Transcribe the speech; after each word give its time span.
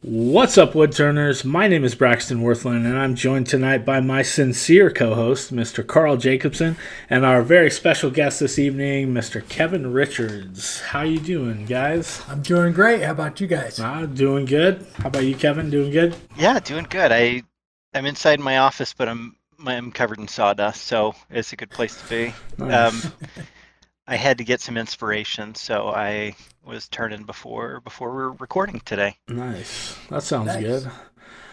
What's 0.00 0.56
up, 0.56 0.74
Woodturners? 0.74 1.44
My 1.44 1.66
name 1.66 1.82
is 1.82 1.96
Braxton 1.96 2.40
Worthland, 2.40 2.86
and 2.86 2.96
I'm 2.96 3.16
joined 3.16 3.48
tonight 3.48 3.84
by 3.84 3.98
my 3.98 4.22
sincere 4.22 4.92
co 4.92 5.16
host, 5.16 5.52
Mr. 5.52 5.84
Carl 5.84 6.16
Jacobson, 6.16 6.76
and 7.10 7.26
our 7.26 7.42
very 7.42 7.68
special 7.68 8.08
guest 8.08 8.38
this 8.38 8.60
evening, 8.60 9.08
Mr. 9.08 9.46
Kevin 9.48 9.92
Richards. 9.92 10.80
How 10.82 11.02
you 11.02 11.18
doing, 11.18 11.66
guys? 11.66 12.22
I'm 12.28 12.42
doing 12.42 12.72
great. 12.74 13.02
How 13.02 13.10
about 13.10 13.40
you 13.40 13.48
guys? 13.48 13.80
Uh, 13.80 14.06
doing 14.06 14.44
good. 14.44 14.86
How 14.98 15.08
about 15.08 15.24
you, 15.24 15.34
Kevin? 15.34 15.68
Doing 15.68 15.90
good? 15.90 16.14
Yeah, 16.36 16.60
doing 16.60 16.86
good. 16.88 17.10
I 17.10 17.42
I'm 17.92 18.06
inside 18.06 18.38
my 18.38 18.58
office, 18.58 18.94
but 18.94 19.08
I'm 19.08 19.34
I'm 19.66 19.90
covered 19.90 20.20
in 20.20 20.28
sawdust, 20.28 20.82
so 20.82 21.16
it's 21.28 21.52
a 21.52 21.56
good 21.56 21.70
place 21.70 22.00
to 22.00 22.08
be. 22.08 22.34
Nice. 22.56 23.04
Um, 23.04 23.12
I 24.10 24.16
had 24.16 24.38
to 24.38 24.44
get 24.44 24.60
some 24.62 24.76
inspiration, 24.78 25.54
so 25.54 25.88
I 25.88 26.34
was 26.64 26.88
turning 26.88 27.24
before 27.24 27.80
before 27.80 28.10
we 28.16 28.22
are 28.22 28.32
recording 28.32 28.80
today. 28.80 29.16
nice. 29.28 29.96
That 30.08 30.22
sounds 30.22 30.46
Nice. 30.46 30.62
good. 30.62 30.90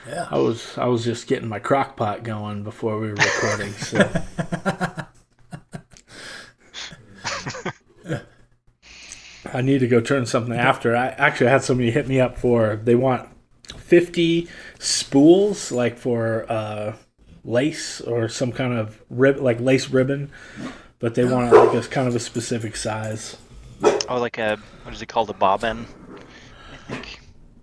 Yeah. 0.07 0.27
I 0.31 0.37
was 0.37 0.77
I 0.77 0.85
was 0.85 1.03
just 1.03 1.27
getting 1.27 1.49
my 1.49 1.59
crock 1.59 1.97
pot 1.97 2.23
going 2.23 2.63
before 2.63 2.97
we 2.99 3.07
were 3.09 3.15
recording, 3.15 3.71
so 3.73 3.97
I 9.53 9.61
need 9.61 9.79
to 9.79 9.87
go 9.87 9.99
turn 10.01 10.25
something 10.25 10.55
after. 10.55 10.95
I 10.95 11.07
actually 11.09 11.49
had 11.49 11.63
somebody 11.63 11.91
hit 11.91 12.07
me 12.07 12.19
up 12.19 12.37
for 12.37 12.75
they 12.77 12.95
want 12.95 13.29
50 13.77 14.47
spools 14.79 15.71
like 15.71 15.97
for 15.97 16.45
uh, 16.51 16.95
lace 17.43 18.01
or 18.01 18.27
some 18.27 18.51
kind 18.51 18.73
of 18.73 19.01
rib 19.09 19.39
like 19.39 19.59
lace 19.59 19.89
ribbon, 19.89 20.31
but 21.05 21.13
they 21.13 21.23
want 21.23 21.53
it 21.53 21.55
like 21.55 21.75
a 21.75 21.81
kind 21.87 22.07
of 22.07 22.15
a 22.15 22.19
specific 22.19 22.75
size. 22.75 23.37
Oh, 24.09 24.19
like 24.19 24.39
a 24.39 24.57
what 24.81 24.95
is 24.95 25.03
it 25.03 25.05
called? 25.05 25.29
A 25.29 25.33
bobbin, 25.33 25.85
I 26.73 26.77
think. 26.91 27.19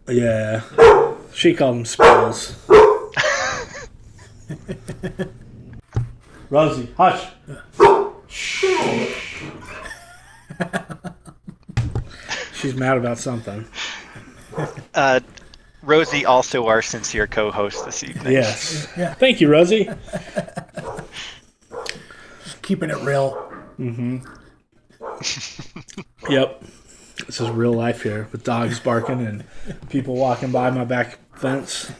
Yeah. 0.08 0.62
She 1.34 1.52
called 1.52 1.78
them 1.78 1.84
spools. 1.84 2.54
Rosie, 6.50 6.88
hush. 6.96 7.26
She's 12.54 12.76
mad 12.76 12.96
about 12.96 13.18
something. 13.18 13.66
Uh, 14.94 15.18
Rosie, 15.82 16.24
also 16.24 16.66
our 16.66 16.80
sincere 16.80 17.26
co-host 17.26 17.86
this 17.86 18.04
evening. 18.04 18.34
Yes. 18.34 18.86
Yeah. 18.96 19.14
Thank 19.14 19.40
you, 19.40 19.48
Rosie. 19.48 19.88
Keeping 22.62 22.90
it 22.90 22.98
real. 22.98 23.52
Mm-hmm. 23.78 24.18
yep. 26.30 26.62
This 27.26 27.40
is 27.40 27.50
real 27.50 27.72
life 27.72 28.02
here 28.02 28.28
with 28.32 28.44
dogs 28.44 28.80
barking 28.80 29.26
and 29.26 29.44
people 29.90 30.14
walking 30.16 30.50
by 30.50 30.70
my 30.70 30.84
back 30.84 31.18
fence. 31.36 31.90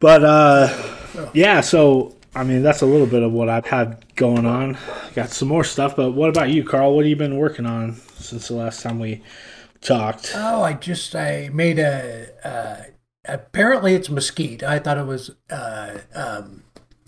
But 0.00 0.24
uh 0.24 0.96
yeah, 1.32 1.60
so 1.60 2.16
I 2.34 2.44
mean 2.44 2.62
that's 2.62 2.82
a 2.82 2.86
little 2.86 3.06
bit 3.06 3.22
of 3.22 3.32
what 3.32 3.48
I've 3.48 3.66
had 3.66 4.04
going 4.16 4.46
on. 4.46 4.76
Got 5.14 5.30
some 5.30 5.48
more 5.48 5.64
stuff, 5.64 5.96
but 5.96 6.12
what 6.12 6.28
about 6.28 6.50
you, 6.50 6.64
Carl? 6.64 6.94
What 6.94 7.04
have 7.04 7.10
you 7.10 7.16
been 7.16 7.36
working 7.36 7.66
on 7.66 7.96
since 8.16 8.48
the 8.48 8.54
last 8.54 8.82
time 8.82 8.98
we 8.98 9.22
talked? 9.80 10.32
Oh, 10.34 10.62
I 10.62 10.72
just 10.74 11.14
I 11.14 11.50
made 11.52 11.78
a. 11.78 12.28
Uh, 12.44 12.82
apparently, 13.24 13.94
it's 13.94 14.10
mesquite. 14.10 14.62
I 14.62 14.78
thought 14.78 14.98
it 14.98 15.06
was 15.06 15.30
uh, 15.50 15.98
um, 16.14 16.64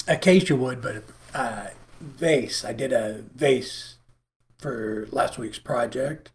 acacia 0.06 0.56
wood, 0.56 0.80
but 0.80 1.02
uh, 1.36 1.66
vase. 2.00 2.64
I 2.64 2.72
did 2.72 2.92
a 2.92 3.24
vase 3.34 3.96
for 4.58 5.06
last 5.10 5.38
week's 5.38 5.58
project. 5.58 6.30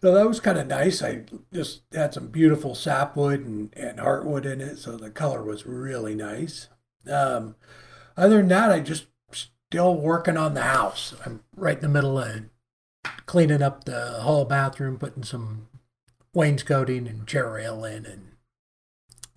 So 0.00 0.12
that 0.14 0.28
was 0.28 0.38
kind 0.40 0.58
of 0.58 0.66
nice. 0.66 1.02
I 1.02 1.22
just 1.52 1.82
had 1.92 2.12
some 2.14 2.28
beautiful 2.28 2.74
sapwood 2.74 3.40
and, 3.44 3.72
and 3.74 3.98
heartwood 3.98 4.44
in 4.44 4.60
it, 4.60 4.76
so 4.78 4.96
the 4.96 5.10
color 5.10 5.42
was 5.42 5.64
really 5.66 6.14
nice. 6.14 6.68
Um, 7.10 7.56
other 8.16 8.36
than 8.38 8.48
that, 8.48 8.70
I 8.70 8.80
just 8.80 9.06
still 9.32 9.94
working 9.96 10.36
on 10.36 10.54
the 10.54 10.62
house. 10.62 11.14
I'm 11.24 11.42
right 11.56 11.76
in 11.76 11.82
the 11.82 11.88
middle 11.88 12.18
of 12.18 12.44
cleaning 13.26 13.62
up 13.62 13.84
the 13.84 14.20
hall 14.20 14.44
bathroom, 14.44 14.98
putting 14.98 15.22
some 15.24 15.68
wainscoting 16.34 17.06
and 17.08 17.26
chair 17.26 17.50
rail 17.50 17.84
in, 17.84 18.04
and 18.04 18.32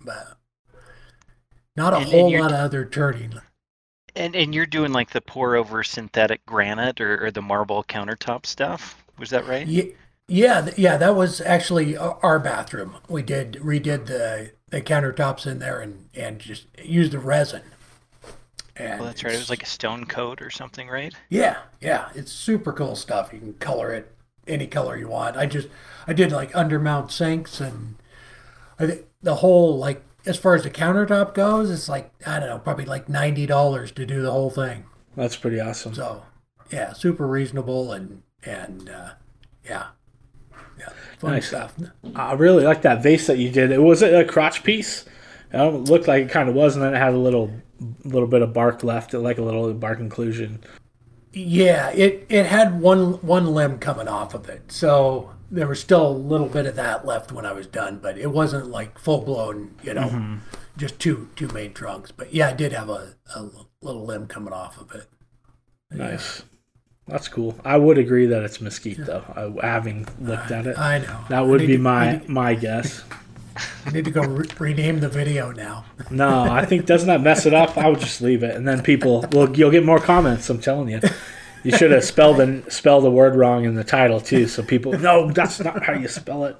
but 0.03 0.37
not 1.77 1.93
a 1.93 1.97
And- 1.97 2.05
whole 2.09 2.37
lot 2.39 2.51
of 2.51 2.59
other 2.59 2.85
turning. 2.85 3.39
And 4.17 4.35
and 4.35 4.53
you're 4.53 4.65
doing 4.65 4.91
like 4.91 5.11
the 5.11 5.21
pour 5.21 5.55
over 5.55 5.83
synthetic 5.83 6.45
granite 6.45 6.99
or, 6.99 7.25
or 7.25 7.31
the 7.31 7.41
marble 7.41 7.83
countertop 7.83 8.45
stuff. 8.45 9.03
Was 9.17 9.29
that 9.29 9.45
right? 9.47 9.67
Yeah, 9.67 9.83
yeah, 10.27 10.69
yeah. 10.75 10.97
That 10.97 11.15
was 11.15 11.39
actually 11.41 11.95
our 11.95 12.39
bathroom. 12.39 12.97
We 13.07 13.21
did 13.21 13.53
redid 13.53 14.07
the 14.07 14.51
the 14.69 14.81
countertops 14.81 15.45
in 15.45 15.59
there 15.59 15.79
and 15.79 16.09
and 16.13 16.39
just 16.39 16.65
used 16.83 17.11
the 17.11 17.19
resin. 17.19 17.61
And 18.75 18.99
Well, 18.99 19.07
that's 19.07 19.23
right. 19.23 19.33
It 19.33 19.37
was 19.39 19.49
like 19.49 19.63
a 19.63 19.67
stone 19.67 20.05
coat 20.05 20.41
or 20.41 20.49
something, 20.49 20.87
right? 20.87 21.13
Yeah, 21.29 21.57
yeah, 21.81 22.09
it's 22.13 22.31
super 22.31 22.71
cool 22.73 22.95
stuff. 22.95 23.31
You 23.33 23.39
can 23.39 23.53
color 23.55 23.91
it 23.91 24.13
any 24.47 24.67
color 24.67 24.97
you 24.97 25.07
want. 25.07 25.37
I 25.37 25.45
just 25.45 25.67
I 26.07 26.13
did 26.13 26.31
like 26.31 26.51
undermount 26.53 27.11
sinks 27.11 27.59
and 27.59 27.95
I 28.79 28.87
think 28.87 29.05
the 29.21 29.35
whole 29.35 29.77
like 29.77 30.03
as 30.27 30.37
far 30.37 30.55
as 30.55 30.63
the 30.63 30.69
countertop 30.69 31.33
goes, 31.33 31.71
it's 31.71 31.89
like 31.89 32.11
I 32.27 32.39
don't 32.39 32.49
know, 32.49 32.59
probably 32.59 32.85
like 32.85 33.09
ninety 33.09 33.45
dollars 33.45 33.91
to 33.93 34.05
do 34.05 34.21
the 34.21 34.31
whole 34.31 34.49
thing. 34.49 34.85
That's 35.15 35.35
pretty 35.35 35.59
awesome. 35.59 35.93
So 35.93 36.23
yeah, 36.71 36.93
super 36.93 37.25
reasonable 37.27 37.91
and 37.91 38.21
and 38.43 38.89
uh, 38.89 39.09
yeah, 39.65 39.87
yeah, 40.79 40.89
fun 41.19 41.31
Nice. 41.31 41.47
stuff. 41.47 41.73
I 42.15 42.33
really 42.33 42.63
like 42.63 42.81
that 42.83 43.01
vase 43.01 43.27
that 43.27 43.37
you 43.37 43.49
did. 43.49 43.71
It 43.71 43.81
was 43.81 44.01
it 44.01 44.13
a 44.13 44.25
crotch 44.25 44.63
piece? 44.63 45.05
It 45.51 45.61
looked 45.63 46.07
like 46.07 46.25
it 46.25 46.29
kind 46.29 46.49
of 46.49 46.55
was, 46.55 46.75
and 46.75 46.83
then 46.83 46.93
it 46.93 46.97
had 46.97 47.13
a 47.13 47.17
little 47.17 47.51
little 48.03 48.27
bit 48.27 48.41
of 48.41 48.53
bark 48.53 48.83
left, 48.83 49.13
like 49.13 49.37
a 49.37 49.41
little 49.43 49.73
bark 49.73 49.99
inclusion. 49.99 50.59
Yeah, 51.33 51.89
it 51.91 52.25
it 52.29 52.45
had 52.47 52.81
one 52.81 53.13
one 53.25 53.47
limb 53.53 53.79
coming 53.79 54.07
off 54.07 54.33
of 54.33 54.49
it, 54.49 54.71
so 54.71 55.31
there 55.49 55.67
was 55.67 55.79
still 55.79 56.07
a 56.07 56.11
little 56.11 56.49
bit 56.49 56.65
of 56.65 56.75
that 56.75 57.05
left 57.05 57.31
when 57.31 57.45
I 57.45 57.53
was 57.53 57.67
done, 57.67 57.99
but 58.01 58.17
it 58.17 58.31
wasn't 58.31 58.67
like 58.67 58.99
full 58.99 59.21
blown, 59.21 59.75
you 59.83 59.93
know, 59.93 60.09
mm-hmm. 60.09 60.35
just 60.77 60.99
two 60.99 61.29
two 61.35 61.47
main 61.49 61.73
trunks. 61.73 62.11
But 62.11 62.33
yeah, 62.33 62.49
I 62.49 62.53
did 62.53 62.73
have 62.73 62.89
a, 62.89 63.15
a 63.35 63.49
little 63.81 64.05
limb 64.05 64.27
coming 64.27 64.53
off 64.53 64.79
of 64.79 64.93
it. 64.93 65.07
Nice. 65.91 66.43
That's 67.07 67.29
cool. 67.29 67.57
I 67.63 67.77
would 67.77 67.97
agree 67.97 68.25
that 68.25 68.43
it's 68.43 68.59
mesquite, 68.59 69.05
though. 69.05 69.23
I, 69.61 69.65
having 69.65 70.05
looked 70.19 70.51
at 70.51 70.67
it, 70.67 70.77
I 70.77 70.99
know. 70.99 71.23
that 71.29 71.47
would 71.47 71.61
be 71.61 71.67
to- 71.67 71.77
my 71.77 72.13
need, 72.13 72.29
my 72.29 72.53
guess. 72.53 73.03
I 73.85 73.91
need 73.91 74.05
to 74.05 74.11
go 74.11 74.21
re- 74.21 74.47
rename 74.59 74.99
the 74.99 75.09
video 75.09 75.51
now. 75.51 75.85
No, 76.11 76.43
I 76.43 76.65
think 76.65 76.85
doesn't 76.85 77.07
that 77.07 77.21
mess 77.21 77.45
it 77.45 77.53
up? 77.53 77.77
I 77.77 77.89
would 77.89 77.99
just 77.99 78.21
leave 78.21 78.43
it, 78.43 78.55
and 78.55 78.67
then 78.67 78.83
people 78.83 79.25
will 79.31 79.55
you'll 79.57 79.71
get 79.71 79.85
more 79.85 79.99
comments. 79.99 80.49
I'm 80.49 80.59
telling 80.59 80.89
you. 80.89 80.99
You 81.63 81.71
should 81.75 81.91
have 81.91 82.03
spelled 82.03 82.37
the 82.37 82.63
spelled 82.69 83.03
the 83.03 83.11
word 83.11 83.35
wrong 83.35 83.65
in 83.65 83.75
the 83.75 83.83
title 83.83 84.19
too, 84.21 84.47
so 84.47 84.63
people 84.63 84.97
no, 84.97 85.31
that's 85.31 85.59
not 85.59 85.83
how 85.83 85.93
you 85.93 86.07
spell 86.07 86.45
it. 86.45 86.55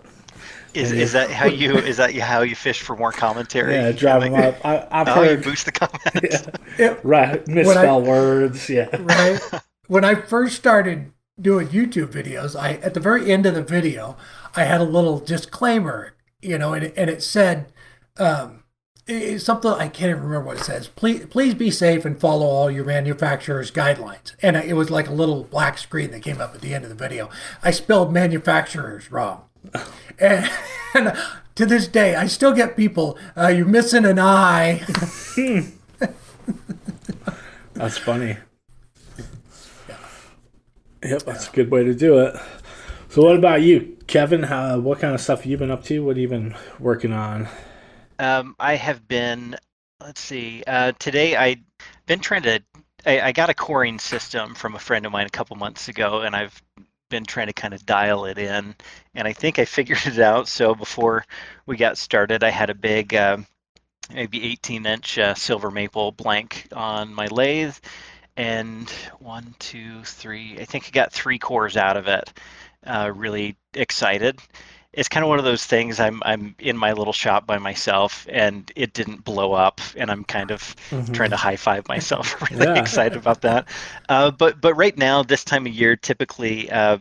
Is 0.73 0.91
is 0.91 1.13
that 1.13 1.31
how 1.31 1.45
you 1.47 1.77
is 1.77 1.97
that 1.97 2.13
how 2.15 2.41
you 2.41 2.55
fish 2.55 2.81
for 2.81 2.95
more 2.95 3.11
commentary? 3.11 3.73
Yeah, 3.73 3.91
drive 3.91 4.21
them 4.23 4.35
up. 4.35 4.63
I, 4.65 4.87
I've 4.91 5.07
Oh, 5.07 5.21
you 5.23 5.29
heard 5.29 5.43
boost 5.43 5.65
the 5.65 5.71
comments. 5.73 6.47
It- 6.77 6.99
right 7.03 7.47
misspell 7.47 8.01
words. 8.01 8.69
Yeah, 8.69 8.89
right? 8.99 9.39
when 9.87 10.03
I 10.03 10.15
first 10.15 10.55
started 10.55 11.11
doing 11.39 11.67
YouTube 11.67 12.11
videos, 12.11 12.59
I 12.59 12.73
at 12.75 12.93
the 12.93 12.99
very 12.99 13.31
end 13.31 13.45
of 13.45 13.55
the 13.55 13.63
video, 13.63 14.17
I 14.55 14.65
had 14.65 14.81
a 14.81 14.85
little 14.85 15.19
disclaimer, 15.19 16.13
you 16.41 16.57
know, 16.57 16.73
and 16.73 16.85
it, 16.85 16.93
and 16.97 17.09
it 17.09 17.23
said 17.23 17.71
um, 18.17 18.63
it's 19.07 19.45
something 19.45 19.71
I 19.71 19.87
can't 19.87 20.09
even 20.11 20.23
remember 20.23 20.47
what 20.47 20.57
it 20.57 20.63
says. 20.63 20.87
Please, 20.89 21.25
please 21.27 21.53
be 21.53 21.71
safe 21.71 22.03
and 22.03 22.19
follow 22.19 22.45
all 22.45 22.69
your 22.69 22.83
manufacturer's 22.83 23.71
guidelines. 23.71 24.35
And 24.41 24.57
it 24.57 24.73
was 24.73 24.89
like 24.89 25.07
a 25.07 25.13
little 25.13 25.45
black 25.45 25.77
screen 25.77 26.11
that 26.11 26.21
came 26.21 26.41
up 26.41 26.53
at 26.53 26.61
the 26.61 26.73
end 26.73 26.83
of 26.83 26.89
the 26.89 26.95
video. 26.95 27.29
I 27.63 27.71
spelled 27.71 28.11
manufacturers 28.11 29.11
wrong, 29.11 29.43
and, 30.19 30.49
and 30.93 31.17
to 31.55 31.65
this 31.65 31.87
day, 31.87 32.15
I 32.15 32.27
still 32.27 32.53
get 32.53 32.75
people. 32.75 33.17
Uh, 33.35 33.47
you're 33.47 33.65
missing 33.65 34.05
an 34.05 34.19
eye. 34.19 34.83
that's 37.73 37.97
funny. 37.97 38.37
Yep, 41.03 41.23
that's 41.23 41.47
a 41.47 41.51
good 41.51 41.71
way 41.71 41.83
to 41.83 41.93
do 41.93 42.19
it. 42.19 42.35
So, 43.09 43.21
what 43.21 43.37
about 43.37 43.61
you, 43.61 43.97
Kevin? 44.07 44.43
How, 44.43 44.79
what 44.79 44.99
kind 44.99 45.13
of 45.13 45.21
stuff 45.21 45.43
have 45.43 45.51
you 45.51 45.57
been 45.57 45.71
up 45.71 45.83
to? 45.85 46.03
What 46.03 46.17
have 46.17 46.21
you 46.21 46.27
been 46.27 46.55
working 46.79 47.13
on? 47.13 47.47
Um, 48.19 48.55
I 48.59 48.75
have 48.75 49.07
been. 49.07 49.55
Let's 50.01 50.21
see. 50.21 50.63
Uh, 50.65 50.93
today 50.99 51.35
I've 51.35 51.59
been 52.05 52.19
trying 52.19 52.43
to. 52.43 52.61
I, 53.05 53.21
I 53.21 53.31
got 53.31 53.49
a 53.49 53.53
coring 53.53 53.99
system 53.99 54.55
from 54.55 54.75
a 54.75 54.79
friend 54.79 55.05
of 55.05 55.11
mine 55.11 55.27
a 55.27 55.31
couple 55.31 55.55
months 55.55 55.87
ago, 55.87 56.21
and 56.21 56.35
I've 56.35 56.61
been 57.09 57.25
trying 57.25 57.47
to 57.47 57.53
kind 57.53 57.73
of 57.73 57.85
dial 57.85 58.25
it 58.25 58.37
in, 58.37 58.75
and 59.15 59.27
I 59.27 59.33
think 59.33 59.59
I 59.59 59.65
figured 59.65 60.05
it 60.05 60.19
out. 60.19 60.47
So 60.47 60.75
before 60.75 61.25
we 61.65 61.77
got 61.77 61.97
started, 61.97 62.43
I 62.43 62.49
had 62.49 62.69
a 62.69 62.75
big, 62.75 63.13
uh, 63.15 63.37
maybe 64.13 64.39
18-inch 64.57 65.17
uh, 65.19 65.33
silver 65.35 65.71
maple 65.71 66.11
blank 66.11 66.67
on 66.73 67.13
my 67.13 67.27
lathe, 67.27 67.75
and 68.35 68.89
one, 69.19 69.55
two, 69.59 70.03
three. 70.03 70.57
I 70.59 70.65
think 70.65 70.85
I 70.87 70.91
got 70.91 71.13
three 71.13 71.39
cores 71.39 71.77
out 71.77 71.97
of 71.97 72.07
it. 72.07 72.33
Uh, 72.85 73.11
really 73.15 73.57
excited. 73.73 74.39
It's 74.97 75.09
kind 75.09 75.23
of 75.23 75.29
one 75.29 75.39
of 75.39 75.45
those 75.45 75.65
things. 75.65 75.99
I'm 75.99 76.21
I'm 76.25 76.55
in 76.59 76.77
my 76.77 76.93
little 76.93 77.13
shop 77.13 77.47
by 77.47 77.59
myself, 77.59 78.27
and 78.31 78.71
it 78.75 78.93
didn't 78.93 79.23
blow 79.23 79.53
up, 79.53 79.81
and 79.95 80.11
I'm 80.11 80.23
kind 80.25 80.51
of 80.51 80.75
Mhm. 80.91 81.13
trying 81.13 81.31
to 81.31 81.37
high 81.37 81.57
five 81.57 81.87
myself. 81.87 82.35
really 82.59 82.79
Yeah. 82.79 82.79
excited 82.79 83.17
about 83.17 83.41
that. 83.43 83.69
Uh, 84.09 84.31
but 84.31 84.61
but 84.61 84.75
right 84.75 84.97
now, 84.97 85.23
this 85.23 85.43
time 85.45 85.67
of 85.67 85.73
year, 85.73 85.95
typically, 85.95 86.71
uh, 86.71 86.97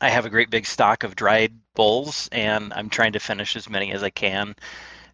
I 0.00 0.10
have 0.10 0.26
a 0.26 0.30
great 0.30 0.50
big 0.50 0.66
stock 0.66 1.04
of 1.04 1.16
dried 1.16 1.52
bowls 1.74 2.28
and 2.32 2.72
I'm 2.74 2.90
trying 2.90 3.12
to 3.14 3.20
finish 3.20 3.56
as 3.56 3.68
many 3.70 3.92
as 3.92 4.02
I 4.02 4.10
can. 4.10 4.54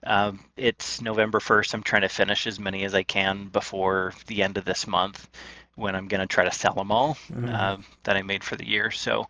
Um, 0.04 0.40
it's 0.56 1.00
November 1.02 1.40
1st. 1.40 1.74
I'm 1.74 1.82
trying 1.82 2.02
to 2.02 2.08
finish 2.08 2.46
as 2.46 2.60
many 2.60 2.84
as 2.84 2.94
I 2.94 3.02
can 3.02 3.48
before 3.48 4.14
the 4.26 4.42
end 4.42 4.56
of 4.58 4.64
this 4.64 4.86
month, 4.86 5.28
when 5.76 5.94
I'm 5.96 6.08
going 6.08 6.20
to 6.20 6.26
try 6.26 6.44
to 6.44 6.52
sell 6.52 6.74
them 6.74 6.92
all 6.92 7.18
Mhm. 7.30 7.46
uh, 7.48 7.78
that 8.04 8.16
I 8.16 8.22
made 8.22 8.44
for 8.44 8.56
the 8.56 8.68
year. 8.68 8.90
So 8.90 9.26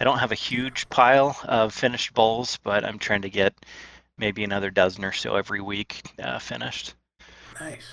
I 0.00 0.04
don't 0.04 0.18
have 0.18 0.32
a 0.32 0.36
huge 0.36 0.88
pile 0.88 1.38
of 1.44 1.74
finished 1.74 2.14
bowls, 2.14 2.58
but 2.62 2.84
I'm 2.84 2.98
trying 2.98 3.22
to 3.22 3.30
get 3.30 3.54
maybe 4.16 4.44
another 4.44 4.70
dozen 4.70 5.04
or 5.04 5.12
so 5.12 5.36
every 5.36 5.60
week 5.60 6.02
uh, 6.22 6.38
finished. 6.38 6.94
Nice. 7.60 7.92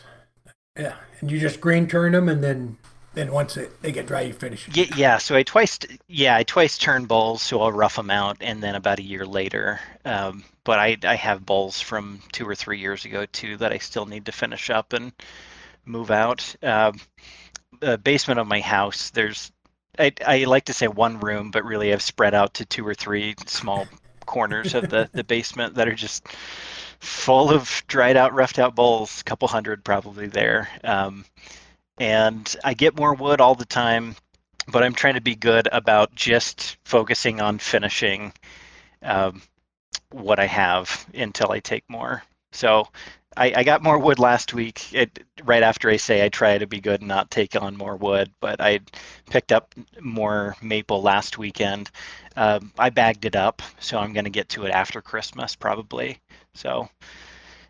Yeah, 0.78 0.96
and 1.20 1.32
you 1.32 1.40
just 1.40 1.62
green 1.62 1.88
turn 1.88 2.12
them, 2.12 2.28
and 2.30 2.44
then 2.44 2.78
then 3.16 3.32
once 3.32 3.56
it, 3.56 3.82
they 3.82 3.94
get 3.94 4.08
dry, 4.08 4.22
you 4.22 4.34
finish. 4.34 4.68
Yeah, 4.74 4.86
yeah. 4.98 5.18
So 5.18 5.36
I 5.36 5.44
twice, 5.44 5.80
yeah, 6.08 6.36
I 6.36 6.44
twice 6.44 6.78
turn 6.78 7.06
bowls, 7.06 7.42
so 7.42 7.62
I'll 7.62 7.72
rough 7.72 7.96
them 7.96 8.10
out, 8.10 8.38
and 8.42 8.62
then 8.62 8.76
about 8.76 9.00
a 9.00 9.04
year 9.04 9.26
later. 9.26 9.80
Um, 10.04 10.44
but 10.66 10.80
I, 10.80 10.98
I 11.04 11.16
have 11.16 11.46
bowls 11.46 11.80
from 11.80 12.20
two 12.34 12.48
or 12.48 12.56
three 12.56 12.80
years 12.80 13.06
ago 13.06 13.26
too 13.26 13.56
that 13.58 13.72
I 13.72 13.78
still 13.78 14.06
need 14.06 14.26
to 14.26 14.34
finish 14.34 14.70
up 14.70 14.92
and 14.92 15.14
move 15.86 16.12
out. 16.12 16.56
Um, 16.62 17.00
the 17.80 17.98
basement 17.98 18.40
of 18.40 18.48
my 18.48 18.60
house, 18.60 19.12
there's, 19.12 19.52
I, 20.00 20.12
I 20.26 20.44
like 20.46 20.66
to 20.66 20.74
say 20.74 20.88
one 20.88 21.20
room, 21.20 21.52
but 21.52 21.66
really 21.66 21.94
I've 21.94 22.02
spread 22.02 22.34
out 22.34 22.56
to 22.56 22.66
two 22.66 22.86
or 22.88 22.94
three 22.94 23.36
small 23.46 23.88
corners 24.26 24.74
of 24.74 24.90
the, 24.90 25.10
the 25.14 25.24
basement 25.36 25.76
that 25.76 25.88
are 25.88 25.96
just 25.96 26.28
full 27.00 27.52
of 27.52 27.84
dried 27.88 28.18
out, 28.18 28.34
roughed 28.34 28.60
out 28.60 28.76
bowls, 28.76 29.22
a 29.22 29.24
couple 29.24 29.48
hundred 29.48 29.84
probably 29.84 30.28
there. 30.28 30.68
Um, 30.84 31.26
and 32.00 32.56
I 32.64 32.74
get 32.74 32.98
more 32.98 33.14
wood 33.14 33.42
all 33.42 33.56
the 33.56 33.66
time, 33.66 34.16
but 34.68 34.84
I'm 34.84 34.94
trying 34.94 35.14
to 35.16 35.22
be 35.22 35.36
good 35.36 35.68
about 35.72 36.14
just 36.16 36.78
focusing 36.84 37.40
on 37.42 37.60
finishing 37.60 38.34
um, 39.02 39.42
what 40.12 40.40
I 40.40 40.48
have 40.48 41.06
until 41.14 41.52
I 41.52 41.60
take 41.60 41.84
more. 41.90 42.24
So 42.52 42.88
I, 43.38 43.54
I 43.58 43.64
got 43.64 43.84
more 43.84 44.00
wood 44.00 44.20
last 44.20 44.54
week. 44.54 44.94
It, 44.94 45.24
right 45.44 45.64
after 45.64 45.90
I 45.90 45.98
say 45.98 46.24
I 46.24 46.30
try 46.30 46.58
to 46.58 46.68
be 46.68 46.80
good 46.80 47.02
and 47.02 47.08
not 47.08 47.32
take 47.32 47.56
on 47.56 47.76
more 47.76 47.96
wood, 47.96 48.32
but 48.40 48.62
I 48.62 48.80
picked 49.30 49.52
up 49.52 49.74
more 50.00 50.56
maple 50.62 51.02
last 51.02 51.38
weekend. 51.38 51.92
Um, 52.38 52.72
I 52.80 52.90
bagged 52.90 53.26
it 53.26 53.36
up, 53.36 53.62
so 53.80 53.98
I'm 53.98 54.14
going 54.14 54.26
to 54.26 54.30
get 54.30 54.50
to 54.50 54.66
it 54.66 54.72
after 54.72 55.02
Christmas 55.02 55.56
probably. 55.56 56.20
So 56.54 56.90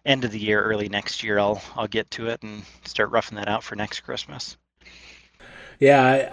end 0.06 0.24
of 0.24 0.32
the 0.32 0.40
year, 0.40 0.62
early 0.62 0.90
next 0.90 1.24
year, 1.24 1.40
I'll 1.40 1.62
I'll 1.76 1.88
get 1.88 2.10
to 2.12 2.28
it 2.28 2.44
and 2.44 2.64
start 2.86 3.12
roughing 3.12 3.38
that 3.38 3.48
out 3.48 3.64
for 3.64 3.76
next 3.76 4.02
Christmas. 4.02 4.58
Yeah, 5.80 6.30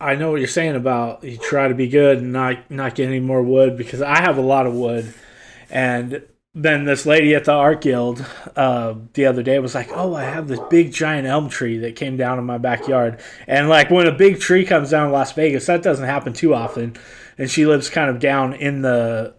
I, 0.00 0.12
I 0.12 0.14
know 0.14 0.30
what 0.30 0.40
you're 0.40 0.48
saying 0.48 0.76
about 0.76 1.22
you 1.22 1.36
try 1.36 1.68
to 1.68 1.74
be 1.74 1.88
good 1.88 2.18
and 2.18 2.32
not 2.32 2.70
not 2.70 2.94
get 2.94 3.08
any 3.08 3.20
more 3.20 3.42
wood 3.42 3.76
because 3.76 4.00
I 4.00 4.20
have 4.20 4.38
a 4.38 4.42
lot 4.42 4.66
of 4.66 4.74
wood, 4.74 5.12
and 5.70 6.22
then 6.62 6.84
this 6.84 7.06
lady 7.06 7.34
at 7.36 7.44
the 7.44 7.52
art 7.52 7.80
guild 7.80 8.24
uh, 8.56 8.94
the 9.14 9.26
other 9.26 9.42
day 9.42 9.58
was 9.60 9.74
like, 9.74 9.90
"Oh, 9.92 10.14
I 10.14 10.24
have 10.24 10.48
this 10.48 10.60
big 10.68 10.92
giant 10.92 11.26
elm 11.26 11.48
tree 11.48 11.78
that 11.78 11.96
came 11.96 12.16
down 12.16 12.38
in 12.38 12.44
my 12.44 12.58
backyard," 12.58 13.20
and 13.46 13.68
like 13.68 13.90
when 13.90 14.08
a 14.08 14.12
big 14.12 14.40
tree 14.40 14.64
comes 14.64 14.90
down 14.90 15.06
in 15.06 15.12
Las 15.12 15.32
Vegas, 15.32 15.66
that 15.66 15.82
doesn't 15.82 16.06
happen 16.06 16.32
too 16.32 16.54
often, 16.54 16.96
and 17.38 17.48
she 17.48 17.64
lives 17.64 17.88
kind 17.88 18.10
of 18.10 18.18
down 18.18 18.54
in 18.54 18.82
the 18.82 19.34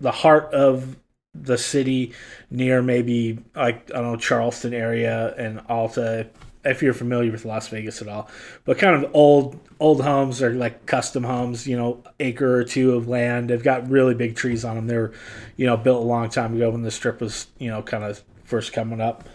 the 0.00 0.12
heart 0.12 0.52
of 0.52 0.96
the 1.34 1.56
city 1.56 2.12
near 2.50 2.82
maybe 2.82 3.38
like 3.54 3.90
I 3.90 4.00
don't 4.00 4.12
know 4.12 4.16
Charleston 4.16 4.74
area 4.74 5.34
and 5.36 5.60
Alta 5.68 6.28
if 6.64 6.82
you're 6.82 6.94
familiar 6.94 7.32
with 7.32 7.44
Las 7.44 7.68
Vegas 7.68 8.02
at 8.02 8.08
all. 8.08 8.28
But 8.64 8.78
kind 8.78 9.02
of 9.02 9.10
old 9.14 9.58
old 9.78 10.02
homes 10.02 10.42
are 10.42 10.52
like 10.52 10.86
custom 10.86 11.24
homes, 11.24 11.66
you 11.66 11.76
know, 11.76 12.02
acre 12.18 12.56
or 12.56 12.64
two 12.64 12.94
of 12.94 13.08
land. 13.08 13.50
They've 13.50 13.62
got 13.62 13.88
really 13.88 14.14
big 14.14 14.36
trees 14.36 14.64
on 14.64 14.76
them. 14.76 14.86
They're, 14.86 15.12
you 15.56 15.66
know, 15.66 15.76
built 15.76 16.02
a 16.02 16.06
long 16.06 16.28
time 16.28 16.54
ago 16.54 16.70
when 16.70 16.82
the 16.82 16.90
strip 16.90 17.20
was, 17.20 17.46
you 17.58 17.70
know, 17.70 17.82
kind 17.82 18.04
of 18.04 18.22
first 18.44 18.72
coming 18.72 19.00
up. 19.00 19.28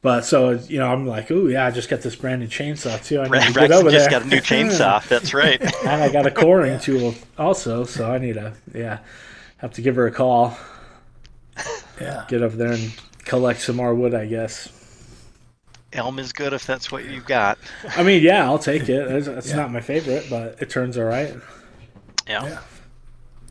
But 0.00 0.24
so 0.24 0.50
you 0.50 0.78
know, 0.78 0.86
I'm 0.86 1.06
like, 1.06 1.30
oh 1.30 1.46
yeah, 1.46 1.66
I 1.66 1.70
just 1.70 1.88
got 1.88 2.02
this 2.02 2.14
brand 2.14 2.40
new 2.40 2.46
chainsaw 2.46 3.04
too. 3.04 3.20
I 3.20 3.28
need 3.28 3.42
to 3.46 3.52
get 3.52 3.72
over 3.72 3.90
just 3.90 4.10
there. 4.10 4.20
got 4.20 4.26
a 4.26 4.28
new 4.28 4.40
chainsaw. 4.40 5.04
That's 5.08 5.34
right. 5.34 5.60
and 5.60 6.02
I 6.02 6.12
got 6.12 6.26
a 6.26 6.30
coring 6.30 6.78
tool 6.80 7.14
also, 7.36 7.84
so 7.84 8.10
I 8.10 8.18
need 8.18 8.34
to 8.34 8.52
yeah, 8.74 8.98
have 9.56 9.72
to 9.72 9.82
give 9.82 9.96
her 9.96 10.06
a 10.06 10.12
call. 10.12 10.56
Yeah. 12.00 12.24
Get 12.28 12.42
over 12.42 12.56
there 12.56 12.70
and 12.70 12.94
collect 13.24 13.60
some 13.60 13.74
more 13.74 13.92
wood, 13.92 14.14
I 14.14 14.26
guess. 14.26 14.68
Elm 15.92 16.18
is 16.18 16.32
good 16.32 16.52
if 16.52 16.66
that's 16.66 16.92
what 16.92 17.06
you've 17.06 17.26
got. 17.26 17.58
I 17.96 18.02
mean, 18.02 18.22
yeah, 18.22 18.44
I'll 18.44 18.58
take 18.58 18.88
it. 18.88 19.10
It's, 19.10 19.26
it's 19.26 19.48
Yeah. 19.50 19.56
not 19.56 19.72
my 19.72 19.80
favorite, 19.80 20.26
but 20.28 20.60
it 20.60 20.68
turns 20.68 20.98
all 20.98 21.04
right. 21.04 21.34
Yeah. 22.26 22.44
Yeah. 22.44 22.58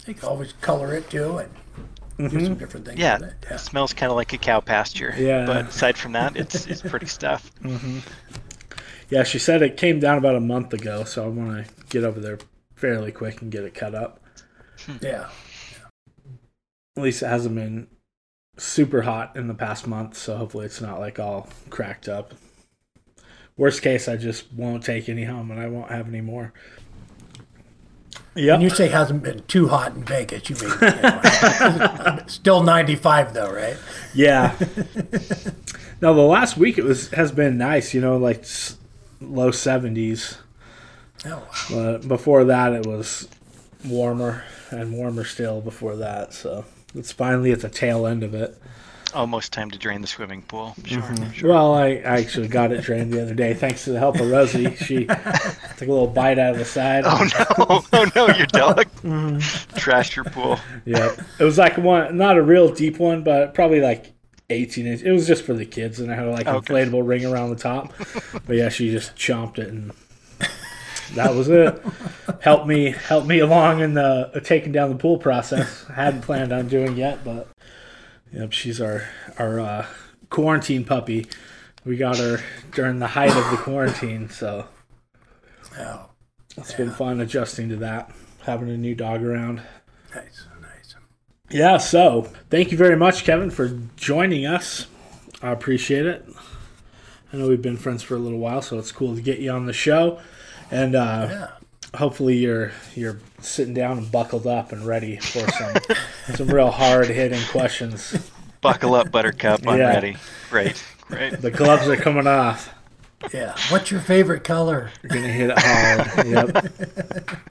You 0.05 0.13
can 0.13 0.29
always 0.29 0.53
color 0.61 0.93
it 0.93 1.09
too 1.09 1.39
and 1.39 1.49
do 2.17 2.29
some 2.29 2.39
mm-hmm. 2.39 2.53
different 2.55 2.85
things 2.85 2.99
Yeah, 2.99 3.17
with 3.19 3.29
it. 3.29 3.51
it 3.51 3.59
smells 3.59 3.93
kind 3.93 4.11
of 4.11 4.15
like 4.15 4.33
a 4.33 4.37
cow 4.37 4.59
pasture. 4.59 5.13
Yeah. 5.17 5.45
But 5.45 5.67
aside 5.67 5.97
from 5.97 6.13
that, 6.13 6.37
it's 6.37 6.67
it's 6.67 6.81
pretty 6.89 7.07
stuff. 7.07 7.51
Mm-hmm. 7.61 7.99
Yeah, 9.09 9.23
she 9.23 9.39
said 9.39 9.61
it 9.61 9.77
came 9.77 9.99
down 9.99 10.17
about 10.17 10.35
a 10.35 10.39
month 10.39 10.73
ago, 10.73 11.03
so 11.05 11.25
I 11.25 11.27
want 11.27 11.65
to 11.65 11.73
get 11.89 12.03
over 12.03 12.19
there 12.19 12.37
fairly 12.75 13.11
quick 13.11 13.41
and 13.41 13.51
get 13.51 13.63
it 13.63 13.73
cut 13.73 13.95
up. 13.95 14.21
Yeah. 15.01 15.29
At 16.95 17.03
least 17.03 17.23
it 17.23 17.27
hasn't 17.27 17.55
been 17.55 17.87
super 18.57 19.03
hot 19.03 19.35
in 19.35 19.47
the 19.47 19.53
past 19.53 19.87
month, 19.87 20.17
so 20.17 20.37
hopefully 20.37 20.65
it's 20.65 20.81
not 20.81 20.99
like 20.99 21.19
all 21.19 21.47
cracked 21.69 22.07
up. 22.07 22.33
Worst 23.55 23.81
case, 23.81 24.07
I 24.07 24.17
just 24.17 24.51
won't 24.53 24.83
take 24.83 25.09
any 25.09 25.23
home 25.23 25.49
and 25.49 25.59
I 25.59 25.67
won't 25.67 25.91
have 25.91 26.07
any 26.07 26.21
more. 26.21 26.53
Yeah. 28.35 28.53
And 28.53 28.63
you 28.63 28.69
say 28.69 28.87
hasn't 28.87 29.23
been 29.23 29.43
too 29.47 29.67
hot 29.67 29.95
in 29.95 30.03
Vegas. 30.03 30.49
You 30.49 30.55
mean 30.57 32.27
still 32.27 32.61
95 32.61 33.33
though, 33.33 33.51
right? 33.51 33.77
Yeah. 34.13 34.55
no, 36.01 36.13
the 36.13 36.21
last 36.21 36.55
week 36.55 36.77
it 36.77 36.83
was 36.83 37.09
has 37.09 37.31
been 37.31 37.57
nice. 37.57 37.95
You 37.95 38.01
know, 38.01 38.17
like 38.17 38.45
low 39.19 39.49
seventies. 39.49 40.37
Oh, 41.25 41.47
But 41.71 42.07
before 42.07 42.43
that, 42.43 42.73
it 42.73 42.85
was 42.85 43.27
warmer 43.83 44.43
and 44.69 44.93
warmer 44.93 45.23
still. 45.23 45.59
Before 45.59 45.95
that, 45.95 46.31
so 46.31 46.63
it's 46.95 47.11
finally 47.11 47.51
at 47.51 47.61
the 47.61 47.69
tail 47.69 48.05
end 48.07 48.23
of 48.23 48.33
it. 48.33 48.57
Almost 49.13 49.53
time 49.53 49.71
to 49.71 49.79
drain 49.79 50.01
the 50.01 50.07
swimming 50.07 50.41
pool. 50.41 50.75
Sure. 50.83 51.01
Mm-hmm. 51.01 51.31
sure. 51.31 51.49
Well, 51.49 51.73
I, 51.73 51.87
I 51.91 52.19
actually 52.19 52.49
got 52.49 52.73
it 52.73 52.81
drained 52.83 53.13
the 53.13 53.21
other 53.21 53.33
day 53.33 53.53
thanks 53.53 53.85
to 53.85 53.91
the 53.91 53.99
help 53.99 54.19
of 54.19 54.29
Rosie. 54.29 54.75
She 54.75 55.05
took 55.05 55.17
a 55.87 55.91
little 55.91 56.07
bite 56.07 56.37
out 56.37 56.51
of 56.53 56.57
the 56.59 56.65
side. 56.65 57.03
Oh 57.05 57.25
no! 57.57 57.83
Oh 57.93 58.05
no! 58.15 58.27
Your 58.35 58.47
dog 58.47 58.85
Mm-hmm. 59.03 59.37
trashed 59.77 60.15
your 60.17 60.25
pool. 60.25 60.59
Yeah, 60.85 61.15
it 61.39 61.43
was 61.43 61.57
like 61.57 61.77
one, 61.77 62.17
not 62.17 62.37
a 62.37 62.41
real 62.43 62.73
deep 62.73 62.99
one, 62.99 63.23
but 63.23 63.53
probably 63.53 63.79
like 63.79 64.11
18 64.49 64.85
inch. 64.85 65.01
It 65.03 65.11
was 65.13 65.25
just 65.25 65.43
for 65.45 65.53
the 65.53 65.65
kids, 65.65 65.99
and 66.01 66.11
I 66.11 66.15
had 66.15 66.27
like 66.27 66.45
an 66.47 66.55
Okay. 66.57 66.73
inflatable 66.73 67.07
ring 67.07 67.25
around 67.25 67.51
the 67.51 67.55
top. 67.55 67.93
But 68.45 68.57
yeah, 68.57 68.67
she 68.69 68.91
just 68.91 69.15
chomped 69.15 69.57
it, 69.57 69.69
and 69.69 69.91
that 71.15 71.35
was 71.35 71.49
it. 71.49 71.81
helped 72.41 72.67
me, 72.67 72.91
help 72.91 73.25
me 73.25 73.39
along 73.39 73.81
in 73.81 73.93
the 73.93 74.31
uh, 74.33 74.39
taking 74.39 74.71
down 74.71 74.89
the 74.89 74.95
pool 74.95 75.17
process. 75.17 75.85
I 75.89 75.93
hadn't 75.93 76.21
planned 76.21 76.51
on 76.51 76.67
doing 76.67 76.97
yet, 76.97 77.23
but 77.23 77.47
yep, 78.31 78.51
she's 78.53 78.81
our 78.81 79.07
our 79.37 79.59
uh, 79.59 79.85
quarantine 80.29 80.83
puppy. 80.83 81.27
We 81.85 81.97
got 81.97 82.17
her 82.17 82.39
during 82.71 82.99
the 82.99 83.07
height 83.07 83.35
of 83.35 83.49
the 83.51 83.57
quarantine, 83.57 84.29
so 84.29 84.67
oh, 85.79 86.09
it's 86.57 86.73
been 86.73 86.91
fun 86.91 87.21
adjusting 87.21 87.69
to 87.69 87.77
that, 87.77 88.11
having 88.43 88.69
a 88.69 88.77
new 88.77 88.95
dog 88.95 89.23
around. 89.23 89.61
nice, 90.13 90.45
nice. 90.61 90.95
Yeah, 91.49 91.77
so 91.77 92.23
thank 92.49 92.71
you 92.71 92.77
very 92.77 92.97
much, 92.97 93.23
Kevin, 93.23 93.51
for 93.51 93.79
joining 93.95 94.45
us. 94.45 94.87
I 95.41 95.51
appreciate 95.51 96.05
it. 96.05 96.25
I 97.31 97.37
know 97.37 97.47
we've 97.47 97.61
been 97.61 97.77
friends 97.77 98.03
for 98.03 98.15
a 98.15 98.19
little 98.19 98.39
while, 98.39 98.61
so 98.61 98.79
it's 98.79 98.91
cool 98.91 99.15
to 99.15 99.21
get 99.21 99.39
you 99.39 99.51
on 99.51 99.65
the 99.65 99.73
show. 99.73 100.19
And 100.71 100.95
uh, 100.95 101.27
Yeah. 101.29 101.47
hopefully 101.97 102.37
you're 102.37 102.71
you're 102.95 103.19
sitting 103.39 103.73
down 103.73 103.97
and 103.97 104.11
buckled 104.11 104.45
up 104.47 104.71
and 104.71 104.85
ready 104.85 105.17
for 105.17 105.39
some 105.51 105.73
some 106.35 106.47
real 106.47 106.71
hard 106.71 107.07
hitting 107.07 107.41
questions. 107.51 108.15
Buckle 108.61 108.95
up, 108.95 109.11
Buttercup. 109.11 109.67
I'm 109.67 109.77
Yeah. 109.79 109.87
ready. 109.89 110.17
Great. 110.49 110.83
Great. 111.07 111.39
The 111.41 111.51
gloves 111.51 111.87
are 111.87 111.95
coming 111.95 112.27
off. 112.27 112.73
Yeah. 113.33 113.55
What's 113.69 113.89
your 113.91 113.99
favorite 114.01 114.43
color? 114.43 114.91
You're 115.03 115.09
gonna 115.13 115.27
hit 115.29 115.49
it 115.51 115.59
hard. 115.59 116.27
Yep. 116.27 117.49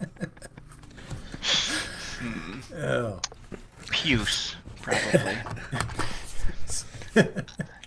Oh, 2.78 3.18
Puce, 3.90 4.56
probably. 4.82 5.37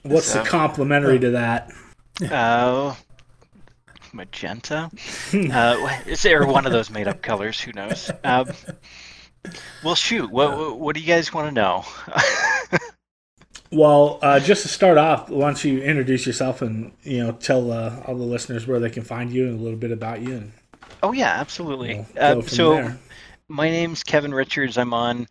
What's 0.04 0.26
So- 0.28 0.42
the 0.44 0.50
complimentary 0.50 1.20
to 1.20 1.32
that? 1.32 1.70
Oh, 2.32 2.98
magenta. 4.14 4.90
uh, 5.34 6.00
is 6.06 6.22
there 6.24 6.46
one 6.46 6.66
of 6.66 6.72
those 6.72 6.90
made-up 6.90 7.22
colors? 7.22 7.60
Who 7.62 7.72
knows? 7.74 8.12
Um, 8.24 8.48
Well, 9.84 9.96
shoot. 9.96 10.30
What 10.30 10.58
what, 10.58 10.80
what 10.80 10.96
do 10.96 11.02
you 11.02 11.08
guys 11.08 11.34
want 11.34 11.48
to 11.48 11.54
know? 11.54 11.86
Well, 13.72 14.18
uh, 14.24 14.40
just 14.40 14.64
to 14.64 14.68
start 14.68 14.98
off, 14.98 15.30
why 15.30 15.46
don't 15.46 15.64
you 15.64 15.80
introduce 15.84 16.26
yourself 16.26 16.64
and 16.64 16.92
you 17.04 17.20
know 17.24 17.34
tell 17.34 17.72
uh, 17.72 18.02
all 18.08 18.16
the 18.16 18.24
listeners 18.24 18.66
where 18.66 18.80
they 18.80 18.90
can 18.90 19.04
find 19.04 19.32
you 19.32 19.48
and 19.48 19.60
a 19.60 19.62
little 19.62 19.78
bit 19.78 19.92
about 19.92 20.22
you, 20.22 20.38
and 20.38 20.52
oh 21.04 21.12
yeah, 21.12 21.34
absolutely. 21.40 21.94
we'll 21.96 22.06
go 22.16 22.40
Uh, 22.40 22.42
so 22.42 22.72
there. 22.74 22.98
my 23.48 23.70
name's 23.70 24.04
Kevin 24.04 24.34
Richards. 24.34 24.76
I'm 24.76 24.92
on 24.92 25.28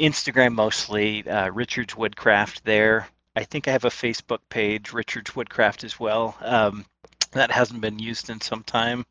Instagram 0.00 0.54
mostly. 0.54 1.28
Uh, 1.28 1.50
Richards 1.50 1.94
Woodcraft 1.94 2.64
there. 2.64 3.06
I 3.36 3.44
think 3.44 3.68
I 3.68 3.72
have 3.72 3.84
a 3.84 3.90
Facebook 3.90 4.38
page, 4.48 4.94
Richards 4.94 5.36
Woodcraft 5.36 5.84
as 5.84 6.00
well. 6.00 6.38
Um, 6.40 6.86
that 7.34 7.50
hasn't 7.50 7.80
been 7.80 7.98
used 7.98 8.30
in 8.30 8.40
some 8.40 8.62
time, 8.62 9.06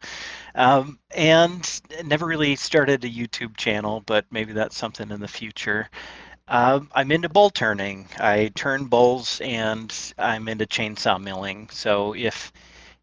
um, 0.55 0.99
and 1.15 1.81
never 2.03 2.25
really 2.25 2.55
started 2.55 3.03
a 3.03 3.09
YouTube 3.09 3.55
channel, 3.57 4.01
but 4.05 4.25
maybe 4.31 4.53
that's 4.53 4.77
something 4.77 5.11
in 5.11 5.19
the 5.19 5.27
future. 5.27 5.89
Um, 6.47 6.89
I'm 6.93 7.11
into 7.11 7.29
bowl 7.29 7.49
turning. 7.49 8.07
I 8.19 8.51
turn 8.53 8.85
bowls 8.85 9.39
and 9.41 9.93
I'm 10.17 10.47
into 10.49 10.65
chainsaw 10.65 11.21
milling. 11.21 11.69
So 11.69 12.13
if 12.15 12.51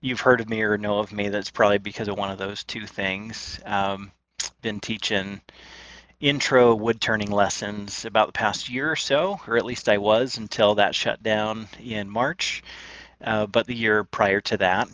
you've 0.00 0.20
heard 0.20 0.40
of 0.40 0.48
me 0.48 0.62
or 0.62 0.76
know 0.76 0.98
of 0.98 1.12
me, 1.12 1.28
that's 1.30 1.50
probably 1.50 1.78
because 1.78 2.08
of 2.08 2.18
one 2.18 2.30
of 2.30 2.38
those 2.38 2.64
two 2.64 2.86
things. 2.86 3.58
Um, 3.64 4.12
been 4.62 4.80
teaching 4.80 5.40
intro 6.20 6.74
wood 6.74 7.00
turning 7.00 7.30
lessons 7.30 8.04
about 8.04 8.26
the 8.28 8.32
past 8.32 8.68
year 8.68 8.90
or 8.90 8.96
so, 8.96 9.40
or 9.46 9.56
at 9.56 9.64
least 9.64 9.88
I 9.88 9.98
was 9.98 10.36
until 10.36 10.74
that 10.74 10.94
shut 10.94 11.22
down 11.22 11.66
in 11.82 12.10
March, 12.10 12.62
uh, 13.24 13.46
but 13.46 13.66
the 13.66 13.74
year 13.74 14.04
prior 14.04 14.40
to 14.42 14.58
that. 14.58 14.88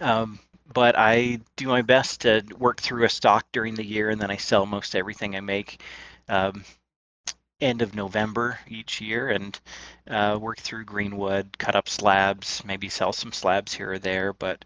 Um, 0.00 0.38
but 0.72 0.96
I 0.98 1.40
do 1.56 1.68
my 1.68 1.82
best 1.82 2.22
to 2.22 2.42
work 2.58 2.80
through 2.80 3.04
a 3.04 3.08
stock 3.08 3.46
during 3.52 3.74
the 3.74 3.86
year 3.86 4.10
and 4.10 4.20
then 4.20 4.30
I 4.30 4.36
sell 4.36 4.66
most 4.66 4.94
everything 4.94 5.34
I 5.34 5.40
make. 5.40 5.82
Um, 6.28 6.64
end 7.60 7.82
of 7.82 7.94
November 7.94 8.58
each 8.68 9.00
year 9.00 9.30
and 9.30 9.58
uh, 10.08 10.38
work 10.40 10.58
through 10.58 10.84
greenwood, 10.84 11.58
cut 11.58 11.74
up 11.74 11.88
slabs, 11.88 12.62
maybe 12.64 12.88
sell 12.88 13.12
some 13.12 13.32
slabs 13.32 13.74
here 13.74 13.92
or 13.92 13.98
there. 13.98 14.32
But 14.32 14.64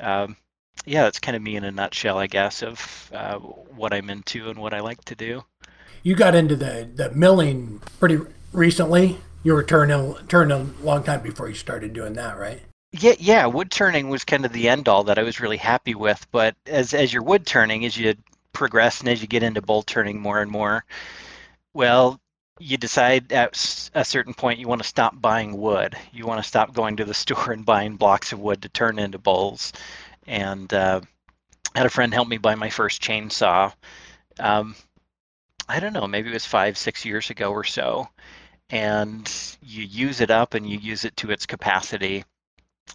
um, 0.00 0.36
yeah, 0.84 1.02
that's 1.02 1.20
kind 1.20 1.36
of 1.36 1.42
me 1.42 1.56
in 1.56 1.64
a 1.64 1.70
nutshell, 1.70 2.18
I 2.18 2.26
guess, 2.26 2.62
of 2.62 3.10
uh, 3.14 3.38
what 3.38 3.92
I'm 3.92 4.10
into 4.10 4.50
and 4.50 4.58
what 4.58 4.74
I 4.74 4.80
like 4.80 5.04
to 5.06 5.14
do. 5.14 5.44
You 6.02 6.16
got 6.16 6.34
into 6.34 6.56
the, 6.56 6.88
the 6.92 7.10
milling 7.10 7.80
pretty 8.00 8.18
recently. 8.52 9.18
You 9.44 9.54
were 9.54 9.62
turning 9.62 10.14
turning 10.28 10.74
a 10.80 10.84
long 10.84 11.04
time 11.04 11.22
before 11.22 11.48
you 11.48 11.54
started 11.54 11.92
doing 11.92 12.14
that, 12.14 12.38
right? 12.38 12.62
Yeah, 12.92 13.14
yeah, 13.18 13.46
wood 13.46 13.70
turning 13.70 14.08
was 14.08 14.24
kind 14.24 14.44
of 14.44 14.52
the 14.52 14.68
end 14.68 14.86
all 14.88 15.04
that 15.04 15.18
I 15.18 15.22
was 15.22 15.40
really 15.40 15.56
happy 15.56 15.94
with. 15.94 16.26
But 16.30 16.56
as 16.66 16.92
as 16.94 17.12
you're 17.12 17.22
wood 17.22 17.46
turning, 17.46 17.84
as 17.84 17.96
you 17.96 18.14
progress 18.52 19.00
and 19.00 19.08
as 19.08 19.20
you 19.22 19.28
get 19.28 19.42
into 19.42 19.62
bowl 19.62 19.82
turning 19.82 20.20
more 20.20 20.40
and 20.42 20.50
more, 20.50 20.84
well, 21.74 22.20
you 22.60 22.76
decide 22.78 23.32
at 23.32 23.90
a 23.94 24.04
certain 24.04 24.34
point 24.34 24.60
you 24.60 24.68
want 24.68 24.82
to 24.82 24.88
stop 24.88 25.20
buying 25.20 25.56
wood. 25.58 25.96
You 26.12 26.26
want 26.26 26.42
to 26.42 26.48
stop 26.48 26.74
going 26.74 26.96
to 26.98 27.04
the 27.06 27.14
store 27.24 27.52
and 27.52 27.66
buying 27.66 27.96
blocks 27.96 28.32
of 28.32 28.40
wood 28.40 28.62
to 28.62 28.68
turn 28.70 28.98
into 28.98 29.18
bowls. 29.18 29.72
And 30.26 30.72
uh, 30.74 31.02
had 31.74 31.86
a 31.86 31.90
friend 31.90 32.14
help 32.14 32.28
me 32.28 32.38
buy 32.38 32.56
my 32.56 32.70
first 32.70 33.02
chainsaw. 33.02 33.74
Um, 34.40 34.76
I 35.68 35.80
don't 35.80 35.92
know, 35.94 36.06
maybe 36.08 36.30
it 36.30 36.34
was 36.34 36.46
five, 36.46 36.78
six 36.78 37.04
years 37.04 37.30
ago 37.30 37.52
or 37.52 37.64
so. 37.64 38.08
And 38.70 39.30
you 39.62 39.84
use 39.84 40.20
it 40.22 40.30
up 40.30 40.54
and 40.54 40.68
you 40.68 40.78
use 40.78 41.04
it 41.06 41.16
to 41.18 41.30
its 41.32 41.46
capacity. 41.46 42.24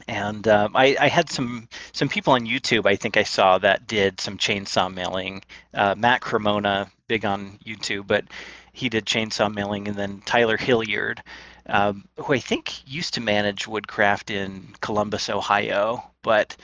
And 0.07 0.47
um, 0.47 0.75
I, 0.75 0.95
I 0.99 1.07
had 1.07 1.29
some 1.29 1.67
some 1.91 2.07
people 2.07 2.33
on 2.33 2.45
YouTube 2.45 2.85
I 2.85 2.95
think 2.95 3.17
I 3.17 3.23
saw 3.23 3.57
that 3.59 3.87
did 3.87 4.19
some 4.21 4.37
chainsaw 4.37 4.93
milling. 4.93 5.43
Uh, 5.73 5.95
Matt 5.97 6.21
Cremona, 6.21 6.91
big 7.07 7.25
on 7.25 7.59
YouTube, 7.65 8.07
but 8.07 8.25
he 8.73 8.89
did 8.89 9.05
chainsaw 9.05 9.51
milling, 9.53 9.87
and 9.87 9.97
then 9.97 10.21
Tyler 10.25 10.57
Hilliard, 10.57 11.23
um, 11.65 12.07
who 12.17 12.33
I 12.33 12.39
think 12.39 12.87
used 12.87 13.15
to 13.15 13.21
manage 13.21 13.67
Woodcraft 13.67 14.29
in 14.29 14.75
Columbus, 14.81 15.29
Ohio, 15.29 16.11
but 16.21 16.55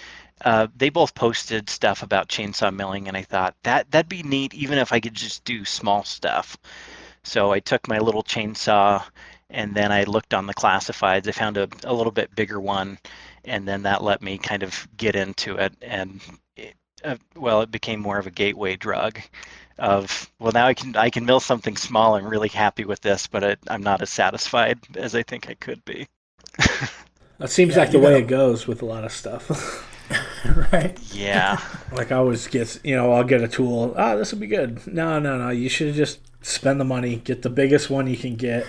uh, 0.45 0.67
they 0.75 0.89
both 0.89 1.15
posted 1.15 1.69
stuff 1.69 2.03
about 2.03 2.29
chainsaw 2.29 2.73
milling, 2.73 3.07
and 3.07 3.17
I 3.17 3.23
thought 3.23 3.55
that 3.63 3.89
that'd 3.89 4.09
be 4.09 4.23
neat, 4.23 4.53
even 4.53 4.77
if 4.77 4.93
I 4.93 4.99
could 4.99 5.13
just 5.15 5.43
do 5.43 5.65
small 5.65 6.03
stuff. 6.03 6.57
So 7.23 7.51
I 7.51 7.59
took 7.59 7.87
my 7.87 7.99
little 7.99 8.23
chainsaw, 8.23 9.03
and 9.53 9.73
then 9.73 9.91
I 9.93 10.03
looked 10.03 10.33
on 10.33 10.47
the 10.47 10.53
classifieds. 10.53 11.27
I 11.27 11.31
found 11.31 11.57
a, 11.57 11.69
a 11.85 11.93
little 11.93 12.11
bit 12.11 12.35
bigger 12.35 12.59
one, 12.59 12.97
and 13.45 13.65
then 13.65 13.83
that 13.83 14.03
let 14.03 14.21
me 14.21 14.37
kind 14.37 14.63
of 14.63 14.87
get 14.97 15.15
into 15.15 15.55
it, 15.55 15.73
and 15.81 16.19
it, 16.57 16.75
uh, 17.05 17.15
well, 17.37 17.61
it 17.61 17.71
became 17.71 18.01
more 18.01 18.17
of 18.17 18.27
a 18.27 18.31
gateway 18.31 18.75
drug 18.75 19.19
of 19.79 20.29
well 20.39 20.51
now 20.51 20.67
I 20.67 20.75
can 20.75 20.95
I 20.95 21.09
can 21.09 21.25
mill 21.25 21.39
something 21.39 21.75
small. 21.77 22.15
I'm 22.15 22.27
really 22.27 22.49
happy 22.49 22.85
with 22.85 23.01
this, 23.01 23.25
but 23.27 23.43
it, 23.43 23.59
I'm 23.69 23.81
not 23.81 24.01
as 24.03 24.09
satisfied 24.11 24.79
as 24.95 25.15
I 25.15 25.23
think 25.23 25.49
I 25.49 25.53
could 25.55 25.83
be. 25.85 26.07
That 27.39 27.49
seems 27.49 27.73
Yeah, 27.73 27.79
like 27.81 27.91
the 27.91 27.97
you 27.97 28.03
way 28.03 28.11
gotta- 28.11 28.23
it 28.23 28.27
goes 28.27 28.67
with 28.67 28.81
a 28.83 28.85
lot 28.85 29.03
of 29.03 29.11
stuff. 29.11 29.49
right. 30.71 30.97
Yeah, 31.11 31.59
like 31.91 32.11
I 32.11 32.15
always 32.17 32.47
get, 32.47 32.79
you 32.83 32.95
know, 32.95 33.11
I'll 33.11 33.23
get 33.23 33.41
a 33.41 33.47
tool. 33.47 33.93
Ah, 33.97 34.15
this 34.15 34.31
will 34.31 34.39
be 34.39 34.47
good. 34.47 34.85
No, 34.87 35.17
no, 35.19 35.37
no. 35.37 35.49
You 35.49 35.67
should 35.67 35.93
just 35.95 36.19
spend 36.43 36.79
the 36.79 36.85
money, 36.85 37.15
get 37.15 37.41
the 37.41 37.49
biggest 37.49 37.89
one 37.89 38.05
you 38.07 38.17
can 38.17 38.35
get, 38.35 38.67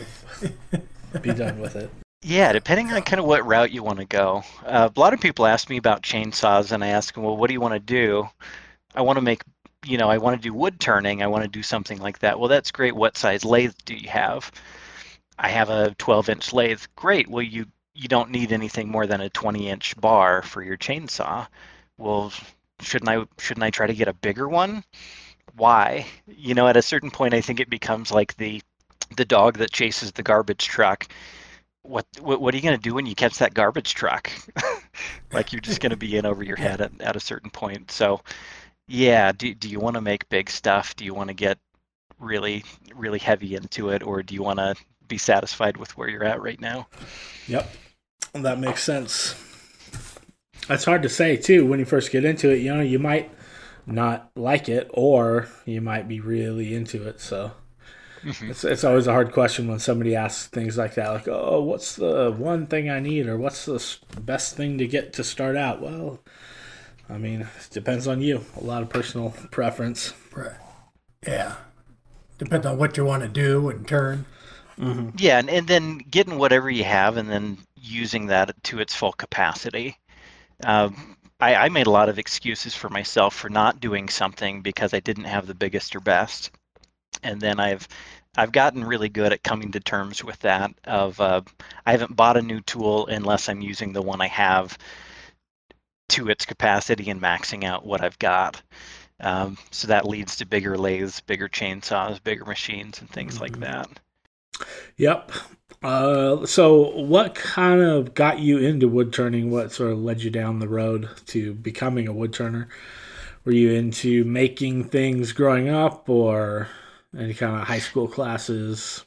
be 1.20 1.32
done 1.34 1.60
with 1.60 1.76
it. 1.76 1.90
yeah. 2.22 2.52
Depending 2.52 2.90
on 2.92 3.02
kind 3.02 3.20
of 3.20 3.26
what 3.26 3.46
route 3.46 3.70
you 3.70 3.82
want 3.82 3.98
to 3.98 4.06
go. 4.06 4.42
Uh, 4.64 4.88
a 4.94 4.98
lot 5.00 5.12
of 5.12 5.20
people 5.20 5.44
ask 5.46 5.68
me 5.68 5.76
about 5.76 6.02
chainsaws, 6.02 6.72
and 6.72 6.82
I 6.82 6.88
ask 6.88 7.14
them, 7.14 7.22
well, 7.24 7.36
what 7.36 7.48
do 7.48 7.52
you 7.52 7.60
want 7.60 7.74
to 7.74 7.80
do? 7.80 8.26
I 8.94 9.02
want 9.02 9.18
to 9.18 9.22
make, 9.22 9.42
you 9.84 9.98
know, 9.98 10.08
I 10.08 10.18
want 10.18 10.40
to 10.40 10.48
do 10.48 10.54
wood 10.54 10.80
turning. 10.80 11.22
I 11.22 11.26
want 11.26 11.42
to 11.44 11.48
do 11.48 11.62
something 11.62 11.98
like 12.00 12.20
that. 12.20 12.38
Well, 12.40 12.48
that's 12.48 12.70
great. 12.70 12.96
What 12.96 13.16
size 13.18 13.44
lathe 13.44 13.74
do 13.84 13.94
you 13.94 14.08
have? 14.08 14.50
I 15.38 15.48
have 15.48 15.68
a 15.68 15.94
12 15.98 16.28
inch 16.30 16.52
lathe. 16.52 16.82
Great. 16.96 17.28
Well, 17.28 17.42
you 17.42 17.66
you 17.96 18.08
don't 18.08 18.30
need 18.30 18.50
anything 18.52 18.88
more 18.90 19.06
than 19.06 19.20
a 19.20 19.30
20 19.30 19.68
inch 19.68 19.96
bar 20.00 20.42
for 20.42 20.62
your 20.62 20.76
chainsaw. 20.76 21.46
Well, 21.98 22.32
shouldn't 22.80 23.08
I 23.08 23.24
shouldn't 23.38 23.62
I 23.64 23.70
try 23.70 23.86
to 23.86 23.94
get 23.94 24.08
a 24.08 24.12
bigger 24.12 24.48
one? 24.48 24.84
Why? 25.56 26.06
You 26.26 26.54
know, 26.54 26.66
at 26.66 26.76
a 26.76 26.82
certain 26.82 27.10
point, 27.10 27.34
I 27.34 27.40
think 27.40 27.60
it 27.60 27.70
becomes 27.70 28.10
like 28.10 28.36
the 28.36 28.62
the 29.16 29.24
dog 29.24 29.58
that 29.58 29.72
chases 29.72 30.12
the 30.12 30.22
garbage 30.22 30.66
truck. 30.66 31.06
What 31.82 32.06
what, 32.20 32.40
what 32.40 32.54
are 32.54 32.56
you 32.56 32.62
going 32.62 32.76
to 32.76 32.82
do 32.82 32.94
when 32.94 33.06
you 33.06 33.14
catch 33.14 33.38
that 33.38 33.54
garbage 33.54 33.94
truck? 33.94 34.30
like 35.32 35.52
you're 35.52 35.60
just 35.60 35.80
going 35.80 35.90
to 35.90 35.96
be 35.96 36.16
in 36.16 36.26
over 36.26 36.42
your 36.42 36.56
head 36.66 36.80
at, 36.80 36.92
at 37.00 37.16
a 37.16 37.20
certain 37.20 37.50
point. 37.50 37.90
So, 37.90 38.20
yeah, 38.88 39.32
do 39.32 39.54
do 39.54 39.68
you 39.68 39.80
want 39.80 39.94
to 39.94 40.00
make 40.00 40.28
big 40.28 40.50
stuff? 40.50 40.96
Do 40.96 41.04
you 41.04 41.14
want 41.14 41.28
to 41.28 41.34
get 41.34 41.58
really 42.18 42.64
really 42.94 43.18
heavy 43.18 43.54
into 43.54 43.90
it, 43.90 44.02
or 44.02 44.22
do 44.22 44.34
you 44.34 44.42
want 44.42 44.58
to 44.58 44.74
be 45.06 45.18
satisfied 45.18 45.76
with 45.76 45.96
where 45.96 46.08
you're 46.08 46.24
at 46.24 46.42
right 46.42 46.60
now? 46.60 46.88
Yep, 47.46 47.70
that 48.32 48.58
makes 48.58 48.82
sense. 48.82 49.34
that's 50.66 50.84
hard 50.84 51.02
to 51.02 51.08
say 51.08 51.36
too 51.36 51.66
when 51.66 51.78
you 51.78 51.84
first 51.84 52.10
get 52.10 52.24
into 52.24 52.50
it. 52.50 52.58
You 52.58 52.74
know, 52.74 52.82
you 52.82 52.98
might 52.98 53.30
not 53.86 54.30
like 54.36 54.68
it, 54.68 54.90
or 54.94 55.48
you 55.66 55.80
might 55.80 56.08
be 56.08 56.20
really 56.20 56.74
into 56.74 57.06
it. 57.08 57.20
So 57.20 57.52
Mhm. 58.22 58.50
it's 58.50 58.64
it's 58.64 58.84
always 58.84 59.06
a 59.06 59.12
hard 59.12 59.32
question 59.32 59.68
when 59.68 59.78
somebody 59.78 60.14
asks 60.16 60.48
things 60.48 60.76
like 60.78 60.94
that, 60.94 61.10
like, 61.10 61.28
"Oh, 61.28 61.62
what's 61.62 61.96
the 61.96 62.32
one 62.36 62.66
thing 62.66 62.90
I 62.90 63.00
need?" 63.00 63.26
or 63.26 63.38
"What's 63.38 63.64
the 63.66 63.82
best 64.20 64.56
thing 64.56 64.78
to 64.78 64.86
get 64.86 65.12
to 65.14 65.24
start 65.24 65.56
out?" 65.56 65.80
Well, 65.82 66.20
I 67.10 67.18
mean, 67.18 67.42
it 67.42 67.68
depends 67.72 68.08
on 68.08 68.20
you. 68.22 68.44
A 68.60 68.64
lot 68.64 68.82
of 68.82 68.90
personal 68.90 69.30
preference. 69.52 70.14
Right. 70.34 70.56
Yeah. 71.26 71.56
Depends 72.38 72.66
on 72.66 72.78
what 72.78 72.96
you 72.96 73.04
want 73.04 73.22
to 73.24 73.28
do 73.28 73.68
and 73.70 73.86
turn. 73.88 74.26
Yeah, 75.16 75.38
and, 75.38 75.48
and 75.48 75.68
then 75.68 75.98
getting 75.98 76.38
whatever 76.38 76.68
you 76.70 76.84
have 76.84 77.16
and 77.16 77.30
then 77.30 77.58
using 77.76 78.26
that 78.26 78.50
to 78.64 78.80
its 78.80 78.94
full 78.94 79.12
capacity. 79.12 79.96
Um, 80.64 81.13
I, 81.44 81.54
I 81.66 81.68
made 81.68 81.86
a 81.86 81.90
lot 81.90 82.08
of 82.08 82.18
excuses 82.18 82.74
for 82.74 82.88
myself 82.88 83.34
for 83.34 83.50
not 83.50 83.80
doing 83.80 84.08
something 84.08 84.62
because 84.62 84.94
I 84.94 85.00
didn't 85.00 85.24
have 85.24 85.46
the 85.46 85.54
biggest 85.54 85.94
or 85.94 86.00
best, 86.00 86.50
and 87.22 87.40
then 87.40 87.60
I've 87.60 87.86
I've 88.36 88.52
gotten 88.52 88.84
really 88.84 89.08
good 89.10 89.32
at 89.32 89.44
coming 89.44 89.72
to 89.72 89.80
terms 89.80 90.24
with 90.24 90.38
that. 90.40 90.72
Of 90.84 91.20
uh, 91.20 91.42
I 91.86 91.92
haven't 91.92 92.16
bought 92.16 92.36
a 92.38 92.42
new 92.42 92.60
tool 92.62 93.06
unless 93.08 93.48
I'm 93.48 93.60
using 93.60 93.92
the 93.92 94.02
one 94.02 94.20
I 94.22 94.28
have 94.28 94.78
to 96.10 96.28
its 96.30 96.46
capacity 96.46 97.10
and 97.10 97.20
maxing 97.20 97.64
out 97.64 97.84
what 97.84 98.02
I've 98.02 98.18
got. 98.18 98.62
Um, 99.20 99.58
so 99.70 99.88
that 99.88 100.06
leads 100.06 100.36
to 100.36 100.46
bigger 100.46 100.76
lathes, 100.78 101.20
bigger 101.20 101.48
chainsaws, 101.48 102.22
bigger 102.22 102.44
machines, 102.44 103.00
and 103.00 103.10
things 103.10 103.40
like 103.40 103.58
Mhm. 103.58 103.60
that. 103.60 103.88
Yep. 104.96 105.32
Uh, 105.82 106.46
so, 106.46 106.96
what 107.00 107.34
kind 107.34 107.82
of 107.82 108.14
got 108.14 108.38
you 108.38 108.58
into 108.58 108.88
wood 108.88 109.12
turning? 109.12 109.50
What 109.50 109.72
sort 109.72 109.92
of 109.92 109.98
led 109.98 110.22
you 110.22 110.30
down 110.30 110.58
the 110.58 110.68
road 110.68 111.08
to 111.26 111.52
becoming 111.54 112.08
a 112.08 112.12
wood 112.12 112.32
turner? 112.32 112.68
Were 113.44 113.52
you 113.52 113.72
into 113.72 114.24
making 114.24 114.84
things 114.84 115.32
growing 115.32 115.68
up, 115.68 116.08
or 116.08 116.68
any 117.16 117.34
kind 117.34 117.60
of 117.60 117.66
high 117.66 117.80
school 117.80 118.08
classes? 118.08 119.04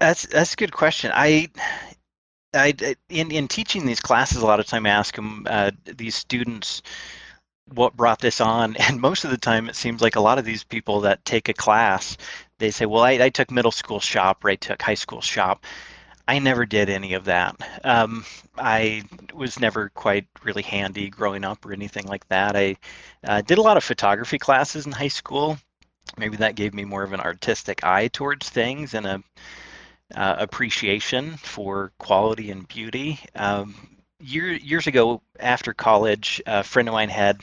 That's 0.00 0.26
that's 0.26 0.54
a 0.54 0.56
good 0.56 0.72
question. 0.72 1.12
I, 1.14 1.48
I 2.52 2.74
in 3.08 3.30
in 3.30 3.46
teaching 3.46 3.86
these 3.86 4.00
classes, 4.00 4.42
a 4.42 4.46
lot 4.46 4.58
of 4.58 4.66
time 4.66 4.86
I 4.86 4.90
ask 4.90 5.14
them 5.14 5.46
uh, 5.48 5.70
these 5.84 6.16
students, 6.16 6.82
what 7.74 7.96
brought 7.96 8.18
this 8.20 8.40
on. 8.40 8.76
And 8.88 9.00
most 9.00 9.24
of 9.24 9.30
the 9.30 9.38
time, 9.38 9.68
it 9.68 9.76
seems 9.76 10.02
like 10.02 10.16
a 10.16 10.20
lot 10.20 10.38
of 10.38 10.44
these 10.44 10.64
people 10.64 11.00
that 11.02 11.24
take 11.24 11.48
a 11.48 11.54
class, 11.54 12.16
they 12.62 12.70
say, 12.70 12.86
"Well, 12.86 13.02
I, 13.02 13.12
I 13.12 13.28
took 13.28 13.50
middle 13.50 13.72
school 13.72 13.98
shop, 13.98 14.44
or 14.44 14.50
I 14.50 14.54
took 14.56 14.80
high 14.80 14.94
school 14.94 15.20
shop." 15.20 15.64
I 16.28 16.38
never 16.38 16.64
did 16.64 16.88
any 16.88 17.14
of 17.14 17.24
that. 17.24 17.56
Um, 17.82 18.24
I 18.56 19.02
was 19.34 19.58
never 19.58 19.88
quite 19.88 20.28
really 20.44 20.62
handy 20.62 21.10
growing 21.10 21.44
up 21.44 21.66
or 21.66 21.72
anything 21.72 22.06
like 22.06 22.26
that. 22.28 22.54
I 22.54 22.76
uh, 23.26 23.40
did 23.40 23.58
a 23.58 23.62
lot 23.62 23.76
of 23.76 23.82
photography 23.82 24.38
classes 24.38 24.86
in 24.86 24.92
high 24.92 25.08
school. 25.08 25.58
Maybe 26.16 26.36
that 26.36 26.54
gave 26.54 26.74
me 26.74 26.84
more 26.84 27.02
of 27.02 27.12
an 27.12 27.20
artistic 27.20 27.82
eye 27.82 28.06
towards 28.06 28.48
things 28.48 28.94
and 28.94 29.06
a 29.06 29.22
uh, 30.14 30.36
appreciation 30.38 31.36
for 31.38 31.92
quality 31.98 32.52
and 32.52 32.68
beauty. 32.68 33.18
Um, 33.34 33.74
year, 34.20 34.52
years 34.52 34.86
ago, 34.86 35.22
after 35.40 35.74
college, 35.74 36.40
a 36.46 36.62
friend 36.62 36.88
of 36.88 36.92
mine 36.92 37.08
had 37.08 37.42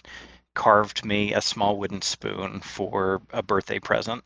carved 0.54 1.04
me 1.04 1.34
a 1.34 1.42
small 1.42 1.78
wooden 1.78 2.02
spoon 2.02 2.62
for 2.62 3.22
a 3.32 3.44
birthday 3.44 3.80
present 3.80 4.24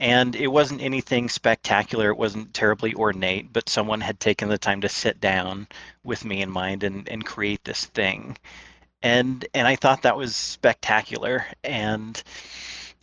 and 0.00 0.34
it 0.34 0.48
wasn't 0.48 0.80
anything 0.80 1.28
spectacular 1.28 2.10
it 2.10 2.16
wasn't 2.16 2.52
terribly 2.54 2.94
ornate 2.94 3.52
but 3.52 3.68
someone 3.68 4.00
had 4.00 4.18
taken 4.18 4.48
the 4.48 4.58
time 4.58 4.80
to 4.80 4.88
sit 4.88 5.20
down 5.20 5.68
with 6.02 6.24
me 6.24 6.42
in 6.42 6.50
mind 6.50 6.82
and, 6.82 7.08
and 7.08 7.24
create 7.24 7.62
this 7.64 7.84
thing 7.86 8.36
and 9.02 9.46
and 9.54 9.68
i 9.68 9.76
thought 9.76 10.02
that 10.02 10.16
was 10.16 10.34
spectacular 10.34 11.44
and 11.62 12.22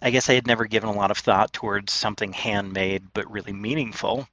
i 0.01 0.10
guess 0.10 0.30
i 0.30 0.34
had 0.34 0.48
never 0.48 0.66
given 0.66 0.89
a 0.89 0.94
lot 0.94 1.12
of 1.12 1.18
thought 1.18 1.54
towards 1.54 1.94
something 1.94 2.34
handmade 2.34 3.04
but 3.13 3.32
really 3.32 3.54
meaningful 3.54 4.27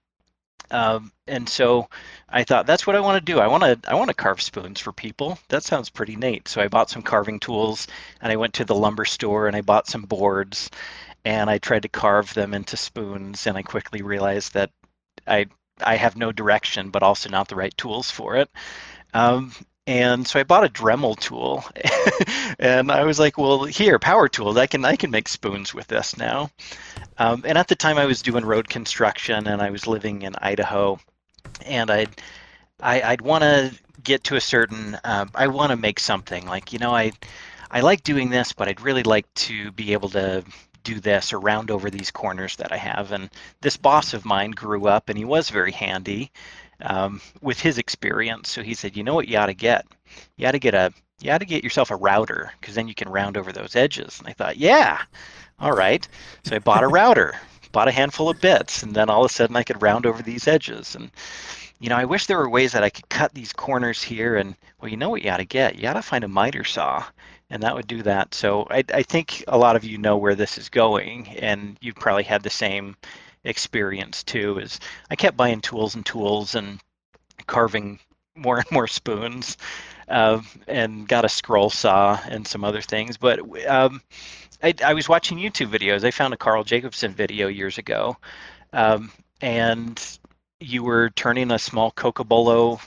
um, 0.70 1.12
and 1.26 1.48
so 1.48 1.88
I 2.28 2.42
thought 2.42 2.66
that's 2.66 2.86
what 2.86 2.96
I 2.96 3.00
want 3.00 3.24
to 3.24 3.32
do. 3.32 3.38
I 3.38 3.46
want 3.46 3.62
to 3.62 3.78
I 3.88 3.94
want 3.94 4.08
to 4.08 4.14
carve 4.14 4.40
spoons 4.40 4.80
for 4.80 4.92
people. 4.92 5.38
That 5.48 5.62
sounds 5.62 5.90
pretty 5.90 6.16
neat. 6.16 6.48
So 6.48 6.60
I 6.60 6.68
bought 6.68 6.90
some 6.90 7.02
carving 7.02 7.38
tools 7.38 7.86
and 8.20 8.32
I 8.32 8.36
went 8.36 8.54
to 8.54 8.64
the 8.64 8.74
lumber 8.74 9.04
store 9.04 9.46
and 9.46 9.54
I 9.54 9.60
bought 9.60 9.86
some 9.88 10.02
boards 10.02 10.70
and 11.24 11.48
I 11.48 11.58
tried 11.58 11.82
to 11.82 11.88
carve 11.88 12.34
them 12.34 12.54
into 12.54 12.76
spoons, 12.76 13.46
and 13.46 13.56
I 13.56 13.62
quickly 13.62 14.02
realized 14.02 14.54
that 14.54 14.70
I 15.26 15.46
I 15.82 15.96
have 15.96 16.16
no 16.16 16.32
direction, 16.32 16.90
but 16.90 17.02
also 17.02 17.28
not 17.28 17.48
the 17.48 17.56
right 17.56 17.76
tools 17.76 18.10
for 18.10 18.36
it. 18.36 18.50
Um, 19.12 19.52
and 19.86 20.26
so 20.26 20.40
I 20.40 20.44
bought 20.44 20.64
a 20.64 20.68
Dremel 20.68 21.18
tool, 21.18 21.64
and 22.58 22.90
I 22.90 23.04
was 23.04 23.18
like, 23.18 23.36
"Well, 23.38 23.64
here, 23.64 23.98
power 23.98 24.28
tools. 24.28 24.56
I 24.56 24.66
can 24.66 24.84
I 24.84 24.96
can 24.96 25.10
make 25.10 25.28
spoons 25.28 25.74
with 25.74 25.86
this 25.88 26.16
now." 26.16 26.50
Um, 27.18 27.42
and 27.46 27.58
at 27.58 27.68
the 27.68 27.76
time, 27.76 27.98
I 27.98 28.06
was 28.06 28.22
doing 28.22 28.44
road 28.44 28.68
construction, 28.68 29.46
and 29.46 29.60
I 29.62 29.70
was 29.70 29.86
living 29.86 30.22
in 30.22 30.34
Idaho, 30.36 30.98
and 31.64 31.90
I'd 31.90 32.20
I, 32.80 32.96
would 32.96 33.04
i 33.04 33.10
would 33.12 33.20
want 33.22 33.42
to 33.42 33.74
get 34.02 34.24
to 34.24 34.36
a 34.36 34.40
certain. 34.40 34.96
Uh, 35.04 35.26
I 35.34 35.48
want 35.48 35.70
to 35.70 35.76
make 35.76 36.00
something 36.00 36.46
like 36.46 36.72
you 36.72 36.78
know 36.78 36.94
I 36.94 37.12
I 37.70 37.80
like 37.80 38.02
doing 38.02 38.30
this, 38.30 38.52
but 38.52 38.68
I'd 38.68 38.80
really 38.80 39.02
like 39.02 39.32
to 39.34 39.70
be 39.72 39.92
able 39.92 40.08
to 40.10 40.44
do 40.84 41.00
this 41.00 41.32
or 41.32 41.40
round 41.40 41.70
over 41.70 41.90
these 41.90 42.10
corners 42.10 42.56
that 42.56 42.72
I 42.72 42.76
have. 42.76 43.10
And 43.12 43.30
this 43.60 43.76
boss 43.76 44.14
of 44.14 44.24
mine 44.24 44.52
grew 44.52 44.86
up 44.86 45.08
and 45.08 45.18
he 45.18 45.24
was 45.24 45.50
very 45.50 45.72
handy 45.72 46.30
um, 46.80 47.20
with 47.40 47.58
his 47.58 47.78
experience. 47.78 48.50
So 48.50 48.62
he 48.62 48.74
said, 48.74 48.96
you 48.96 49.02
know 49.02 49.14
what 49.14 49.28
you 49.28 49.38
ought 49.38 49.46
to 49.46 49.54
get? 49.54 49.86
You 50.36 50.46
ought 50.46 50.52
to 50.52 50.58
get 50.58 50.74
a 50.74 50.92
you 51.20 51.30
ought 51.30 51.38
to 51.38 51.46
get 51.46 51.64
yourself 51.64 51.90
a 51.90 51.96
router 51.96 52.52
because 52.60 52.74
then 52.74 52.88
you 52.88 52.94
can 52.94 53.08
round 53.08 53.36
over 53.36 53.52
those 53.52 53.76
edges. 53.76 54.18
And 54.18 54.28
I 54.28 54.32
thought, 54.32 54.56
yeah, 54.56 55.02
all 55.58 55.72
right. 55.72 56.06
So 56.44 56.56
I 56.56 56.58
bought 56.58 56.82
a 56.82 56.88
router, 57.00 57.34
bought 57.72 57.88
a 57.88 57.92
handful 57.92 58.28
of 58.28 58.40
bits, 58.40 58.82
and 58.82 58.94
then 58.94 59.08
all 59.08 59.24
of 59.24 59.30
a 59.30 59.34
sudden 59.34 59.56
I 59.56 59.62
could 59.62 59.80
round 59.80 60.06
over 60.06 60.22
these 60.22 60.46
edges. 60.48 60.94
And 60.94 61.10
you 61.80 61.88
know, 61.88 61.96
I 61.96 62.04
wish 62.04 62.26
there 62.26 62.38
were 62.38 62.48
ways 62.48 62.72
that 62.72 62.84
I 62.84 62.90
could 62.90 63.08
cut 63.08 63.32
these 63.32 63.52
corners 63.52 64.02
here. 64.02 64.36
And 64.36 64.54
well, 64.80 64.90
you 64.90 64.96
know 64.96 65.10
what 65.10 65.22
you 65.22 65.30
ought 65.30 65.38
to 65.38 65.44
get? 65.44 65.78
You 65.78 65.88
ought 65.88 65.94
to 65.94 66.02
find 66.02 66.24
a 66.24 66.28
miter 66.28 66.64
saw 66.64 67.04
and 67.54 67.62
that 67.62 67.76
would 67.76 67.86
do 67.86 68.02
that. 68.02 68.34
So 68.34 68.66
I, 68.68 68.82
I 68.92 69.04
think 69.04 69.44
a 69.46 69.56
lot 69.56 69.76
of 69.76 69.84
you 69.84 69.96
know 69.96 70.16
where 70.16 70.34
this 70.34 70.58
is 70.58 70.68
going, 70.68 71.28
and 71.28 71.78
you've 71.80 71.94
probably 71.94 72.24
had 72.24 72.42
the 72.42 72.50
same 72.50 72.96
experience 73.44 74.24
too. 74.24 74.58
Is 74.58 74.80
I 75.08 75.14
kept 75.14 75.36
buying 75.36 75.60
tools 75.60 75.94
and 75.94 76.04
tools 76.04 76.56
and 76.56 76.80
carving 77.46 78.00
more 78.34 78.58
and 78.58 78.70
more 78.72 78.88
spoons, 78.88 79.56
uh, 80.08 80.42
and 80.66 81.06
got 81.06 81.24
a 81.24 81.28
scroll 81.28 81.70
saw 81.70 82.18
and 82.28 82.44
some 82.44 82.64
other 82.64 82.82
things. 82.82 83.18
But 83.18 83.38
um, 83.68 84.02
I, 84.60 84.74
I, 84.84 84.94
was 84.94 85.08
watching 85.08 85.38
YouTube 85.38 85.70
videos. 85.70 86.02
I 86.02 86.10
found 86.10 86.34
a 86.34 86.36
Carl 86.36 86.64
Jacobson 86.64 87.14
video 87.14 87.46
years 87.46 87.78
ago, 87.78 88.16
um, 88.72 89.12
and 89.40 90.02
you 90.58 90.82
were 90.82 91.10
turning 91.10 91.52
a 91.52 91.58
small 91.60 91.92
Cocobolo 91.92 92.80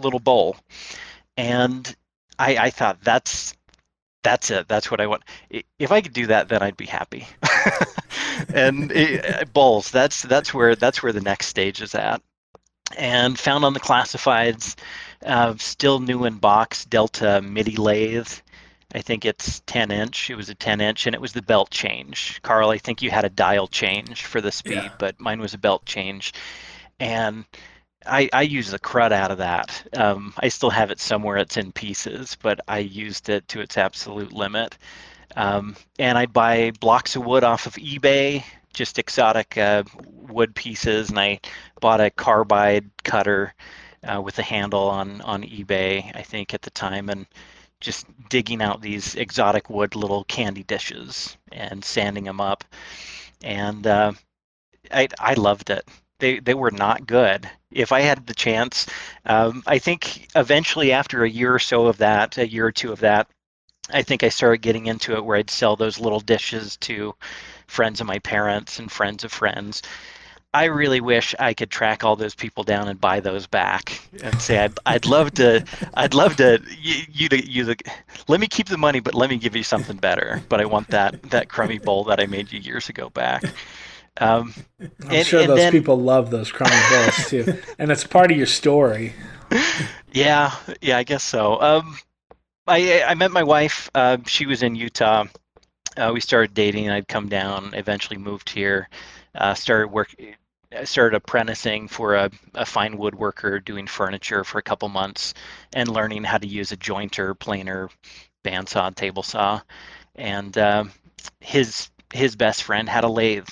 little 0.00 0.18
bowl, 0.18 0.56
and 1.36 1.94
I, 2.40 2.56
I 2.56 2.70
thought 2.70 3.04
that's 3.04 3.54
that's 4.22 4.50
it. 4.50 4.68
That's 4.68 4.90
what 4.90 5.00
I 5.00 5.06
want. 5.06 5.22
If 5.78 5.92
I 5.92 6.00
could 6.00 6.12
do 6.12 6.26
that, 6.26 6.48
then 6.48 6.62
I'd 6.62 6.76
be 6.76 6.86
happy. 6.86 7.26
and 8.54 8.92
it, 8.92 9.52
bowls. 9.52 9.90
That's 9.90 10.22
that's 10.22 10.52
where 10.52 10.76
that's 10.76 11.02
where 11.02 11.12
the 11.12 11.20
next 11.20 11.46
stage 11.46 11.80
is 11.80 11.94
at. 11.94 12.22
And 12.98 13.38
found 13.38 13.64
on 13.64 13.72
the 13.72 13.80
classifieds, 13.80 14.76
uh, 15.24 15.54
still 15.58 16.00
new 16.00 16.24
in 16.24 16.38
box 16.38 16.84
Delta 16.84 17.40
MIDI 17.40 17.76
lathe. 17.76 18.28
I 18.92 19.00
think 19.00 19.24
it's 19.24 19.60
10 19.66 19.92
inch. 19.92 20.30
It 20.30 20.34
was 20.34 20.48
a 20.48 20.54
10 20.54 20.80
inch, 20.80 21.06
and 21.06 21.14
it 21.14 21.20
was 21.20 21.32
the 21.32 21.42
belt 21.42 21.70
change. 21.70 22.40
Carl, 22.42 22.70
I 22.70 22.78
think 22.78 23.02
you 23.02 23.10
had 23.10 23.24
a 23.24 23.28
dial 23.28 23.68
change 23.68 24.24
for 24.24 24.40
the 24.40 24.50
speed, 24.50 24.74
yeah. 24.74 24.92
but 24.98 25.20
mine 25.20 25.40
was 25.40 25.54
a 25.54 25.58
belt 25.58 25.84
change. 25.84 26.32
And 26.98 27.44
I, 28.06 28.30
I 28.32 28.42
use 28.42 28.70
the 28.70 28.78
crud 28.78 29.12
out 29.12 29.30
of 29.30 29.38
that. 29.38 29.86
Um, 29.94 30.32
I 30.38 30.48
still 30.48 30.70
have 30.70 30.90
it 30.90 31.00
somewhere. 31.00 31.36
It's 31.36 31.56
in 31.56 31.72
pieces, 31.72 32.36
but 32.40 32.60
I 32.66 32.78
used 32.78 33.28
it 33.28 33.46
to 33.48 33.60
its 33.60 33.76
absolute 33.76 34.32
limit. 34.32 34.76
Um, 35.36 35.76
and 35.98 36.16
I 36.16 36.26
buy 36.26 36.72
blocks 36.80 37.16
of 37.16 37.24
wood 37.24 37.44
off 37.44 37.66
of 37.66 37.74
eBay, 37.74 38.42
just 38.72 38.98
exotic 38.98 39.56
uh, 39.58 39.84
wood 40.04 40.54
pieces. 40.54 41.10
And 41.10 41.18
I 41.18 41.40
bought 41.80 42.00
a 42.00 42.10
carbide 42.10 42.90
cutter 43.04 43.54
uh, 44.02 44.20
with 44.20 44.38
a 44.38 44.42
handle 44.42 44.88
on 44.88 45.20
on 45.20 45.42
eBay, 45.42 46.10
I 46.16 46.22
think 46.22 46.54
at 46.54 46.62
the 46.62 46.70
time, 46.70 47.10
and 47.10 47.26
just 47.80 48.06
digging 48.28 48.62
out 48.62 48.80
these 48.80 49.14
exotic 49.14 49.70
wood 49.70 49.94
little 49.94 50.24
candy 50.24 50.62
dishes 50.64 51.36
and 51.52 51.84
sanding 51.84 52.24
them 52.24 52.40
up. 52.40 52.64
And 53.42 53.86
uh, 53.86 54.12
I 54.90 55.08
I 55.18 55.34
loved 55.34 55.70
it 55.70 55.86
they 56.20 56.38
they 56.38 56.54
were 56.54 56.70
not 56.70 57.06
good. 57.06 57.48
If 57.70 57.92
I 57.92 58.00
had 58.00 58.26
the 58.26 58.34
chance, 58.34 58.86
um, 59.24 59.62
I 59.66 59.78
think 59.78 60.28
eventually 60.34 60.92
after 60.92 61.24
a 61.24 61.30
year 61.30 61.54
or 61.54 61.58
so 61.58 61.86
of 61.86 61.98
that, 61.98 62.38
a 62.38 62.48
year 62.48 62.66
or 62.66 62.72
two 62.72 62.92
of 62.92 63.00
that, 63.00 63.28
I 63.92 64.02
think 64.02 64.22
I 64.22 64.28
started 64.28 64.58
getting 64.58 64.86
into 64.86 65.14
it 65.14 65.24
where 65.24 65.36
I'd 65.36 65.50
sell 65.50 65.76
those 65.76 66.00
little 66.00 66.20
dishes 66.20 66.76
to 66.78 67.14
friends 67.66 68.00
of 68.00 68.06
my 68.06 68.18
parents 68.18 68.78
and 68.78 68.90
friends 68.90 69.24
of 69.24 69.32
friends. 69.32 69.82
I 70.52 70.64
really 70.64 71.00
wish 71.00 71.32
I 71.38 71.54
could 71.54 71.70
track 71.70 72.02
all 72.02 72.16
those 72.16 72.34
people 72.34 72.64
down 72.64 72.88
and 72.88 73.00
buy 73.00 73.20
those 73.20 73.46
back 73.46 74.00
and 74.20 74.42
say 74.42 74.58
I'd, 74.58 74.76
I'd 74.84 75.06
love 75.06 75.32
to 75.34 75.64
I'd 75.94 76.12
love 76.12 76.36
to 76.36 76.60
you, 76.76 77.04
you 77.08 77.28
to 77.28 77.48
you 77.48 77.64
the 77.64 77.76
let 78.26 78.40
me 78.40 78.48
keep 78.48 78.66
the 78.66 78.76
money 78.76 78.98
but 78.98 79.14
let 79.14 79.30
me 79.30 79.36
give 79.36 79.54
you 79.54 79.62
something 79.62 79.96
better 79.96 80.42
but 80.48 80.60
I 80.60 80.64
want 80.64 80.88
that 80.88 81.22
that 81.30 81.48
crummy 81.48 81.78
bowl 81.78 82.02
that 82.04 82.18
I 82.18 82.26
made 82.26 82.50
you 82.50 82.58
years 82.58 82.88
ago 82.88 83.10
back. 83.10 83.44
Um, 84.18 84.54
I'm 84.80 84.90
and, 85.10 85.26
sure 85.26 85.40
and 85.40 85.50
those 85.50 85.58
then, 85.58 85.72
people 85.72 85.98
love 85.98 86.30
those 86.30 86.50
crummy 86.52 86.76
bowls 86.90 87.28
too, 87.28 87.58
and 87.78 87.90
it's 87.90 88.04
part 88.04 88.30
of 88.30 88.36
your 88.36 88.46
story. 88.46 89.14
Yeah, 90.12 90.54
yeah, 90.80 90.98
I 90.98 91.04
guess 91.04 91.24
so. 91.24 91.60
Um, 91.60 91.96
I 92.66 93.02
I 93.02 93.14
met 93.14 93.30
my 93.30 93.42
wife. 93.42 93.90
Uh, 93.94 94.18
she 94.26 94.46
was 94.46 94.62
in 94.62 94.74
Utah. 94.74 95.24
Uh, 95.96 96.10
we 96.12 96.20
started 96.20 96.54
dating. 96.54 96.90
I'd 96.90 97.08
come 97.08 97.28
down. 97.28 97.72
Eventually 97.74 98.18
moved 98.18 98.50
here. 98.50 98.88
Uh, 99.34 99.54
started 99.54 99.88
work. 99.88 100.14
Started 100.84 101.16
apprenticing 101.16 101.88
for 101.88 102.14
a, 102.14 102.30
a 102.54 102.64
fine 102.64 102.96
woodworker, 102.96 103.64
doing 103.64 103.88
furniture 103.88 104.44
for 104.44 104.58
a 104.58 104.62
couple 104.62 104.88
months, 104.88 105.34
and 105.72 105.88
learning 105.88 106.22
how 106.22 106.38
to 106.38 106.46
use 106.46 106.70
a 106.70 106.76
jointer, 106.76 107.36
planer, 107.36 107.88
bandsaw, 108.44 108.94
table 108.94 109.24
saw. 109.24 109.60
And 110.14 110.56
uh, 110.56 110.84
his 111.40 111.90
his 112.12 112.36
best 112.36 112.62
friend 112.62 112.88
had 112.88 113.04
a 113.04 113.08
lathe 113.08 113.48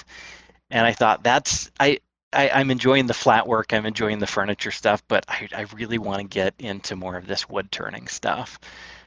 and 0.70 0.87
I 0.87 0.92
thought 0.92 1.22
that's 1.22 1.70
I, 1.78 2.00
I 2.33 2.50
I'm 2.50 2.70
enjoying 2.70 3.07
the 3.07 3.14
flat 3.14 3.46
work, 3.46 3.72
I'm 3.72 3.87
enjoying 3.87 4.18
the 4.18 4.26
furniture 4.26 4.70
stuff, 4.70 5.02
but 5.09 5.24
I 5.28 5.48
I 5.54 5.66
really 5.74 5.98
want 5.98 6.20
to 6.20 6.24
get 6.24 6.54
into 6.59 6.96
more 6.96 7.16
of 7.16 7.26
this 7.26 7.48
wood 7.48 7.70
turning 7.70 8.09
stuff. 8.09 8.59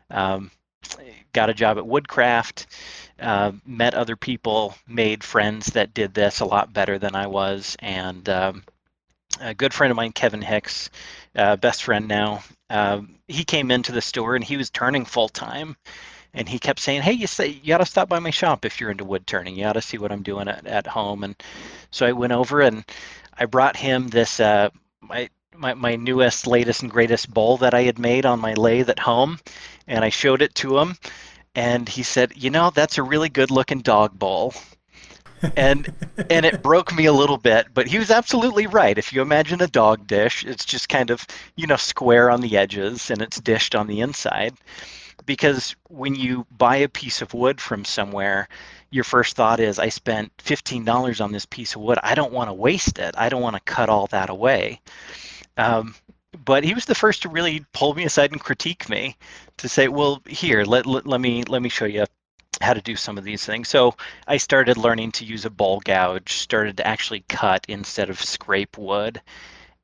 Um, 0.10 0.52
got 1.34 1.50
a 1.50 1.54
job 1.54 1.78
at 1.78 1.86
Woodcraft, 1.88 2.68
uh, 3.20 3.52
met 3.66 3.94
other 3.94 4.16
people, 4.16 4.76
made 4.88 5.24
friends 5.24 5.68
that 5.68 5.94
did 5.94 6.14
this 6.14 6.40
a 6.40 6.46
lot 6.46 6.74
better 6.74 6.98
than 6.98 7.16
I 7.16 7.28
was, 7.28 7.78
and 7.80 8.28
um, 8.28 8.64
a 9.40 9.54
good 9.54 9.74
friend 9.74 9.92
of 9.92 9.98
mine, 9.98 10.12
Kevin 10.12 10.42
Hicks, 10.42 10.90
uh, 11.36 11.56
best 11.56 11.84
friend 11.84 12.08
now, 12.08 12.44
uh, 12.70 13.02
he 13.28 13.44
came 13.44 13.72
into 13.72 13.92
the 13.92 14.02
store 14.02 14.36
and 14.36 14.44
he 14.44 14.58
was 14.58 14.70
turning 14.70 15.06
full 15.06 15.30
time 15.30 15.76
and 16.34 16.48
he 16.48 16.60
kept 16.60 16.80
saying, 16.80 17.02
"Hey, 17.02 17.14
you 17.14 17.28
say 17.28 17.48
you 17.48 17.68
got 17.68 17.80
to 17.80 17.86
stop 17.86 18.10
by 18.10 18.20
my 18.20 18.30
shop 18.30 18.66
if 18.66 18.80
you're 18.80 18.92
into 18.92 19.06
wood 19.06 19.28
turning. 19.28 19.56
You 19.56 19.64
got 19.64 19.74
to 19.74 19.82
see 19.82 19.98
what 19.98 20.12
I'm 20.12 20.24
doing 20.24 20.48
at, 20.48 20.66
at 20.66 20.88
home." 20.88 21.24
And 21.24 21.36
so 21.92 22.06
I 22.06 22.12
went 22.14 22.34
over 22.34 22.62
and 22.62 22.84
I 23.38 23.46
brought 23.46 23.76
him 23.76 24.08
this 24.10 24.40
uh, 24.40 24.70
my, 25.02 25.30
my 25.56 25.74
my 25.74 25.96
newest, 25.96 26.48
latest, 26.48 26.82
and 26.82 26.92
greatest 26.92 27.34
bowl 27.34 27.58
that 27.58 27.74
I 27.74 27.84
had 27.84 28.00
made 28.00 28.26
on 28.26 28.40
my 28.40 28.54
lathe 28.54 28.90
at 28.90 29.00
home, 29.00 29.40
and 29.88 30.04
I 30.06 30.10
showed 30.10 30.42
it 30.42 30.56
to 30.56 30.78
him. 30.80 30.98
and 31.56 31.90
he 31.90 32.04
said, 32.04 32.34
"You 32.36 32.50
know, 32.50 32.72
that's 32.72 32.98
a 32.98 33.04
really 33.04 33.30
good-looking 33.30 33.82
dog 33.82 34.18
bowl." 34.18 34.54
and 35.56 35.94
and 36.30 36.46
it 36.46 36.62
broke 36.62 36.96
me 36.96 37.06
a 37.06 37.14
little 37.14 37.38
bit 37.38 37.68
but 37.74 37.88
he 37.88 37.98
was 37.98 38.12
absolutely 38.12 38.68
right 38.68 38.98
if 38.98 39.12
you 39.12 39.22
imagine 39.22 39.62
a 39.62 39.68
dog 39.68 40.06
dish 40.06 40.46
it's 40.46 40.66
just 40.66 40.88
kind 40.90 41.10
of 41.10 41.26
you 41.56 41.66
know 41.66 41.76
square 41.76 42.30
on 42.30 42.42
the 42.42 42.58
edges 42.58 43.10
and 43.10 43.22
it's 43.22 43.40
dished 43.40 43.74
on 43.74 43.88
the 43.88 44.02
inside 44.02 44.54
because 45.26 45.76
when 45.90 46.16
you 46.16 46.46
buy 46.58 46.78
a 46.78 46.90
piece 46.90 47.22
of 47.22 47.34
wood 47.34 47.60
from 47.60 47.86
somewhere 47.86 48.48
your 48.90 49.04
first 49.04 49.36
thought 49.36 49.60
is 49.60 49.80
i 49.80 49.90
spent 49.90 50.36
$15 50.38 51.24
on 51.24 51.32
this 51.32 51.46
piece 51.46 51.76
of 51.76 51.82
wood 51.82 52.00
i 52.04 52.16
don't 52.16 52.34
want 52.34 52.50
to 52.50 52.54
waste 52.54 53.00
it 53.00 53.16
i 53.18 53.30
don't 53.30 53.42
want 53.42 53.56
to 53.56 53.74
cut 53.74 53.90
all 53.90 54.08
that 54.08 54.30
away 54.30 54.80
um, 55.58 55.96
but 56.46 56.64
he 56.64 56.74
was 56.74 56.86
the 56.86 56.96
first 56.96 57.24
to 57.24 57.30
really 57.30 57.66
pull 57.74 57.94
me 57.94 58.06
aside 58.06 58.32
and 58.32 58.42
critique 58.42 58.90
me 58.90 59.16
to 59.58 59.70
say 59.70 59.88
well 59.88 60.22
here 60.28 60.64
let, 60.64 60.86
let, 60.86 61.06
let 61.06 61.22
me 61.22 61.44
let 61.44 61.62
me 61.62 61.70
show 61.70 61.86
you 61.86 62.06
how 62.62 62.74
to 62.74 62.82
do 62.82 62.96
some 62.96 63.18
of 63.18 63.24
these 63.24 63.46
things. 63.46 63.70
So 63.70 63.96
I 64.28 64.38
started 64.38 64.78
learning 64.78 65.14
to 65.14 65.26
use 65.26 65.46
a 65.46 65.50
bowl 65.50 65.80
gouge, 65.80 66.34
started 66.34 66.78
to 66.78 66.88
actually 66.88 67.22
cut 67.28 67.66
instead 67.68 68.10
of 68.10 68.22
scrape 68.22 68.78
wood. 68.78 69.22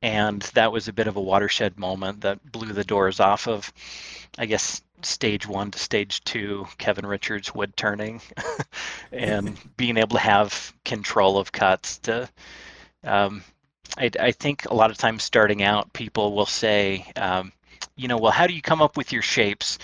And 0.01 0.41
that 0.53 0.71
was 0.71 0.87
a 0.87 0.93
bit 0.93 1.07
of 1.07 1.15
a 1.15 1.21
watershed 1.21 1.79
moment 1.79 2.21
that 2.21 2.51
blew 2.51 2.73
the 2.73 2.83
doors 2.83 3.19
off 3.19 3.47
of, 3.47 3.71
I 4.37 4.45
guess, 4.45 4.81
stage 5.01 5.47
one 5.47 5.71
to 5.71 5.79
stage 5.79 6.23
two, 6.23 6.67
Kevin 6.77 7.05
Richards 7.05 7.53
wood 7.53 7.75
turning, 7.75 8.21
and 9.11 9.57
being 9.77 9.97
able 9.97 10.17
to 10.17 10.23
have 10.23 10.73
control 10.85 11.37
of 11.37 11.51
cuts. 11.51 11.97
To, 11.99 12.29
um, 13.03 13.43
I, 13.97 14.11
I, 14.19 14.31
think 14.31 14.65
a 14.65 14.73
lot 14.73 14.91
of 14.91 14.97
times 14.97 15.23
starting 15.23 15.63
out, 15.63 15.93
people 15.93 16.35
will 16.35 16.45
say, 16.45 17.11
um, 17.15 17.51
you 17.95 18.07
know, 18.07 18.17
well, 18.17 18.31
how 18.31 18.47
do 18.47 18.53
you 18.53 18.61
come 18.61 18.81
up 18.81 18.97
with 18.97 19.11
your 19.11 19.21
shapes? 19.21 19.79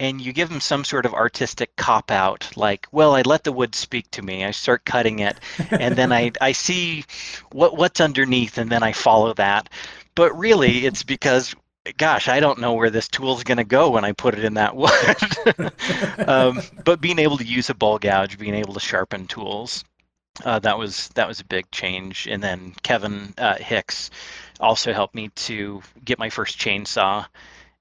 And 0.00 0.20
you 0.20 0.32
give 0.32 0.48
them 0.48 0.60
some 0.60 0.82
sort 0.82 1.04
of 1.06 1.14
artistic 1.14 1.76
cop 1.76 2.10
out 2.10 2.50
like 2.56 2.88
well 2.90 3.14
i 3.14 3.22
let 3.22 3.44
the 3.44 3.52
wood 3.52 3.74
speak 3.74 4.10
to 4.10 4.22
me 4.22 4.44
i 4.44 4.50
start 4.50 4.84
cutting 4.84 5.20
it 5.20 5.38
and 5.70 5.94
then 5.94 6.10
i 6.10 6.32
i 6.40 6.50
see 6.50 7.04
what 7.52 7.76
what's 7.76 8.00
underneath 8.00 8.58
and 8.58 8.70
then 8.70 8.82
i 8.82 8.92
follow 8.92 9.32
that. 9.34 9.68
But 10.16 10.36
really 10.36 10.86
it's 10.86 11.04
because 11.04 11.54
gosh 11.96 12.28
i 12.28 12.40
don't 12.40 12.58
know 12.58 12.74
where 12.74 12.90
this 12.90 13.08
tool 13.08 13.36
is 13.36 13.44
going 13.44 13.58
to 13.58 13.64
go 13.64 13.90
when 13.90 14.04
i 14.04 14.12
put 14.12 14.34
it 14.34 14.44
in 14.44 14.54
that 14.54 14.74
wood. 14.76 15.72
Um, 16.28 16.60
but 16.84 17.00
being 17.00 17.18
able 17.18 17.38
to 17.38 17.44
use 17.44 17.70
a 17.70 17.74
bowl 17.74 17.98
gouge 17.98 18.38
being 18.38 18.54
able 18.54 18.74
to 18.74 18.80
sharpen 18.80 19.26
tools 19.26 19.84
uh, 20.44 20.58
that 20.60 20.78
was 20.78 21.08
that 21.10 21.28
was 21.28 21.40
a 21.40 21.44
big 21.44 21.70
change. 21.70 22.26
And 22.26 22.42
then 22.42 22.74
kevin 22.82 23.34
uh, 23.38 23.56
hicks 23.56 24.10
also 24.58 24.92
helped 24.92 25.14
me 25.14 25.28
to 25.28 25.82
get 26.04 26.18
my 26.18 26.30
first 26.30 26.58
chainsaw 26.58 27.26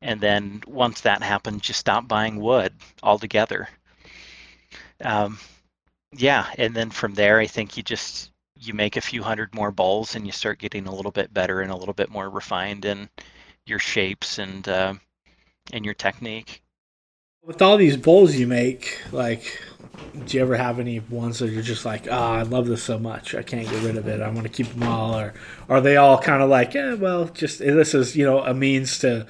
and 0.02 0.22
then 0.22 0.62
once 0.68 1.02
that 1.02 1.22
happens, 1.22 1.62
just 1.62 1.80
stop 1.80 2.08
buying 2.08 2.40
wood 2.40 2.74
altogether. 3.04 3.68
Um, 5.04 5.40
yeah, 6.16 6.48
and 6.58 6.76
then 6.76 6.90
from 6.90 7.14
there, 7.14 7.40
I 7.40 7.48
think 7.48 7.78
you 7.78 7.84
just 7.84 8.32
you 8.62 8.74
make 8.74 8.98
a 8.98 9.02
few 9.02 9.24
hundred 9.24 9.54
more 9.54 9.72
bowls, 9.72 10.16
and 10.16 10.26
you 10.26 10.32
start 10.32 10.60
getting 10.60 10.88
a 10.88 10.96
little 10.96 11.12
bit 11.12 11.34
better 11.34 11.62
and 11.62 11.72
a 11.72 11.76
little 11.76 11.94
bit 11.94 12.10
more 12.10 12.30
refined 12.30 12.86
in 12.86 13.10
your 13.66 13.80
shapes 13.80 14.40
and 14.40 14.68
uh, 14.68 14.94
and 15.72 15.86
your 15.86 15.94
technique. 15.94 16.62
With 17.44 17.62
all 17.62 17.78
these 17.78 17.96
bowls 17.96 18.36
you 18.36 18.48
make, 18.48 19.02
like, 19.14 19.62
do 20.26 20.38
you 20.38 20.44
ever 20.44 20.58
have 20.58 20.78
any 20.78 21.00
ones 21.00 21.40
that 21.40 21.50
you're 21.50 21.62
just 21.62 21.86
like, 21.86 22.06
ah, 22.12 22.36
oh, 22.36 22.40
I 22.40 22.42
love 22.44 22.68
this 22.68 22.84
so 22.84 23.00
much, 23.00 23.34
I 23.34 23.44
can't 23.44 23.68
get 23.68 23.82
rid 23.82 23.96
of 23.96 24.08
it, 24.08 24.22
I 24.22 24.30
want 24.30 24.44
to 24.44 24.50
keep 24.50 24.68
them 24.68 24.84
all, 24.84 25.18
or 25.18 25.34
are 25.70 25.80
they 25.80 25.96
all 25.96 26.20
kind 26.20 26.44
of 26.44 26.50
like, 26.50 26.74
yeah, 26.74 26.96
well, 26.96 27.26
just 27.26 27.60
this 27.60 27.94
is 27.94 28.16
you 28.16 28.26
know 28.26 28.44
a 28.44 28.54
means 28.54 29.00
to 29.00 29.26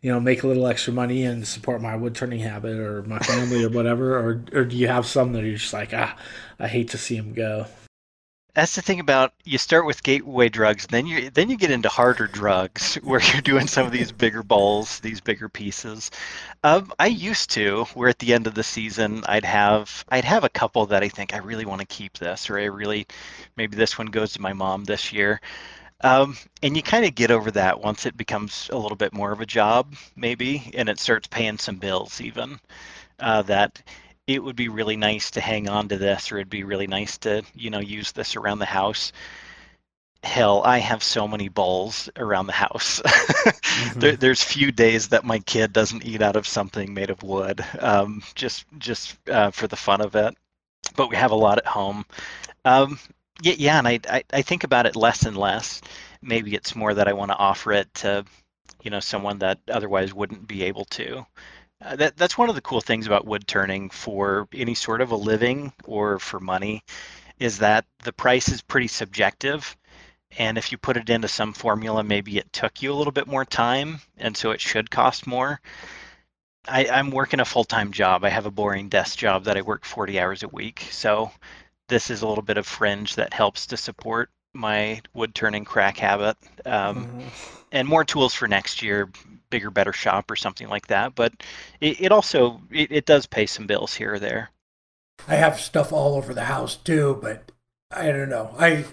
you 0.00 0.10
know, 0.10 0.20
make 0.20 0.42
a 0.42 0.46
little 0.46 0.66
extra 0.66 0.92
money 0.92 1.24
and 1.24 1.46
support 1.46 1.82
my 1.82 1.96
wood 1.96 2.14
turning 2.14 2.40
habit 2.40 2.78
or 2.78 3.02
my 3.02 3.18
family 3.18 3.64
or 3.64 3.68
whatever? 3.68 4.16
Or, 4.18 4.42
or 4.52 4.64
do 4.64 4.76
you 4.76 4.88
have 4.88 5.06
some 5.06 5.32
that 5.32 5.44
you're 5.44 5.56
just 5.56 5.72
like, 5.72 5.92
ah, 5.92 6.16
I 6.58 6.68
hate 6.68 6.88
to 6.90 6.98
see 6.98 7.16
them 7.16 7.34
go? 7.34 7.66
That's 8.54 8.74
the 8.74 8.82
thing 8.82 8.98
about 8.98 9.32
you 9.44 9.58
start 9.58 9.86
with 9.86 10.02
gateway 10.02 10.48
drugs, 10.48 10.86
then 10.88 11.06
you 11.06 11.30
then 11.30 11.50
you 11.50 11.56
get 11.56 11.70
into 11.70 11.88
harder 11.88 12.26
drugs 12.26 12.94
where 13.04 13.20
you're 13.20 13.42
doing 13.42 13.68
some 13.68 13.86
of 13.86 13.92
these 13.92 14.10
bigger 14.10 14.42
bowls, 14.42 14.98
these 15.00 15.20
bigger 15.20 15.48
pieces. 15.48 16.10
Um, 16.64 16.92
I 16.98 17.06
used 17.06 17.50
to, 17.50 17.84
where 17.94 18.08
at 18.08 18.18
the 18.18 18.34
end 18.34 18.48
of 18.48 18.54
the 18.54 18.64
season, 18.64 19.22
I'd 19.26 19.44
have 19.44 20.04
I'd 20.08 20.24
have 20.24 20.42
a 20.42 20.48
couple 20.48 20.86
that 20.86 21.04
I 21.04 21.08
think 21.08 21.32
I 21.32 21.38
really 21.38 21.64
want 21.64 21.80
to 21.80 21.86
keep 21.86 22.18
this, 22.18 22.50
or 22.50 22.58
I 22.58 22.64
really 22.64 23.06
maybe 23.56 23.76
this 23.76 23.96
one 23.96 24.08
goes 24.08 24.32
to 24.32 24.42
my 24.42 24.52
mom 24.52 24.84
this 24.84 25.12
year. 25.12 25.40
Um, 26.02 26.36
and 26.62 26.76
you 26.76 26.82
kind 26.82 27.04
of 27.04 27.14
get 27.14 27.30
over 27.30 27.50
that 27.52 27.80
once 27.80 28.06
it 28.06 28.16
becomes 28.16 28.70
a 28.72 28.78
little 28.78 28.96
bit 28.96 29.12
more 29.12 29.32
of 29.32 29.40
a 29.40 29.46
job, 29.46 29.94
maybe, 30.16 30.70
and 30.74 30.88
it 30.88 30.98
starts 30.98 31.28
paying 31.28 31.58
some 31.58 31.76
bills, 31.76 32.20
even. 32.20 32.58
Uh, 33.18 33.42
that 33.42 33.82
it 34.26 34.42
would 34.42 34.56
be 34.56 34.68
really 34.68 34.96
nice 34.96 35.30
to 35.32 35.40
hang 35.40 35.68
on 35.68 35.88
to 35.88 35.98
this, 35.98 36.32
or 36.32 36.38
it'd 36.38 36.48
be 36.48 36.64
really 36.64 36.86
nice 36.86 37.18
to, 37.18 37.42
you 37.54 37.68
know, 37.68 37.80
use 37.80 38.12
this 38.12 38.36
around 38.36 38.60
the 38.60 38.64
house. 38.64 39.12
Hell, 40.22 40.62
I 40.64 40.78
have 40.78 41.02
so 41.02 41.26
many 41.26 41.48
bowls 41.48 42.08
around 42.16 42.46
the 42.46 42.52
house. 42.52 43.00
mm-hmm. 43.04 44.00
there, 44.00 44.16
there's 44.16 44.42
few 44.42 44.70
days 44.70 45.08
that 45.08 45.24
my 45.24 45.38
kid 45.40 45.72
doesn't 45.72 46.04
eat 46.04 46.22
out 46.22 46.36
of 46.36 46.46
something 46.46 46.94
made 46.94 47.10
of 47.10 47.22
wood, 47.22 47.64
um, 47.78 48.22
just 48.34 48.66
just 48.78 49.18
uh, 49.28 49.50
for 49.50 49.66
the 49.66 49.76
fun 49.76 50.00
of 50.00 50.14
it. 50.14 50.34
But 50.96 51.10
we 51.10 51.16
have 51.16 51.30
a 51.30 51.36
lot 51.36 51.58
at 51.58 51.66
home. 51.66 52.04
Um, 52.64 52.98
yeah, 53.42 53.54
yeah, 53.58 53.78
and 53.78 53.88
I, 53.88 54.00
I, 54.08 54.24
I 54.32 54.42
think 54.42 54.64
about 54.64 54.86
it 54.86 54.96
less 54.96 55.24
and 55.24 55.36
less. 55.36 55.80
Maybe 56.22 56.54
it's 56.54 56.76
more 56.76 56.94
that 56.94 57.08
I 57.08 57.12
want 57.12 57.30
to 57.30 57.36
offer 57.36 57.72
it 57.72 57.92
to, 57.96 58.24
you 58.82 58.90
know, 58.90 59.00
someone 59.00 59.38
that 59.40 59.58
otherwise 59.68 60.12
wouldn't 60.14 60.46
be 60.46 60.64
able 60.64 60.84
to. 60.86 61.26
Uh, 61.82 61.96
that 61.96 62.16
that's 62.16 62.36
one 62.36 62.48
of 62.50 62.54
the 62.54 62.60
cool 62.60 62.80
things 62.80 63.06
about 63.06 63.26
wood 63.26 63.46
turning 63.48 63.88
for 63.90 64.48
any 64.52 64.74
sort 64.74 65.00
of 65.00 65.12
a 65.12 65.16
living 65.16 65.72
or 65.84 66.18
for 66.18 66.40
money, 66.40 66.84
is 67.38 67.58
that 67.58 67.86
the 68.04 68.12
price 68.12 68.48
is 68.48 68.62
pretty 68.62 68.88
subjective. 68.88 69.76
And 70.38 70.58
if 70.58 70.72
you 70.72 70.78
put 70.78 70.96
it 70.96 71.10
into 71.10 71.28
some 71.28 71.52
formula, 71.52 72.04
maybe 72.04 72.38
it 72.38 72.52
took 72.52 72.82
you 72.82 72.92
a 72.92 72.96
little 72.96 73.12
bit 73.12 73.26
more 73.26 73.44
time, 73.44 74.00
and 74.18 74.36
so 74.36 74.52
it 74.52 74.60
should 74.60 74.90
cost 74.90 75.26
more. 75.26 75.60
I, 76.68 76.86
I'm 76.88 77.10
working 77.10 77.40
a 77.40 77.44
full 77.44 77.64
time 77.64 77.92
job. 77.92 78.24
I 78.24 78.30
have 78.30 78.46
a 78.46 78.50
boring 78.50 78.88
desk 78.88 79.18
job 79.18 79.44
that 79.44 79.56
I 79.56 79.62
work 79.62 79.84
40 79.84 80.20
hours 80.20 80.42
a 80.42 80.48
week. 80.48 80.86
So 80.90 81.30
this 81.90 82.08
is 82.08 82.22
a 82.22 82.26
little 82.26 82.42
bit 82.42 82.56
of 82.56 82.66
fringe 82.66 83.16
that 83.16 83.34
helps 83.34 83.66
to 83.66 83.76
support 83.76 84.30
my 84.54 85.00
wood 85.12 85.34
turning 85.34 85.64
crack 85.64 85.98
habit. 85.98 86.36
Um, 86.64 87.06
mm-hmm. 87.06 87.28
And 87.72 87.86
more 87.86 88.04
tools 88.04 88.34
for 88.34 88.48
next 88.48 88.82
year, 88.82 89.10
bigger, 89.50 89.70
better 89.70 89.92
shop 89.92 90.30
or 90.30 90.36
something 90.36 90.68
like 90.68 90.86
that. 90.86 91.14
But 91.14 91.34
it, 91.80 92.00
it 92.00 92.12
also 92.12 92.60
it, 92.70 92.90
it 92.90 93.06
does 93.06 93.26
pay 93.26 93.46
some 93.46 93.66
bills 93.66 93.94
here 93.94 94.14
or 94.14 94.18
there. 94.18 94.50
I 95.28 95.34
have 95.34 95.60
stuff 95.60 95.92
all 95.92 96.16
over 96.16 96.32
the 96.32 96.44
house 96.44 96.76
too, 96.76 97.18
but 97.20 97.52
I 97.90 98.06
don't 98.06 98.30
know. 98.30 98.54
I 98.58 98.86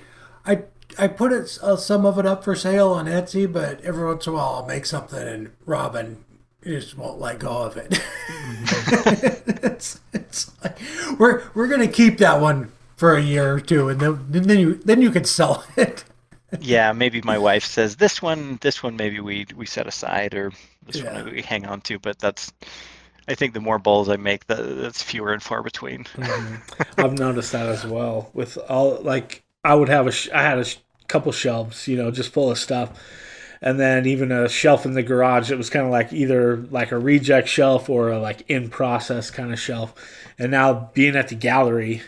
I 0.46 0.64
I 1.00 1.08
put 1.08 1.32
it 1.32 1.58
uh, 1.64 1.76
some 1.78 2.06
of 2.06 2.20
it 2.20 2.26
up 2.26 2.44
for 2.44 2.56
sale 2.56 2.90
on 2.90 3.06
Etsy, 3.06 3.52
but 3.52 3.82
every 3.82 4.06
once 4.06 4.28
in 4.28 4.34
a 4.34 4.36
while 4.36 4.56
I'll 4.56 4.66
make 4.66 4.86
something 4.86 5.28
and 5.28 5.52
Robin 5.66 6.24
just 6.64 6.98
won't 6.98 7.20
let 7.20 7.40
go 7.40 7.64
of 7.64 7.78
it. 7.78 7.92
Mm-hmm. 7.92 9.66
it's, 9.66 10.00
it's 10.14 10.52
like 10.64 10.78
we're 11.18 11.44
we're 11.54 11.68
gonna 11.68 11.88
keep 11.88 12.18
that 12.20 12.42
one 12.42 12.72
for 12.98 13.16
a 13.16 13.22
year 13.22 13.54
or 13.54 13.60
two, 13.62 13.88
and 13.88 14.02
then 14.02 14.26
then 14.30 14.60
you 14.60 14.74
then 14.76 15.02
you 15.02 15.12
could 15.12 15.28
sell 15.28 15.64
it. 15.78 16.04
yeah, 16.60 16.92
maybe 16.92 17.22
my 17.22 17.38
wife 17.38 17.64
says 17.64 17.96
this 17.96 18.22
one, 18.22 18.58
this 18.62 18.84
one 18.84 18.98
maybe 18.98 19.22
we 19.22 19.46
we 19.56 19.66
set 19.66 19.88
aside, 19.88 20.34
or 20.34 20.52
this 20.88 20.98
yeah. 20.98 21.14
one 21.14 21.32
we 21.32 21.42
hang 21.42 21.66
on 21.66 21.82
to. 21.82 22.00
But 22.00 22.20
that's, 22.20 22.52
I 23.28 23.36
think 23.36 23.54
the 23.54 23.62
more 23.62 23.80
bowls 23.80 24.10
I 24.10 24.18
make, 24.18 24.48
the, 24.48 24.56
that's 24.56 25.04
fewer 25.04 25.32
and 25.32 25.44
far 25.44 25.62
between. 25.62 26.06
Mm-hmm. 26.06 26.82
I've 26.98 27.18
noticed 27.18 27.52
that 27.52 27.68
as 27.68 27.86
well. 27.86 28.32
With 28.34 28.58
all 28.70 29.00
like, 29.02 29.44
I 29.64 29.76
would 29.76 29.90
have 29.90 30.08
a, 30.08 30.12
sh- 30.12 30.30
I 30.34 30.42
had 30.42 30.58
a 30.58 30.66
sh- 30.66 30.78
couple 31.08 31.32
shelves, 31.32 31.88
you 31.88 31.98
know, 31.98 32.12
just 32.12 32.34
full 32.34 32.50
of 32.50 32.58
stuff. 32.58 33.00
And 33.60 33.80
then 33.80 34.06
even 34.06 34.32
a 34.32 34.48
shelf 34.48 34.86
in 34.86 34.94
the 34.94 35.02
garage 35.02 35.50
it 35.50 35.58
was 35.58 35.72
kind 35.72 35.86
of 35.86 35.92
like 35.92 36.14
either 36.14 36.58
like 36.58 36.92
a 36.92 37.00
reject 37.00 37.48
shelf 37.48 37.90
or 37.90 38.10
a 38.10 38.20
like 38.20 38.48
in 38.48 38.70
process 38.70 39.32
kind 39.32 39.52
of 39.52 39.60
shelf. 39.60 39.96
And 40.38 40.52
now 40.52 40.92
being 40.94 41.16
at 41.16 41.30
the 41.30 41.36
gallery, 41.36 42.04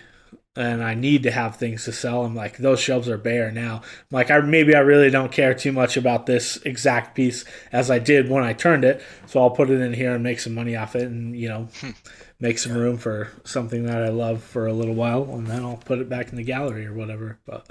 and 0.55 0.83
I 0.83 0.93
need 0.93 1.23
to 1.23 1.31
have 1.31 1.55
things 1.55 1.85
to 1.85 1.91
sell. 1.91 2.25
I'm 2.25 2.35
like, 2.35 2.57
those 2.57 2.79
shelves 2.79 3.07
are 3.07 3.17
bare 3.17 3.51
now. 3.51 3.77
I'm 3.83 4.07
like, 4.11 4.31
I 4.31 4.39
maybe 4.39 4.75
I 4.75 4.79
really 4.79 5.09
don't 5.09 5.31
care 5.31 5.53
too 5.53 5.71
much 5.71 5.95
about 5.95 6.25
this 6.25 6.57
exact 6.65 7.15
piece 7.15 7.45
as 7.71 7.91
I 7.91 7.99
did 7.99 8.29
when 8.29 8.43
I 8.43 8.53
turned 8.53 8.83
it. 8.83 9.01
So 9.27 9.41
I'll 9.41 9.51
put 9.51 9.69
it 9.69 9.79
in 9.81 9.93
here 9.93 10.13
and 10.13 10.23
make 10.23 10.39
some 10.39 10.55
money 10.55 10.75
off 10.75 10.95
it, 10.95 11.03
and 11.03 11.37
you 11.37 11.49
know, 11.49 11.69
hmm. 11.79 11.91
make 12.39 12.57
some 12.57 12.73
room 12.73 12.97
for 12.97 13.29
something 13.43 13.83
that 13.83 14.03
I 14.03 14.09
love 14.09 14.43
for 14.43 14.67
a 14.67 14.73
little 14.73 14.95
while, 14.95 15.23
and 15.33 15.47
then 15.47 15.63
I'll 15.63 15.77
put 15.77 15.99
it 15.99 16.09
back 16.09 16.29
in 16.29 16.35
the 16.35 16.43
gallery 16.43 16.85
or 16.85 16.93
whatever. 16.93 17.39
But 17.45 17.69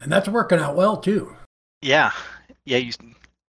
and 0.00 0.10
that's 0.10 0.28
working 0.28 0.58
out 0.58 0.76
well 0.76 0.96
too. 0.96 1.36
Yeah, 1.82 2.12
yeah. 2.64 2.78
You 2.78 2.92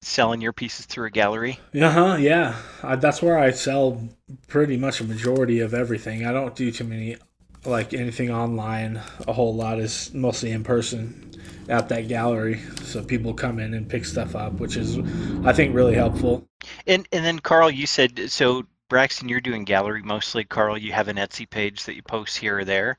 selling 0.02 0.42
your 0.42 0.54
pieces 0.54 0.86
through 0.88 1.06
a 1.06 1.12
gallery? 1.12 1.60
Uh 1.80 1.92
huh. 1.92 2.18
Yeah, 2.20 2.56
I, 2.84 2.96
that's 2.96 3.22
where 3.22 3.38
I 3.38 3.52
sell 3.52 4.10
pretty 4.48 4.76
much 4.76 5.00
a 5.00 5.06
majority 5.06 5.60
of 5.60 5.74
everything. 5.74 6.26
I 6.26 6.32
don't 6.32 6.56
do 6.56 6.72
too 6.72 6.86
many 6.86 7.18
like 7.66 7.94
anything 7.94 8.32
online 8.32 9.00
a 9.28 9.34
whole 9.34 9.54
lot 9.54 9.80
is 9.80 10.14
mostly 10.14 10.52
in 10.52 10.64
person 10.64 11.32
at 11.70 11.90
that 11.90 12.08
gallery 12.08 12.60
so 12.84 13.04
people 13.04 13.34
come 13.34 13.60
in 13.60 13.74
and 13.74 13.88
pick 13.88 14.04
stuff 14.04 14.36
up 14.36 14.54
which 14.54 14.76
is 14.76 14.98
i 15.46 15.54
think 15.54 15.74
really 15.76 15.94
helpful 15.94 16.46
and 16.88 17.08
and 17.12 17.24
then 17.24 17.38
carl 17.40 17.70
you 17.70 17.86
said 17.86 18.30
so 18.32 18.66
Braxton, 18.92 19.30
you're 19.30 19.40
doing 19.40 19.64
gallery 19.64 20.04
mostly. 20.04 20.44
Carl, 20.44 20.78
you 20.78 20.92
have 20.92 21.08
an 21.08 21.16
Etsy 21.16 21.50
page 21.50 21.86
that 21.86 21.96
you 21.96 22.04
post 22.04 22.38
here 22.38 22.60
or 22.60 22.66
there. 22.66 22.98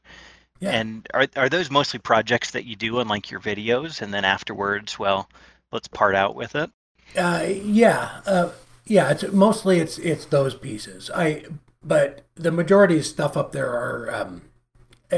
Yeah. 0.59 0.71
And 0.71 1.07
are 1.13 1.27
are 1.37 1.51
those 1.51 1.71
mostly 1.71 1.99
projects 1.99 2.53
that 2.53 2.65
you 2.65 2.77
do 2.77 2.99
on 2.99 3.09
like 3.09 3.31
your 3.31 3.41
videos, 3.41 4.01
and 4.01 4.15
then 4.15 4.25
afterwards, 4.25 4.99
well, 4.99 5.29
let's 5.71 5.89
part 5.89 6.15
out 6.15 6.35
with 6.35 6.55
it. 6.55 6.71
Uh, 7.15 7.45
yeah, 7.47 8.23
uh, 8.25 8.49
yeah. 8.87 9.11
It's 9.11 9.31
mostly 9.33 9.81
it's 9.81 9.99
it's 9.99 10.25
those 10.25 10.55
pieces. 10.55 11.11
I 11.15 11.45
but 11.85 12.23
the 12.37 12.51
majority 12.51 12.97
of 12.97 13.05
stuff 13.05 13.37
up 13.37 13.53
there 13.53 13.69
are 13.69 14.15
um, 14.15 14.43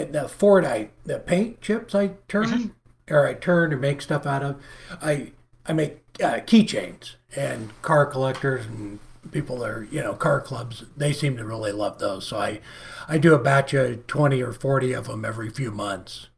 the 0.01 0.29
Fordite 0.29 0.91
the 1.05 1.19
paint 1.19 1.61
chips 1.61 1.95
I 1.95 2.13
turn 2.29 2.75
or 3.11 3.27
I 3.27 3.35
turn 3.35 3.73
or 3.73 3.77
make 3.77 4.03
stuff 4.03 4.27
out 4.27 4.43
of. 4.43 4.63
I 5.01 5.33
I 5.67 5.73
make 5.73 6.01
uh, 6.23 6.41
keychains 6.41 7.15
and 7.37 7.71
car 7.83 8.07
collectors 8.07 8.67
and 8.67 8.99
people 9.31 9.59
that 9.59 9.71
are 9.71 9.89
you 9.91 10.01
know 10.01 10.15
car 10.15 10.41
clubs. 10.41 10.85
They 10.97 11.13
seem 11.13 11.37
to 11.37 11.45
really 11.45 11.73
love 11.73 11.99
those. 11.99 12.27
So 12.27 12.39
I 12.39 12.61
I 13.09 13.19
do 13.19 13.35
a 13.35 13.39
batch 13.39 13.75
of 13.75 14.07
twenty 14.07 14.43
or 14.43 14.53
forty 14.53 14.93
of 14.93 15.07
them 15.07 15.25
every 15.25 15.51
few 15.51 15.71
months 15.71 16.29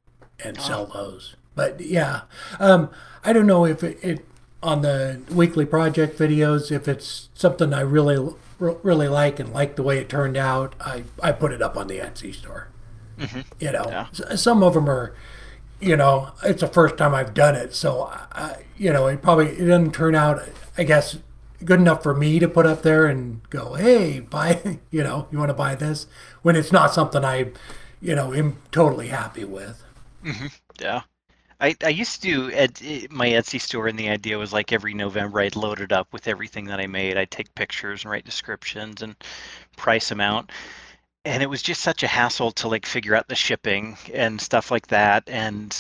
and 0.43 0.61
sell 0.61 0.87
those. 0.87 1.37
But 1.55 1.81
yeah, 1.81 2.23
um, 2.61 2.91
I 3.25 3.33
don't 3.33 3.47
know 3.47 3.65
if 3.65 3.83
it, 3.83 3.99
it 4.03 4.27
on 4.63 4.83
the 4.83 5.21
weekly 5.31 5.65
project 5.65 6.19
videos 6.19 6.71
if 6.71 6.89
it's 6.89 7.29
something 7.35 7.73
I 7.73 7.81
really 7.81 8.35
really 8.59 9.09
like 9.09 9.39
and 9.39 9.53
like 9.53 9.77
the 9.77 9.83
way 9.83 9.99
it 9.99 10.09
turned 10.09 10.37
out. 10.37 10.75
I 10.81 11.05
I 11.23 11.33
put 11.33 11.53
it 11.53 11.63
up 11.63 11.77
on 11.77 11.87
the 11.89 11.99
Etsy 11.99 12.35
store. 12.35 12.69
Mm-hmm. 13.19 13.41
You 13.61 13.73
know, 13.73 13.85
Yeah. 13.89 14.35
Some 14.37 14.63
of 14.63 14.75
them 14.75 14.89
are, 14.89 15.15
you 15.81 15.97
know, 15.97 16.31
it's 16.43 16.61
the 16.61 16.69
first 16.69 16.97
time 16.97 17.15
I've 17.15 17.35
done 17.35 17.55
it, 17.55 17.75
so 17.75 18.11
I, 18.33 18.65
you 18.77 18.93
know, 18.93 19.07
it 19.07 19.23
probably 19.23 19.49
it 19.49 19.67
doesn't 19.67 19.93
turn 19.93 20.15
out, 20.15 20.43
I 20.77 20.85
guess, 20.85 21.19
good 21.65 21.81
enough 21.81 22.03
for 22.03 22.15
me 22.15 22.39
to 22.39 22.49
put 22.49 22.67
up 22.67 22.83
there 22.83 23.07
and 23.07 23.49
go, 23.51 23.75
hey, 23.75 24.21
buy, 24.31 24.79
you 24.91 25.03
know, 25.03 25.29
you 25.31 25.39
want 25.39 25.51
to 25.51 25.55
buy 25.55 25.75
this 25.75 26.07
when 26.43 26.57
it's 26.57 26.73
not 26.73 26.93
something 26.93 27.25
I, 27.25 27.53
you 28.01 28.15
know, 28.15 28.33
am 28.33 28.59
totally 28.71 29.09
happy 29.09 29.45
with. 29.45 29.83
Mm-hmm. 30.25 30.47
Yeah. 30.81 31.03
I, 31.61 31.75
I 31.83 31.89
used 31.89 32.23
to 32.23 32.29
do 32.29 32.51
at 32.53 32.83
eh, 32.85 33.07
my 33.11 33.29
Etsy 33.29 33.61
store, 33.61 33.89
and 33.89 33.99
the 33.99 34.11
idea 34.11 34.37
was 34.39 34.53
like 34.53 34.73
every 34.73 34.93
November 34.93 35.41
I'd 35.41 35.57
load 35.57 35.81
it 35.81 35.93
up 35.93 36.13
with 36.13 36.29
everything 36.29 36.67
that 36.67 36.81
I 36.81 36.87
made. 36.87 37.17
I'd 37.17 37.31
take 37.31 37.55
pictures 37.55 38.05
and 38.05 38.11
write 38.11 38.27
descriptions 38.27 39.01
and 39.03 39.17
price 39.77 40.09
them 40.09 40.21
out. 40.21 40.51
And 41.27 41.43
it 41.43 41.51
was 41.51 41.61
just 41.61 41.83
such 41.83 42.03
a 42.05 42.07
hassle 42.07 42.53
to 42.53 42.69
like 42.69 42.87
figure 42.87 43.17
out 43.17 43.29
the 43.29 43.35
shipping 43.35 43.99
and 44.15 44.41
stuff 44.41 44.71
like 44.71 44.87
that, 44.87 45.25
and 45.29 45.77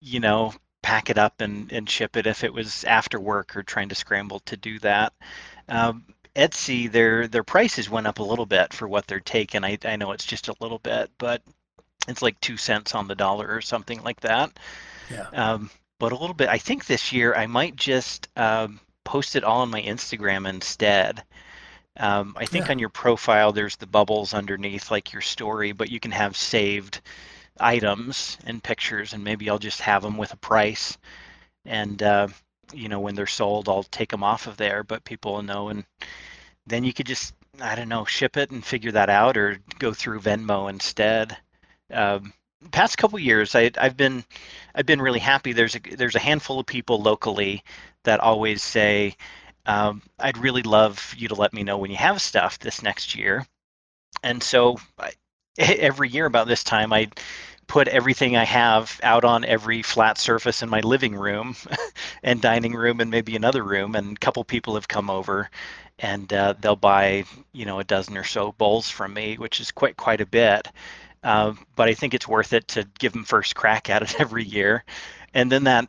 you 0.00 0.20
know, 0.20 0.52
pack 0.82 1.08
it 1.08 1.16
up 1.16 1.40
and, 1.40 1.72
and 1.72 1.88
ship 1.88 2.16
it 2.16 2.26
if 2.26 2.44
it 2.44 2.52
was 2.52 2.84
after 2.84 3.18
work 3.18 3.56
or 3.56 3.62
trying 3.62 3.88
to 3.88 3.94
scramble 3.94 4.40
to 4.40 4.56
do 4.56 4.78
that. 4.80 5.12
Um, 5.68 6.04
Etsy, 6.34 6.90
their 6.90 7.26
their 7.26 7.44
prices 7.44 7.88
went 7.88 8.06
up 8.06 8.18
a 8.18 8.22
little 8.22 8.46
bit 8.46 8.72
for 8.72 8.86
what 8.86 9.06
they're 9.06 9.20
taking. 9.20 9.64
I, 9.64 9.78
I 9.84 9.96
know 9.96 10.12
it's 10.12 10.26
just 10.26 10.48
a 10.48 10.54
little 10.60 10.78
bit, 10.78 11.10
but 11.18 11.42
it's 12.08 12.22
like 12.22 12.40
two 12.40 12.56
cents 12.56 12.94
on 12.94 13.08
the 13.08 13.14
dollar 13.14 13.48
or 13.48 13.60
something 13.60 14.02
like 14.02 14.20
that. 14.20 14.58
Yeah. 15.10 15.28
Um, 15.32 15.70
but 15.98 16.12
a 16.12 16.16
little 16.16 16.34
bit. 16.34 16.48
I 16.48 16.58
think 16.58 16.84
this 16.84 17.12
year 17.12 17.34
I 17.34 17.46
might 17.46 17.76
just 17.76 18.28
um, 18.36 18.80
post 19.04 19.36
it 19.36 19.44
all 19.44 19.60
on 19.60 19.70
my 19.70 19.82
Instagram 19.82 20.48
instead. 20.48 21.22
Um, 21.98 22.34
I 22.38 22.46
think 22.46 22.68
Yeah. 22.68 22.70
on 22.70 22.78
your 22.78 22.88
profile 22.88 23.52
there's 23.52 23.76
the 23.76 23.86
bubbles 23.86 24.34
underneath, 24.34 24.90
like 24.90 25.12
your 25.12 25.22
story, 25.22 25.72
but 25.72 25.90
you 25.90 26.00
can 26.00 26.12
have 26.12 26.36
saved 26.36 27.00
items 27.60 28.38
and 28.46 28.62
pictures, 28.62 29.12
and 29.12 29.24
maybe 29.24 29.48
I'll 29.50 29.58
just 29.58 29.80
have 29.82 30.02
them 30.02 30.16
with 30.16 30.32
a 30.32 30.36
price. 30.36 30.98
And 31.66 32.02
uh, 32.02 32.28
you 32.72 32.88
know, 32.88 33.00
when 33.00 33.14
they're 33.14 33.26
sold, 33.26 33.68
I'll 33.68 33.84
take 33.84 34.10
them 34.10 34.24
off 34.24 34.46
of 34.46 34.56
there, 34.56 34.82
but 34.84 35.04
people 35.04 35.34
will 35.34 35.42
know. 35.42 35.68
And 35.68 35.84
then 36.66 36.84
you 36.84 36.92
could 36.92 37.06
just, 37.06 37.34
I 37.60 37.74
don't 37.74 37.88
know, 37.88 38.04
ship 38.04 38.36
it 38.36 38.50
and 38.50 38.64
figure 38.64 38.92
that 38.92 39.10
out, 39.10 39.36
or 39.36 39.58
go 39.78 39.92
through 39.92 40.20
Venmo 40.20 40.70
instead. 40.70 41.36
Um, 41.92 42.32
past 42.70 42.96
couple 42.98 43.18
years, 43.18 43.54
I, 43.54 43.70
I've 43.78 43.96
been 43.96 44.24
I've 44.74 44.86
been 44.86 45.02
really 45.02 45.18
happy. 45.20 45.52
There's 45.52 45.76
a 45.76 45.80
there's 45.96 46.16
a 46.16 46.20
handful 46.20 46.60
of 46.60 46.66
people 46.66 47.00
locally 47.02 47.62
that 48.04 48.20
always 48.20 48.62
say, 48.62 49.16
um, 49.66 50.02
"I'd 50.18 50.38
really 50.38 50.62
love 50.62 51.14
you 51.16 51.28
to 51.28 51.34
let 51.34 51.52
me 51.52 51.62
know 51.62 51.78
when 51.78 51.90
you 51.90 51.96
have 51.96 52.20
stuff 52.20 52.58
this 52.58 52.82
next 52.82 53.14
year." 53.14 53.46
And 54.22 54.42
so 54.42 54.78
I, 54.98 55.12
every 55.58 56.08
year 56.08 56.26
about 56.26 56.46
this 56.46 56.64
time, 56.64 56.92
I 56.92 57.10
put 57.66 57.88
everything 57.88 58.36
I 58.36 58.44
have 58.44 59.00
out 59.02 59.24
on 59.24 59.44
every 59.44 59.82
flat 59.82 60.18
surface 60.18 60.62
in 60.62 60.68
my 60.68 60.80
living 60.80 61.14
room 61.14 61.56
and 62.22 62.40
dining 62.40 62.74
room 62.74 63.00
and 63.00 63.10
maybe 63.10 63.36
another 63.36 63.62
room. 63.62 63.94
And 63.94 64.16
a 64.16 64.20
couple 64.20 64.44
people 64.44 64.74
have 64.74 64.88
come 64.88 65.08
over, 65.08 65.48
and 65.98 66.30
uh, 66.32 66.54
they'll 66.60 66.76
buy 66.76 67.24
you 67.52 67.64
know 67.64 67.78
a 67.80 67.84
dozen 67.84 68.16
or 68.16 68.24
so 68.24 68.52
bowls 68.52 68.90
from 68.90 69.14
me, 69.14 69.36
which 69.36 69.60
is 69.60 69.70
quite 69.70 69.96
quite 69.96 70.20
a 70.20 70.26
bit. 70.26 70.68
Uh, 71.22 71.54
but 71.76 71.88
I 71.88 71.94
think 71.94 72.14
it's 72.14 72.26
worth 72.26 72.52
it 72.52 72.66
to 72.68 72.86
give 72.98 73.12
them 73.12 73.24
first 73.24 73.54
crack 73.54 73.88
at 73.88 74.02
it 74.02 74.16
every 74.20 74.44
year, 74.44 74.84
and 75.34 75.50
then 75.50 75.64
that 75.64 75.88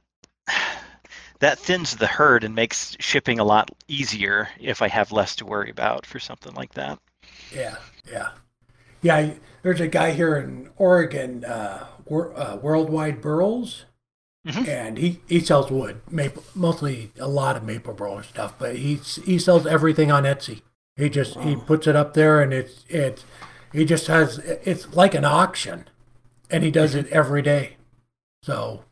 that 1.43 1.59
thins 1.59 1.97
the 1.97 2.07
herd 2.07 2.43
and 2.45 2.55
makes 2.55 2.95
shipping 2.99 3.37
a 3.37 3.43
lot 3.43 3.69
easier 3.89 4.47
if 4.61 4.81
I 4.81 4.87
have 4.87 5.11
less 5.11 5.35
to 5.37 5.45
worry 5.45 5.69
about 5.69 6.05
for 6.05 6.17
something 6.19 6.53
like 6.53 6.73
that. 6.75 6.99
Yeah, 7.53 7.75
yeah, 8.09 8.29
yeah. 9.01 9.15
I- 9.17 9.39
There's 9.61 9.79
a 9.81 9.87
guy 9.87 10.11
here 10.11 10.35
in 10.37 10.69
Oregon, 10.77 11.45
uh, 11.45 11.85
Wor- 12.05 12.37
uh, 12.37 12.55
Worldwide 12.57 13.21
Burls, 13.21 13.85
Mhm. 14.45 14.67
and 14.67 14.97
he, 14.97 15.21
he 15.27 15.39
sells 15.39 15.71
wood, 15.71 16.01
maple, 16.09 16.43
mostly 16.53 17.11
a 17.19 17.27
lot 17.29 17.55
of 17.55 17.63
maple 17.63 17.93
burl 17.93 18.21
stuff, 18.23 18.55
but 18.59 18.75
he 18.75 18.95
he 19.25 19.39
sells 19.39 19.65
everything 19.65 20.11
on 20.11 20.23
Etsy. 20.23 20.61
He 20.97 21.09
just 21.09 21.39
he 21.39 21.55
puts 21.55 21.87
it 21.87 21.95
up 21.95 22.13
there, 22.13 22.41
and 22.41 22.53
it's 22.53 22.83
it's 22.89 23.23
he 23.71 23.85
just 23.85 24.07
has 24.07 24.37
it's 24.39 24.93
like 24.93 25.13
an 25.13 25.23
auction, 25.25 25.87
and 26.49 26.61
he 26.63 26.71
does 26.71 26.93
it 26.93 27.07
every 27.07 27.41
day. 27.41 27.77
So 28.43 28.83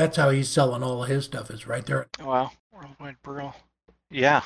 that's 0.00 0.16
how 0.16 0.30
he's 0.30 0.48
selling 0.48 0.82
all 0.82 1.02
of 1.02 1.08
his 1.08 1.24
stuff 1.26 1.50
is 1.50 1.66
right 1.66 1.84
there. 1.84 2.06
Wow, 2.22 2.52
worldwide 2.72 3.16
burl. 3.22 3.54
Yeah. 4.10 4.42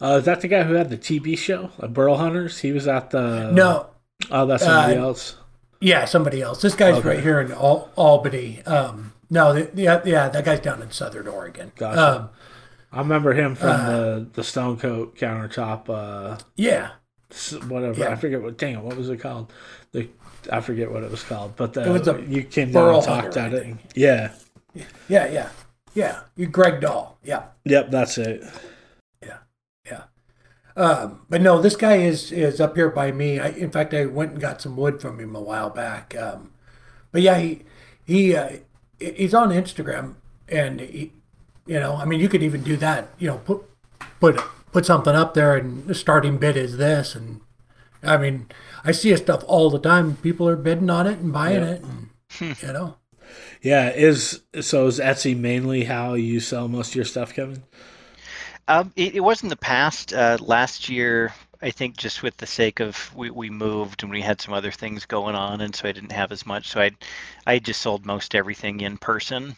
Uh, 0.00 0.16
is 0.18 0.24
that 0.24 0.40
the 0.40 0.48
guy 0.48 0.64
who 0.64 0.74
had 0.74 0.90
the 0.90 0.98
TV 0.98 1.36
show, 1.38 1.70
uh, 1.80 1.86
Burl 1.86 2.16
Hunters? 2.16 2.58
He 2.60 2.72
was 2.72 2.86
at 2.86 3.10
the. 3.10 3.50
no, 3.52 3.86
Oh, 4.30 4.46
that's 4.46 4.64
somebody 4.64 4.96
Uh, 4.98 5.02
else. 5.04 5.36
Yeah, 5.80 6.04
somebody 6.04 6.40
else. 6.42 6.60
This 6.62 6.74
guy's 6.74 6.96
Okay. 6.96 7.08
right 7.08 7.20
here 7.20 7.40
in 7.40 7.52
Al- 7.52 7.90
Albany. 7.96 8.62
Um, 8.64 9.12
no, 9.30 9.52
the, 9.52 9.70
yeah, 9.74 10.00
yeah, 10.04 10.28
that 10.28 10.44
guy's 10.44 10.60
down 10.60 10.82
in 10.82 10.90
Southern 10.90 11.26
Oregon. 11.28 11.72
Gotcha. 11.76 12.20
Um, 12.20 12.30
I 12.92 12.98
remember 12.98 13.32
him 13.34 13.54
from 13.54 13.68
uh, 13.70 13.90
the 13.90 14.26
the 14.34 14.44
Stone 14.44 14.78
Coat 14.78 15.16
countertop. 15.16 15.88
Uh, 15.88 16.38
yeah, 16.56 16.90
whatever. 17.68 18.00
Yeah. 18.00 18.10
I 18.10 18.16
forget 18.16 18.42
what. 18.42 18.56
Dang 18.58 18.74
it, 18.74 18.80
what 18.82 18.96
was 18.96 19.08
it 19.10 19.18
called? 19.18 19.52
The 19.92 20.08
I 20.52 20.60
forget 20.60 20.90
what 20.90 21.02
it 21.02 21.10
was 21.10 21.22
called. 21.22 21.54
But 21.56 21.72
the, 21.74 21.86
It 21.86 21.90
was 21.90 22.08
a 22.08 22.22
you 22.28 22.42
came 22.44 22.70
down 22.72 22.84
Burl 22.84 22.96
and 22.96 23.04
talked 23.06 23.36
at 23.36 23.52
it. 23.54 23.76
Yeah. 23.94 24.32
Yeah, 25.08 25.26
yeah, 25.26 25.48
yeah. 25.94 26.20
You 26.36 26.46
Greg 26.46 26.80
Dahl. 26.80 27.18
Yeah, 27.24 27.44
Yep, 27.64 27.90
that's 27.90 28.18
it. 28.18 28.42
yeah, 29.22 29.38
yeah. 29.86 30.02
Um, 30.76 31.20
but 31.30 31.40
no, 31.40 31.60
this 31.62 31.76
guy 31.76 31.96
is 31.96 32.32
is 32.32 32.60
up 32.60 32.74
here 32.76 32.90
by 32.90 33.12
me. 33.12 33.38
I, 33.38 33.48
in 33.48 33.70
fact, 33.70 33.94
I 33.94 34.06
went 34.06 34.32
and 34.32 34.40
got 34.40 34.60
some 34.60 34.76
wood 34.76 35.00
from 35.00 35.20
him 35.20 35.36
a 35.36 35.40
while 35.40 35.70
back. 35.70 36.16
Um, 36.16 36.52
but 37.12 37.22
yeah, 37.22 37.38
he 37.38 37.62
he 38.04 38.34
uh, 38.34 38.56
he's 38.98 39.34
on 39.34 39.50
Instagram, 39.50 40.16
and 40.48 40.80
he, 40.80 41.12
you 41.66 41.78
know, 41.78 41.94
I 41.96 42.04
mean, 42.04 42.18
you 42.20 42.28
could 42.28 42.42
even 42.42 42.62
do 42.62 42.76
that. 42.78 43.08
You 43.18 43.28
know, 43.28 43.38
put 43.38 43.62
put 44.20 44.36
put 44.72 44.84
something 44.84 45.14
up 45.14 45.34
there, 45.34 45.56
and 45.56 45.86
the 45.86 45.94
starting 45.94 46.38
bid 46.38 46.56
is 46.56 46.76
this, 46.76 47.14
and 47.14 47.40
I 48.02 48.16
mean, 48.16 48.48
I 48.84 48.90
see 48.90 49.10
his 49.10 49.20
stuff 49.20 49.44
all 49.46 49.70
the 49.70 49.78
time. 49.78 50.16
People 50.16 50.48
are 50.48 50.56
bidding 50.56 50.90
on 50.90 51.06
it 51.06 51.18
and 51.20 51.32
buying 51.32 51.62
Yeah. 51.62 51.70
it, 51.70 51.82
and, 51.84 52.08
you 52.62 52.72
know. 52.72 52.96
Yeah, 53.64 53.88
is 53.88 54.42
so 54.60 54.86
is 54.86 55.00
Etsy 55.00 55.34
mainly 55.34 55.84
how 55.84 56.12
you 56.12 56.38
sell 56.38 56.68
most 56.68 56.90
of 56.90 56.96
your 56.96 57.06
stuff, 57.06 57.32
Kevin? 57.32 57.62
Um, 58.68 58.92
it, 58.94 59.14
it 59.14 59.20
was 59.20 59.42
in 59.42 59.48
the 59.48 59.56
past. 59.56 60.12
Uh, 60.12 60.36
last 60.38 60.90
year, 60.90 61.32
I 61.62 61.70
think 61.70 61.96
just 61.96 62.22
with 62.22 62.36
the 62.36 62.46
sake 62.46 62.80
of 62.80 63.10
we, 63.16 63.30
we 63.30 63.48
moved 63.48 64.02
and 64.02 64.12
we 64.12 64.20
had 64.20 64.42
some 64.42 64.52
other 64.52 64.70
things 64.70 65.06
going 65.06 65.34
on, 65.34 65.62
and 65.62 65.74
so 65.74 65.88
I 65.88 65.92
didn't 65.92 66.12
have 66.12 66.30
as 66.30 66.44
much. 66.44 66.68
So 66.68 66.80
I, 66.82 66.90
I 67.46 67.58
just 67.58 67.80
sold 67.80 68.04
most 68.04 68.34
everything 68.34 68.82
in 68.82 68.98
person. 68.98 69.56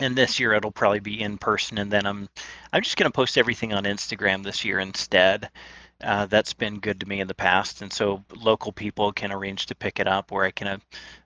And 0.00 0.16
this 0.16 0.40
year 0.40 0.52
it'll 0.52 0.72
probably 0.72 0.98
be 0.98 1.22
in 1.22 1.38
person, 1.38 1.78
and 1.78 1.90
then 1.90 2.04
I'm, 2.04 2.28
I'm 2.72 2.82
just 2.82 2.96
gonna 2.96 3.12
post 3.12 3.38
everything 3.38 3.72
on 3.72 3.84
Instagram 3.84 4.42
this 4.42 4.64
year 4.64 4.80
instead. 4.80 5.50
Uh, 6.02 6.26
that's 6.26 6.52
been 6.52 6.80
good 6.80 6.98
to 6.98 7.06
me 7.06 7.20
in 7.20 7.28
the 7.28 7.34
past, 7.34 7.80
and 7.80 7.92
so 7.92 8.24
local 8.34 8.72
people 8.72 9.12
can 9.12 9.30
arrange 9.30 9.66
to 9.66 9.76
pick 9.76 10.00
it 10.00 10.08
up, 10.08 10.32
or 10.32 10.44
I 10.44 10.50
can 10.50 10.66
uh, 10.66 10.78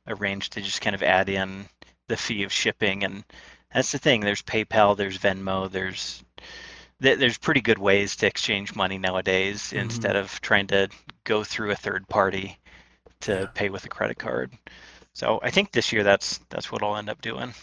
arrange 0.06 0.50
to 0.50 0.60
just 0.60 0.82
kind 0.82 0.94
of 0.94 1.02
add 1.02 1.30
in 1.30 1.66
the 2.10 2.18
fee 2.18 2.44
of 2.44 2.52
shipping, 2.52 3.04
and 3.04 3.24
that's 3.74 3.92
the 3.92 3.98
thing. 3.98 4.22
There's 4.22 4.42
PayPal, 4.42 4.96
there's 4.98 5.18
Venmo, 5.18 5.70
there's 5.72 6.24
th- 7.02 7.18
there's 7.18 7.38
pretty 7.38 7.60
good 7.62 7.78
ways 7.78 8.16
to 8.16 8.26
exchange 8.28 8.74
money 8.76 8.98
nowadays 8.98 9.72
instead 9.72 10.16
of 10.16 10.40
trying 10.42 10.68
to 10.68 10.88
go 11.24 11.44
through 11.44 11.72
a 11.72 11.76
third 11.76 12.08
party 12.08 12.58
to 13.22 13.32
Yeah. 13.32 13.46
pay 13.54 13.70
with 13.70 13.84
a 13.86 13.90
credit 13.90 14.18
card. 14.18 14.52
So 15.14 15.40
I 15.42 15.50
think 15.50 15.72
this 15.72 15.92
year 15.92 16.04
that's 16.04 16.38
that's 16.50 16.72
what 16.72 16.82
I'll 16.82 16.96
end 16.96 17.10
up 17.10 17.22
doing. 17.22 17.54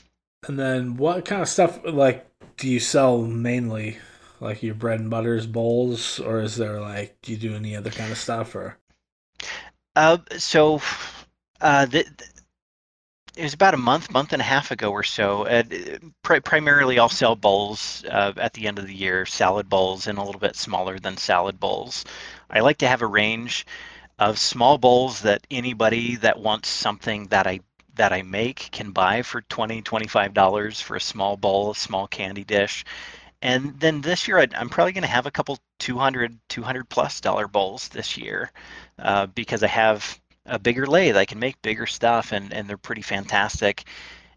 And 0.47 0.57
then 0.57 0.97
what 0.97 1.25
kind 1.25 1.41
of 1.43 1.47
stuff 1.49 1.79
like 1.85 2.27
do 2.57 2.67
you 2.67 2.79
sell 2.79 3.21
mainly? 3.21 3.99
like 4.39 4.61
your 4.61 4.75
bread 4.75 4.99
and 4.99 5.09
butters 5.09 5.47
bowls, 5.47 6.19
or 6.19 6.41
is 6.41 6.57
there 6.57 6.79
like 6.81 7.17
do 7.23 7.31
you 7.31 7.37
do 7.39 7.55
any 7.55 7.75
other 7.75 7.89
kind 7.91 8.11
of 8.11 8.17
stuff 8.19 8.55
or? 8.55 8.77
Uh, 9.95 10.17
so, 10.37 10.81
uh, 11.61 11.85
the, 11.85 12.05
it 13.37 13.43
was 13.43 13.53
about 13.53 13.75
a 13.75 13.77
month, 13.77 14.11
month 14.11 14.33
and 14.33 14.41
a 14.41 14.45
half 14.45 14.71
ago 14.71 14.91
or 14.91 15.03
so. 15.03 15.45
Uh, 15.45 15.63
pri- 16.23 16.39
primarily, 16.39 16.97
I'll 16.97 17.07
sell 17.07 17.35
bowls 17.35 18.03
uh, 18.09 18.33
at 18.37 18.53
the 18.53 18.67
end 18.67 18.79
of 18.79 18.87
the 18.87 18.95
year, 18.95 19.25
salad 19.25 19.69
bowls, 19.69 20.07
and 20.07 20.17
a 20.17 20.23
little 20.23 20.39
bit 20.39 20.55
smaller 20.55 20.97
than 20.97 21.17
salad 21.17 21.59
bowls. 21.59 22.03
I 22.49 22.61
like 22.61 22.79
to 22.79 22.87
have 22.87 23.03
a 23.03 23.07
range 23.07 23.67
of 24.17 24.39
small 24.39 24.79
bowls 24.79 25.21
that 25.21 25.45
anybody 25.51 26.15
that 26.17 26.39
wants 26.39 26.69
something 26.69 27.27
that 27.27 27.45
I 27.45 27.59
that 27.95 28.13
I 28.13 28.23
make 28.23 28.69
can 28.71 28.91
buy 28.91 29.21
for 29.23 29.41
20 29.41 29.81
$25 29.81 30.81
for 30.81 30.95
a 30.95 31.01
small 31.01 31.37
bowl, 31.37 31.71
a 31.71 31.75
small 31.75 32.07
candy 32.07 32.43
dish. 32.43 32.85
And 33.41 33.79
then 33.79 34.01
this 34.01 34.27
year, 34.27 34.39
I'm 34.39 34.69
probably 34.69 34.93
going 34.93 35.03
to 35.03 35.07
have 35.07 35.27
a 35.27 35.31
couple 35.31 35.59
200, 35.79 36.39
200 36.49 36.89
plus 36.89 37.21
dollar 37.21 37.47
bowls 37.47 37.87
this 37.89 38.17
year 38.17 38.51
uh, 38.99 39.27
because 39.27 39.61
I 39.61 39.67
have 39.67 40.19
a 40.47 40.59
bigger 40.59 40.87
lathe. 40.87 41.17
I 41.17 41.25
can 41.25 41.39
make 41.39 41.61
bigger 41.61 41.85
stuff, 41.85 42.31
and 42.31 42.53
and 42.53 42.67
they're 42.67 42.77
pretty 42.77 43.01
fantastic. 43.01 43.85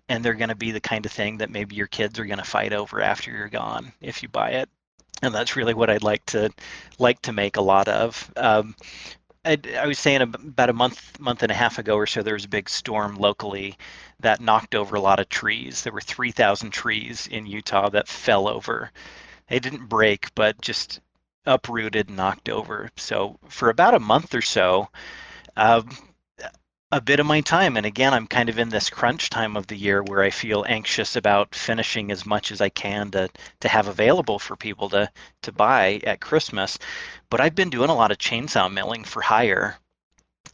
And 0.08 0.24
they're 0.24 0.34
going 0.34 0.48
to 0.48 0.56
be 0.56 0.72
the 0.72 0.80
kind 0.80 1.06
of 1.06 1.12
thing 1.12 1.38
that 1.38 1.50
maybe 1.50 1.76
your 1.76 1.86
kids 1.86 2.18
are 2.18 2.24
going 2.26 2.38
to 2.38 2.44
fight 2.44 2.72
over 2.72 3.00
after 3.00 3.30
you're 3.30 3.48
gone 3.48 3.92
if 4.00 4.22
you 4.22 4.28
buy 4.28 4.50
it. 4.50 4.68
And 5.22 5.32
that's 5.32 5.54
really 5.54 5.74
what 5.74 5.88
I'd 5.88 6.02
like 6.02 6.26
to 6.26 6.50
like 6.98 7.22
to 7.22 7.32
make 7.32 7.56
a 7.56 7.62
lot 7.62 7.86
of. 7.88 8.30
Um, 8.36 8.74
I, 9.44 9.58
I, 9.78 9.86
was 9.86 9.98
saying 9.98 10.20
about 10.20 10.68
a 10.68 10.74
month 10.74 11.18
month 11.18 11.42
and 11.42 11.50
a 11.50 11.54
half 11.54 11.78
ago 11.78 11.96
or 11.96 12.06
so 12.06 12.22
there 12.22 12.34
was 12.34 12.44
a 12.44 12.48
big 12.48 12.68
storm 12.68 13.16
locally 13.16 13.78
that 14.20 14.40
knocked 14.40 14.74
over 14.74 14.96
a 14.96 15.00
lot 15.00 15.18
of 15.18 15.30
trees 15.30 15.82
there 15.82 15.94
were 15.94 16.00
3000 16.02 16.70
trees 16.70 17.26
in 17.26 17.46
utah 17.46 17.88
that 17.88 18.06
fell 18.06 18.48
over 18.48 18.90
they 19.48 19.58
didn't 19.58 19.88
break 19.88 20.34
but 20.34 20.60
just 20.60 21.00
uprooted 21.46 22.08
and 22.08 22.18
knocked 22.18 22.50
over 22.50 22.90
so 22.96 23.38
for 23.48 23.70
about 23.70 23.94
a 23.94 23.98
month 23.98 24.34
or 24.34 24.42
so 24.42 24.88
uh, 25.60 25.82
a 26.90 27.00
bit 27.00 27.20
of 27.20 27.26
my 27.26 27.40
time. 27.42 27.76
And 27.76 27.86
again, 27.86 28.14
I'm 28.14 28.26
kind 28.26 28.48
of 28.48 28.58
in 28.58 28.70
this 28.70 28.90
crunch 28.90 29.28
time 29.30 29.56
of 29.56 29.66
the 29.66 29.76
year 29.76 30.02
where 30.02 30.22
I 30.22 30.30
feel 30.30 30.64
anxious 30.66 31.16
about 31.16 31.54
finishing 31.54 32.10
as 32.10 32.26
much 32.26 32.50
as 32.50 32.60
I 32.60 32.70
can 32.70 33.10
to 33.12 33.28
to 33.60 33.68
have 33.68 33.86
available 33.86 34.38
for 34.38 34.56
people 34.56 34.88
to 34.90 35.10
to 35.42 35.52
buy 35.52 36.00
at 36.04 36.20
Christmas. 36.20 36.78
But 37.28 37.40
I've 37.40 37.54
been 37.54 37.70
doing 37.70 37.90
a 37.90 37.94
lot 37.94 38.10
of 38.10 38.18
chainsaw 38.18 38.72
milling 38.72 39.04
for 39.04 39.20
hire. 39.20 39.76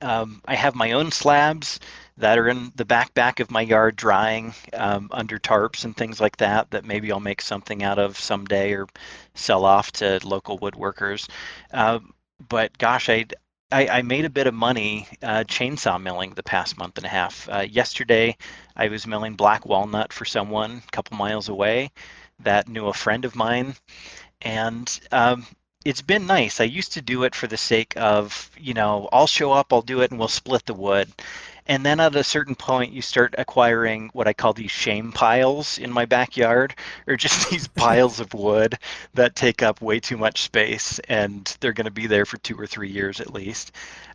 Um, 0.02 0.42
I 0.46 0.56
have 0.56 0.74
my 0.74 0.92
own 0.92 1.10
slabs 1.10 1.80
that 2.18 2.38
are 2.38 2.48
in 2.48 2.72
the 2.74 2.84
back 2.84 3.14
back 3.14 3.40
of 3.40 3.50
my 3.50 3.62
yard 3.62 3.96
drying 3.96 4.54
um, 4.74 5.08
under 5.12 5.38
tarps 5.38 5.84
and 5.84 5.96
things 5.96 6.20
like 6.20 6.36
that 6.38 6.70
that 6.72 6.84
maybe 6.84 7.12
I'll 7.12 7.20
make 7.20 7.40
something 7.40 7.82
out 7.82 7.98
of 7.98 8.18
someday 8.18 8.72
or 8.72 8.88
sell 9.34 9.64
off 9.64 9.92
to 9.92 10.20
local 10.24 10.58
woodworkers. 10.58 11.28
Uh, 11.72 12.00
but 12.48 12.76
gosh, 12.76 13.08
I 13.08 13.26
I, 13.72 13.88
I, 13.88 14.02
made 14.02 14.24
a 14.24 14.30
bit 14.30 14.46
of 14.46 14.54
money 14.54 15.08
uh, 15.22 15.42
chainsaw 15.44 16.00
milling 16.00 16.34
the 16.34 16.42
past 16.42 16.78
month 16.78 16.98
and 16.98 17.06
a 17.06 17.08
half. 17.08 17.48
Uh, 17.48 17.66
yesterday, 17.68 18.36
I 18.76 18.88
was 18.88 19.06
milling 19.06 19.34
black 19.34 19.66
walnut 19.66 20.12
for 20.12 20.24
someone 20.24 20.82
a 20.86 20.90
couple 20.92 21.16
miles 21.16 21.48
away 21.48 21.90
that 22.40 22.68
knew 22.68 22.86
a 22.86 22.92
friend 22.92 23.24
of 23.24 23.34
mine, 23.34 23.74
and 24.40 25.00
um, 25.10 25.46
it's 25.84 26.02
been 26.02 26.26
nice. 26.26 26.60
I 26.60 26.64
used 26.64 26.92
to 26.92 27.02
do 27.02 27.24
it 27.24 27.34
for 27.34 27.48
the 27.48 27.56
sake 27.56 27.94
of, 27.96 28.50
you 28.56 28.74
know, 28.74 29.08
I'll 29.12 29.26
show 29.26 29.52
up, 29.52 29.72
I'll 29.72 29.82
do 29.82 30.02
it, 30.02 30.10
and 30.10 30.20
we'll 30.20 30.28
split 30.28 30.64
the 30.66 30.74
wood. 30.74 31.10
And 31.66 31.84
then 31.84 32.00
at 32.00 32.14
a 32.14 32.24
certain 32.24 32.54
point, 32.54 32.92
you 32.92 33.02
start 33.02 33.34
acquiring 33.38 34.10
what 34.12 34.28
I 34.28 34.32
call 34.32 34.52
these 34.52 34.70
shame 34.70 35.12
piles 35.12 35.78
in 35.78 35.92
my 35.92 36.04
backyard, 36.04 36.74
or 37.06 37.16
just 37.16 37.50
these 37.50 37.68
piles 37.68 38.20
of 38.20 38.34
wood 38.34 38.78
that 39.14 39.34
take 39.36 39.62
up 39.62 39.80
way 39.80 40.00
too 40.00 40.16
much 40.16 40.42
space, 40.42 40.98
and 41.08 41.56
they're 41.60 41.72
going 41.72 41.86
to 41.86 41.90
be 41.90 42.06
there 42.06 42.24
for 42.24 42.38
two 42.38 42.58
or 42.58 42.66
three 42.66 42.90
years 42.90 43.20
at 43.20 43.32
least. 43.32 43.72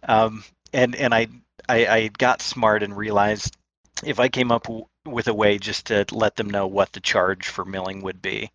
Um, 0.08 0.44
and 0.74 0.96
and 0.96 1.14
I, 1.14 1.28
I 1.68 1.88
I 1.88 2.08
got 2.08 2.42
smart 2.42 2.84
and 2.84 2.96
realized 2.96 3.58
if 4.04 4.20
I 4.20 4.30
came 4.30 4.52
up 4.52 4.64
w- 4.64 4.86
with 5.06 5.28
a 5.28 5.34
way 5.34 5.58
just 5.58 5.88
to 5.88 6.06
let 6.12 6.36
them 6.36 6.50
know 6.50 6.68
what 6.68 6.94
the 6.94 7.00
charge 7.00 7.48
for 7.48 7.66
milling 7.66 8.02
would 8.04 8.22
be. 8.22 8.52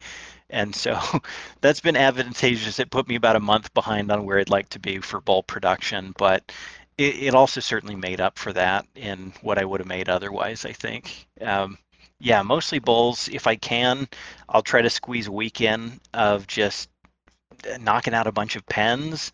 And 0.51 0.75
so 0.75 0.99
that's 1.61 1.81
been 1.81 1.97
advantageous. 1.97 2.79
It 2.79 2.91
put 2.91 3.09
me 3.09 3.17
about 3.17 3.37
a 3.37 3.41
month 3.41 3.75
behind 3.75 4.11
on 4.11 4.25
where 4.25 4.39
I'd 4.39 4.51
like 4.51 4.69
to 4.71 4.79
be 4.79 4.99
for 4.99 5.21
bulk 5.21 5.47
production, 5.47 6.15
but 6.17 6.53
it, 6.99 7.23
it 7.23 7.35
also 7.35 7.61
certainly 7.61 7.97
made 7.97 8.21
up 8.21 8.39
for 8.39 8.53
that 8.53 8.87
in 8.95 9.33
what 9.43 9.59
I 9.59 9.65
would 9.65 9.81
have 9.81 9.89
made 9.89 10.09
otherwise, 10.09 10.65
I 10.65 10.73
think. 10.73 11.27
Um, 11.41 11.79
yeah, 12.19 12.43
mostly 12.43 12.79
bowls. 12.79 13.29
If 13.31 13.47
I 13.47 13.57
can, 13.57 14.09
I'll 14.49 14.63
try 14.63 14.83
to 14.83 14.91
squeeze 14.91 15.27
a 15.27 15.33
weekend 15.33 16.01
of 16.15 16.47
just 16.47 16.89
knocking 17.81 18.15
out 18.15 18.27
a 18.27 18.33
bunch 18.33 18.57
of 18.57 18.67
pens. 18.67 19.33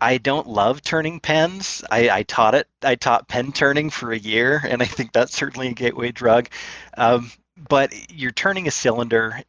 I 0.00 0.18
don't 0.18 0.46
love 0.46 0.82
turning 0.82 1.18
pens. 1.18 1.82
I, 1.90 2.10
I, 2.10 2.22
taught 2.22 2.54
it. 2.54 2.68
I 2.82 2.94
taught 2.94 3.28
pen 3.28 3.52
turning 3.52 3.90
for 3.90 4.12
a 4.12 4.18
year, 4.18 4.62
and 4.64 4.82
I 4.82 4.86
think 4.86 5.12
that's 5.12 5.34
certainly 5.34 5.68
a 5.68 5.72
gateway 5.72 6.12
drug. 6.12 6.48
Um, 6.96 7.32
but 7.68 7.92
you're 8.12 8.30
turning 8.30 8.68
a 8.68 8.70
cylinder. 8.70 9.40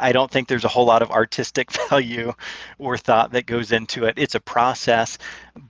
I 0.00 0.12
don't 0.12 0.30
think 0.30 0.48
there's 0.48 0.64
a 0.64 0.68
whole 0.68 0.86
lot 0.86 1.02
of 1.02 1.10
artistic 1.10 1.70
value 1.90 2.32
or 2.78 2.96
thought 2.96 3.32
that 3.32 3.46
goes 3.46 3.70
into 3.70 4.06
it. 4.06 4.14
It's 4.16 4.34
a 4.34 4.40
process, 4.40 5.18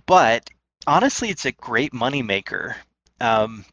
but 0.07 0.49
honestly, 0.87 1.31
it's 1.31 1.45
a 1.45 1.53
great 1.53 1.93
moneymaker. 1.93 2.75
Um, 3.21 3.65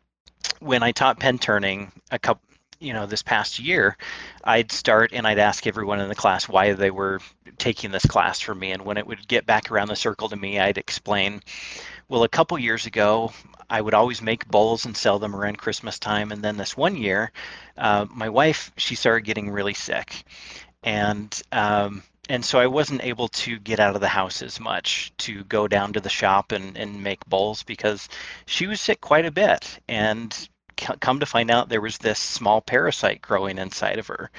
when 0.60 0.84
I 0.84 0.92
taught 0.92 1.20
pen 1.20 1.38
turning 1.38 1.92
a 2.12 2.20
couple, 2.20 2.44
you 2.80 2.94
know, 2.94 3.06
this 3.06 3.22
past 3.22 3.60
year, 3.60 3.96
I'd 4.44 4.72
start 4.72 5.12
and 5.14 5.28
I'd 5.28 5.38
ask 5.38 5.68
everyone 5.68 6.00
in 6.00 6.10
the 6.10 6.16
class 6.16 6.50
why 6.50 6.74
they 6.74 6.90
were 6.90 7.20
taking 7.58 7.92
this 7.92 8.06
class 8.06 8.40
from 8.40 8.60
me. 8.60 8.72
And 8.72 8.84
when 8.84 8.98
it 8.98 9.06
would 9.06 9.28
get 9.28 9.46
back 9.46 9.72
around 9.72 9.90
the 9.90 9.96
circle 9.96 10.30
to 10.30 10.36
me, 10.36 10.60
I'd 10.60 10.80
explain, 10.80 11.42
well, 12.10 12.24
a 12.24 12.30
couple 12.30 12.58
years 12.58 12.88
ago, 12.88 13.32
I 13.70 13.82
would 13.82 13.94
always 13.94 14.22
make 14.22 14.48
bowls 14.48 14.86
and 14.86 14.98
sell 14.98 15.20
them 15.20 15.36
around 15.36 15.60
Christmas 15.60 16.00
time. 16.00 16.32
And 16.32 16.42
then 16.42 16.58
this 16.58 16.76
one 16.76 16.96
year, 16.98 17.32
uh, 17.78 18.08
my 18.10 18.30
wife, 18.30 18.72
she 18.78 18.96
started 18.96 19.26
getting 19.26 19.50
really 19.50 19.76
sick. 19.76 20.24
And 20.84 21.40
um, 21.52 22.02
and 22.32 22.46
so 22.46 22.60
I 22.60 22.68
wasn't 22.68 23.04
able 23.04 23.28
to 23.28 23.60
get 23.60 23.82
out 23.82 23.94
of 23.94 24.00
the 24.00 24.08
house 24.08 24.42
as 24.42 24.58
much 24.58 25.12
to 25.18 25.44
go 25.44 25.68
down 25.68 25.92
to 25.92 26.00
the 26.00 26.08
shop 26.08 26.54
and, 26.54 26.78
and 26.78 27.04
make 27.04 27.26
bowls 27.26 27.64
because 27.64 28.08
she 28.46 28.68
was 28.68 28.80
sick 28.80 29.02
quite 29.02 29.26
a 29.26 29.32
bit. 29.32 29.80
And 29.90 30.34
come 30.78 31.20
to 31.20 31.26
find 31.26 31.52
out, 31.52 31.68
there 31.68 31.82
was 31.82 31.98
this 31.98 32.20
small 32.20 32.62
parasite 32.62 33.22
growing 33.22 33.58
inside 33.58 34.00
of 34.00 34.08
her. 34.08 34.32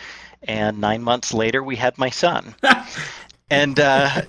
And 0.42 0.80
nine 0.80 1.02
months 1.02 1.34
later, 1.34 1.62
we 1.62 1.76
had 1.76 1.98
my 1.98 2.08
son. 2.08 2.54
and 3.50 3.78
uh, 3.78 4.22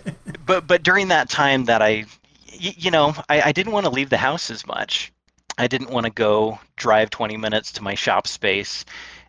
but 0.45 0.67
but 0.67 0.83
during 0.83 1.07
that 1.07 1.29
time 1.29 1.63
that 1.65 1.81
I, 1.81 2.03
you 2.51 2.91
know, 2.91 3.15
I, 3.29 3.43
I 3.43 3.51
didn't 3.53 3.71
want 3.71 3.85
to 3.85 3.93
leave 3.93 4.09
the 4.09 4.17
house 4.17 4.51
as 4.51 4.67
much. 4.67 5.13
I 5.57 5.67
didn't 5.67 5.89
want 5.89 6.05
to 6.05 6.11
go 6.11 6.59
drive 6.75 7.11
20 7.11 7.37
minutes 7.37 7.71
to 7.73 7.83
my 7.83 7.95
shop 7.95 8.27
space 8.27 8.83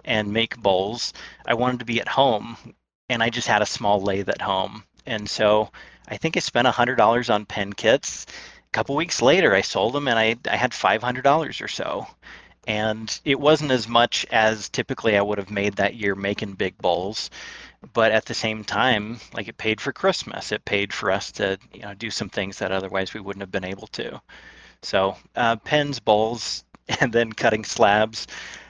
and 0.05 0.33
make 0.33 0.59
bowls. 0.59 1.13
I 1.47 1.55
wanted 1.55 1.79
to 1.79 1.85
be 1.85 2.01
at 2.01 2.09
home 2.09 2.57
and 3.09 3.23
I 3.23 3.31
just 3.31 3.49
had 3.49 3.63
a 3.63 3.67
small 3.67 4.01
lathe 4.01 4.29
at 4.29 4.41
home. 4.41 4.85
And 5.07 5.29
so 5.29 5.71
I 6.09 6.17
think 6.17 6.37
I 6.37 6.41
spent 6.41 6.67
$100 6.67 7.35
on 7.35 7.47
pen 7.47 7.73
kits. 7.73 8.27
A 8.29 8.73
couple 8.73 8.97
weeks 8.97 9.23
later, 9.23 9.55
I 9.55 9.61
sold 9.61 9.95
them 9.95 10.09
and 10.09 10.19
I, 10.19 10.37
I 10.51 10.57
had 10.57 10.73
$500 10.73 11.63
or 11.63 11.69
so. 11.69 12.07
And 12.67 13.21
it 13.25 13.39
wasn't 13.39 13.73
as 13.73 13.87
much 13.87 14.25
as 14.31 14.71
typically 14.71 15.17
I 15.17 15.23
would 15.23 15.39
have 15.39 15.51
made 15.51 15.77
that 15.77 15.97
year 15.97 16.15
making 16.15 16.55
big 16.55 16.79
bowls. 16.79 17.29
But 17.93 18.13
at 18.13 18.25
the 18.25 18.35
same 18.35 18.65
time, 18.65 19.21
like 19.35 19.49
it 19.49 19.59
paid 19.59 19.81
for 19.81 19.93
Christmas. 19.93 20.51
It 20.51 20.65
paid 20.65 20.91
for 20.91 21.11
us 21.11 21.31
to 21.33 21.59
you 21.75 21.83
know 21.83 21.93
do 21.93 22.11
some 22.11 22.31
things 22.31 22.59
that 22.59 22.73
otherwise 22.73 23.13
we 23.13 23.21
wouldn't 23.21 23.43
have 23.43 23.53
been 23.53 23.65
able 23.65 23.89
to. 23.89 24.23
So 24.81 25.19
uh, 25.37 25.57
pens, 25.57 26.01
bowls, 26.01 26.65
and 27.01 27.13
then 27.13 27.35
cutting 27.35 27.65
slabs 27.65 28.27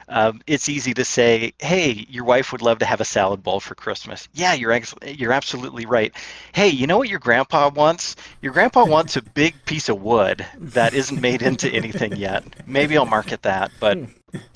um, 0.07 0.41
it's 0.47 0.69
easy 0.69 0.93
to 0.93 1.05
say, 1.05 1.53
"Hey, 1.59 2.05
your 2.09 2.23
wife 2.23 2.51
would 2.51 2.61
love 2.61 2.79
to 2.79 2.85
have 2.85 3.01
a 3.01 3.05
salad 3.05 3.43
bowl 3.43 3.59
for 3.59 3.75
Christmas." 3.75 4.27
Yeah, 4.33 4.53
you're 4.53 4.71
ex- 4.71 4.93
you're 5.05 5.33
absolutely 5.33 5.85
right. 5.85 6.13
Hey, 6.53 6.69
you 6.69 6.87
know 6.87 6.97
what 6.97 7.09
your 7.09 7.19
grandpa 7.19 7.69
wants? 7.69 8.15
Your 8.41 8.53
grandpa 8.53 8.85
wants 8.85 9.15
a 9.15 9.21
big 9.21 9.55
piece 9.65 9.89
of 9.89 10.01
wood 10.01 10.45
that 10.57 10.93
isn't 10.93 11.21
made 11.21 11.41
into 11.41 11.69
anything 11.69 12.15
yet. 12.15 12.43
Maybe 12.67 12.97
I'll 12.97 13.05
market 13.05 13.41
that, 13.43 13.71
but 13.79 13.97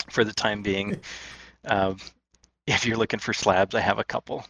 for 0.09 0.23
the 0.23 0.33
time 0.33 0.61
being, 0.61 0.99
um, 1.65 1.97
if 2.67 2.85
you're 2.85 2.97
looking 2.97 3.19
for 3.19 3.33
slabs, 3.33 3.75
I 3.75 3.79
have 3.79 3.99
a 3.99 4.03
couple. 4.03 4.45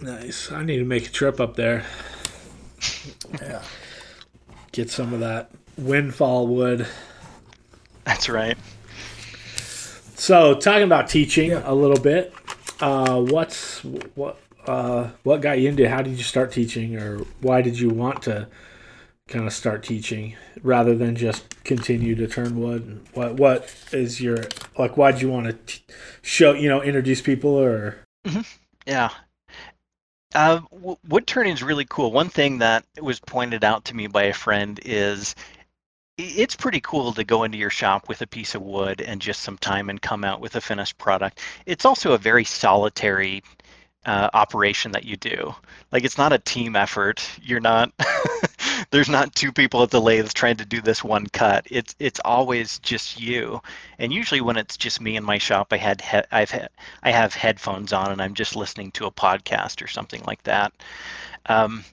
Nice. 0.00 0.50
I 0.52 0.62
need 0.64 0.78
to 0.78 0.84
make 0.84 1.08
a 1.08 1.10
trip 1.10 1.40
up 1.40 1.56
there. 1.56 1.84
yeah. 3.40 3.62
Get 4.72 4.90
some 4.90 5.12
of 5.12 5.20
that 5.20 5.50
windfall 5.76 6.46
wood. 6.46 6.86
That's 8.04 8.28
right. 8.28 8.56
So, 10.18 10.54
talking 10.54 10.82
about 10.82 11.08
teaching 11.08 11.50
yeah. 11.50 11.62
a 11.64 11.72
little 11.72 12.00
bit, 12.02 12.34
uh, 12.80 13.20
what's 13.22 13.84
what 14.16 14.40
uh, 14.66 15.10
what 15.22 15.40
got 15.40 15.60
you 15.60 15.68
into? 15.68 15.88
How 15.88 16.02
did 16.02 16.18
you 16.18 16.24
start 16.24 16.50
teaching, 16.52 16.96
or 16.96 17.18
why 17.40 17.62
did 17.62 17.78
you 17.78 17.88
want 17.88 18.22
to 18.22 18.48
kind 19.28 19.46
of 19.46 19.52
start 19.52 19.84
teaching 19.84 20.34
rather 20.62 20.96
than 20.96 21.14
just 21.14 21.62
continue 21.62 22.16
to 22.16 22.26
turn 22.26 22.60
wood? 22.60 23.00
What 23.14 23.34
what 23.34 23.72
is 23.92 24.20
your 24.20 24.38
like? 24.76 24.96
Why 24.96 25.12
did 25.12 25.22
you 25.22 25.30
want 25.30 25.46
to 25.46 25.52
t- 25.52 25.82
show 26.20 26.52
you 26.52 26.68
know 26.68 26.82
introduce 26.82 27.22
people 27.22 27.50
or? 27.56 27.98
Mm-hmm. 28.26 28.40
Yeah, 28.86 29.10
Uh, 30.34 30.60
wood 31.08 31.26
turning 31.26 31.52
is 31.54 31.62
really 31.62 31.86
cool. 31.88 32.12
One 32.12 32.28
thing 32.28 32.58
that 32.58 32.84
was 33.00 33.20
pointed 33.20 33.64
out 33.64 33.84
to 33.86 33.96
me 33.96 34.06
by 34.08 34.24
a 34.24 34.32
friend 34.34 34.78
is 34.84 35.34
it's 36.18 36.56
pretty 36.56 36.80
cool 36.80 37.12
to 37.12 37.22
go 37.24 37.44
into 37.44 37.56
your 37.56 37.70
shop 37.70 38.08
with 38.08 38.20
a 38.22 38.26
piece 38.26 38.54
of 38.56 38.62
wood 38.62 39.00
and 39.00 39.20
just 39.20 39.42
some 39.42 39.56
time 39.56 39.88
and 39.88 40.02
come 40.02 40.24
out 40.24 40.40
with 40.40 40.56
a 40.56 40.60
finished 40.60 40.98
product. 40.98 41.40
It's 41.64 41.84
also 41.84 42.12
a 42.12 42.18
very 42.18 42.44
solitary 42.44 43.42
uh, 44.04 44.28
operation 44.34 44.92
that 44.92 45.04
you 45.04 45.16
do. 45.16 45.54
Like 45.92 46.04
it's 46.04 46.18
not 46.18 46.32
a 46.32 46.38
team 46.38 46.74
effort. 46.76 47.26
You're 47.42 47.60
not. 47.60 47.92
there's 48.90 49.08
not 49.08 49.34
two 49.34 49.52
people 49.52 49.82
at 49.82 49.90
the 49.90 50.00
lathe 50.00 50.32
trying 50.32 50.56
to 50.56 50.64
do 50.64 50.80
this 50.80 51.04
one 51.04 51.26
cut. 51.26 51.66
It's 51.70 51.94
it's 51.98 52.20
always 52.24 52.78
just 52.80 53.20
you. 53.20 53.60
And 53.98 54.12
usually 54.12 54.40
when 54.40 54.56
it's 54.56 54.76
just 54.76 55.00
me 55.00 55.16
in 55.16 55.24
my 55.24 55.38
shop, 55.38 55.72
I 55.72 55.76
had 55.76 56.00
he- 56.00 56.18
I've 56.32 56.50
had, 56.50 56.70
I 57.02 57.12
have 57.12 57.34
headphones 57.34 57.92
on 57.92 58.10
and 58.10 58.20
I'm 58.20 58.34
just 58.34 58.56
listening 58.56 58.90
to 58.92 59.06
a 59.06 59.12
podcast 59.12 59.82
or 59.82 59.88
something 59.88 60.22
like 60.26 60.42
that. 60.44 60.72
Um, 61.46 61.84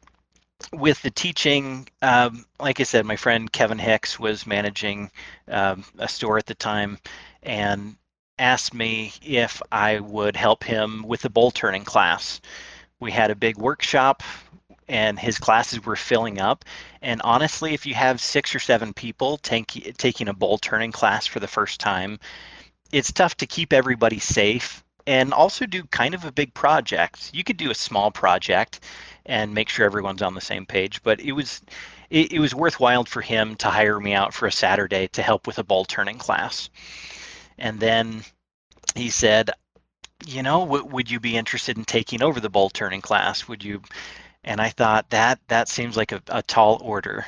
with 0.72 1.02
the 1.02 1.12
teaching, 1.12 1.88
um, 2.02 2.46
like 2.60 2.80
I 2.80 2.84
said, 2.84 3.06
my 3.06 3.16
friend 3.16 3.52
Kevin 3.52 3.80
Hicks 3.80 4.20
was 4.20 4.48
managing 4.48 5.12
um, 5.48 5.84
a 5.98 6.08
store 6.08 6.38
at 6.38 6.46
the 6.46 6.56
time 6.56 6.98
and 7.44 7.96
asked 8.38 8.74
me 8.74 9.14
if 9.22 9.62
I 9.72 10.00
would 10.00 10.36
help 10.36 10.64
him 10.64 11.04
with 11.04 11.22
the 11.22 11.30
bowl 11.30 11.52
turning 11.52 11.84
class. 11.84 12.42
We 13.00 13.12
had 13.12 13.32
a 13.32 13.36
big 13.36 13.58
workshop 13.58 14.24
and 14.88 15.18
his 15.18 15.40
classes 15.40 15.86
were 15.86 15.96
filling 15.96 16.40
up. 16.40 16.66
And 17.02 17.22
honestly, 17.24 17.74
if 17.74 17.86
you 17.86 17.94
have 17.96 18.22
six 18.22 18.54
or 18.54 18.60
seven 18.60 18.94
people 18.94 19.38
take, 19.38 19.96
taking 19.98 20.28
a 20.28 20.34
bowl 20.34 20.58
turning 20.58 20.92
class 20.92 21.26
for 21.26 21.40
the 21.40 21.48
first 21.48 21.80
time, 21.80 22.20
it's 22.92 23.12
tough 23.12 23.36
to 23.38 23.48
keep 23.48 23.74
everybody 23.74 24.20
safe 24.20 24.85
and 25.08 25.34
also 25.34 25.66
do 25.66 25.84
kind 25.86 26.14
of 26.14 26.26
a 26.26 26.32
big 26.32 26.54
project. 26.54 27.32
You 27.34 27.44
could 27.44 27.58
do 27.58 27.72
a 27.72 27.76
small 27.76 28.12
project 28.12 28.82
and 29.26 29.54
make 29.54 29.70
sure 29.70 29.86
everyone's 29.86 30.22
on 30.22 30.36
the 30.36 30.42
same 30.42 30.66
page, 30.66 31.02
but 31.04 31.20
it 31.20 31.32
was 31.32 31.62
it, 32.10 32.34
it 32.34 32.40
was 32.40 32.54
worthwhile 32.54 33.06
for 33.06 33.22
him 33.22 33.56
to 33.56 33.70
hire 33.70 34.00
me 34.00 34.14
out 34.14 34.34
for 34.34 34.48
a 34.48 34.52
Saturday 34.52 35.08
to 35.10 35.22
help 35.22 35.48
with 35.48 35.58
a 35.60 35.64
bowl 35.64 35.86
turning 35.86 36.18
class. 36.18 36.70
And 37.58 37.80
then 37.80 38.24
he 38.96 39.10
said, 39.10 39.52
you 40.26 40.44
know, 40.44 40.62
w- 40.66 40.86
would 40.86 41.10
you 41.10 41.20
be 41.20 41.38
interested 41.38 41.78
in 41.78 41.86
taking 41.86 42.22
over 42.22 42.40
the 42.40 42.50
bowl 42.50 42.70
turning 42.70 43.02
class? 43.02 43.48
Would 43.48 43.64
you? 43.64 43.82
And 44.44 44.62
I 44.62 44.70
thought 44.70 45.10
that 45.10 45.40
that 45.48 45.70
seems 45.70 45.98
like 45.98 46.12
a, 46.12 46.22
a 46.28 46.42
tall 46.44 46.80
order. 46.84 47.26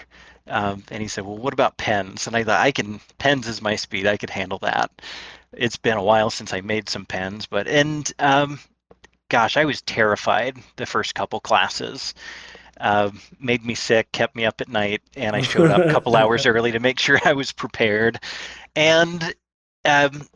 Um, 0.49 0.83
and 0.91 1.01
he 1.01 1.09
said, 1.09 1.25
well, 1.25 1.37
what 1.37 1.53
about 1.53 1.77
pens? 1.77 2.27
And 2.27 2.35
I 2.35 2.43
thought 2.43 2.61
I 2.61 2.71
can 2.71 3.01
pens 3.17 3.47
is 3.47 3.61
my 3.61 3.75
speed. 3.75 4.07
I 4.07 4.17
could 4.17 4.29
handle 4.29 4.59
that. 4.59 4.91
It's 5.53 5.77
been 5.77 5.97
a 5.97 6.03
while 6.03 6.29
since 6.29 6.53
I 6.53 6.61
made 6.61 6.89
some 6.89 7.05
pens, 7.05 7.45
but 7.45 7.67
and 7.67 8.11
um, 8.19 8.59
gosh, 9.29 9.57
I 9.57 9.65
was 9.65 9.81
terrified 9.81 10.57
the 10.75 10.85
first 10.85 11.15
couple 11.15 11.39
classes. 11.39 12.13
Uh, 12.79 13.09
made 13.39 13.65
me 13.65 13.73
sick, 13.73 14.11
kept 14.11 14.35
me 14.35 14.45
up 14.45 14.61
at 14.61 14.69
night, 14.69 15.01
and 15.15 15.35
I 15.35 15.41
showed 15.41 15.71
up 15.71 15.83
a 15.83 15.91
couple 15.91 16.15
hours 16.17 16.45
early 16.45 16.71
to 16.73 16.79
make 16.79 16.99
sure 16.99 17.19
I 17.25 17.33
was 17.33 17.51
prepared. 17.51 18.19
And 18.75 19.33
um, 19.83 20.27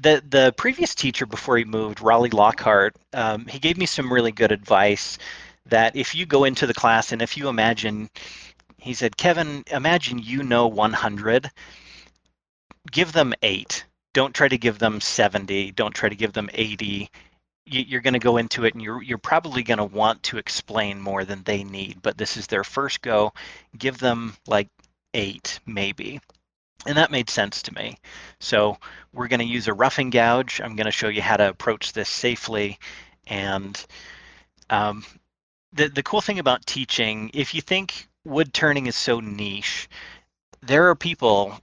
the 0.00 0.22
the 0.26 0.54
previous 0.56 0.94
teacher 0.94 1.26
before 1.26 1.58
he 1.58 1.64
moved, 1.64 2.00
Raleigh 2.00 2.30
Lockhart, 2.30 2.96
um, 3.12 3.46
he 3.46 3.58
gave 3.58 3.76
me 3.76 3.86
some 3.86 4.12
really 4.12 4.32
good 4.32 4.52
advice. 4.52 5.18
That 5.66 5.96
if 5.96 6.14
you 6.14 6.26
go 6.26 6.44
into 6.44 6.66
the 6.66 6.74
class 6.74 7.12
and 7.12 7.22
if 7.22 7.38
you 7.38 7.48
imagine, 7.48 8.10
he 8.76 8.92
said, 8.92 9.16
Kevin, 9.16 9.64
imagine 9.70 10.18
you 10.18 10.42
know 10.42 10.66
100, 10.66 11.50
give 12.90 13.12
them 13.12 13.32
eight. 13.42 13.84
Don't 14.14 14.34
try 14.34 14.48
to 14.48 14.56
give 14.56 14.78
them 14.78 15.02
70. 15.02 15.72
Don't 15.72 15.94
try 15.94 16.08
to 16.08 16.16
give 16.16 16.32
them 16.32 16.48
80 16.54 17.10
you're 17.66 18.02
going 18.02 18.12
to 18.12 18.18
go 18.18 18.36
into 18.36 18.66
it 18.66 18.74
and 18.74 18.82
you're 18.82 19.02
you're 19.02 19.16
probably 19.16 19.62
going 19.62 19.78
to 19.78 19.84
want 19.84 20.22
to 20.22 20.36
explain 20.36 21.00
more 21.00 21.24
than 21.24 21.42
they 21.44 21.64
need 21.64 22.02
but 22.02 22.18
this 22.18 22.36
is 22.36 22.46
their 22.46 22.64
first 22.64 23.00
go. 23.00 23.32
Give 23.78 23.96
them 23.98 24.36
like 24.46 24.68
8 25.14 25.60
maybe. 25.66 26.20
And 26.86 26.98
that 26.98 27.10
made 27.10 27.30
sense 27.30 27.62
to 27.62 27.74
me. 27.74 27.96
So 28.40 28.76
we're 29.14 29.28
going 29.28 29.40
to 29.40 29.46
use 29.46 29.68
a 29.68 29.72
roughing 29.72 30.10
gouge. 30.10 30.60
I'm 30.62 30.76
going 30.76 30.84
to 30.84 30.90
show 30.90 31.08
you 31.08 31.22
how 31.22 31.38
to 31.38 31.48
approach 31.48 31.94
this 31.94 32.10
safely. 32.10 32.78
And 33.26 33.82
um, 34.68 35.02
the 35.72 35.88
the 35.88 36.02
cool 36.02 36.20
thing 36.20 36.38
about 36.38 36.66
teaching 36.66 37.30
if 37.34 37.54
you 37.54 37.62
think 37.62 38.08
wood 38.24 38.54
turning 38.54 38.86
is 38.86 38.96
so 38.96 39.20
niche 39.20 39.88
there 40.62 40.88
are 40.88 40.94
people 40.94 41.58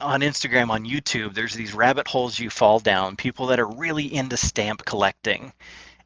on 0.00 0.20
Instagram, 0.20 0.70
on 0.70 0.84
YouTube, 0.84 1.34
there's 1.34 1.54
these 1.54 1.74
rabbit 1.74 2.08
holes 2.08 2.38
you 2.38 2.50
fall 2.50 2.80
down, 2.80 3.16
people 3.16 3.46
that 3.46 3.60
are 3.60 3.68
really 3.68 4.12
into 4.12 4.36
stamp 4.36 4.84
collecting. 4.84 5.52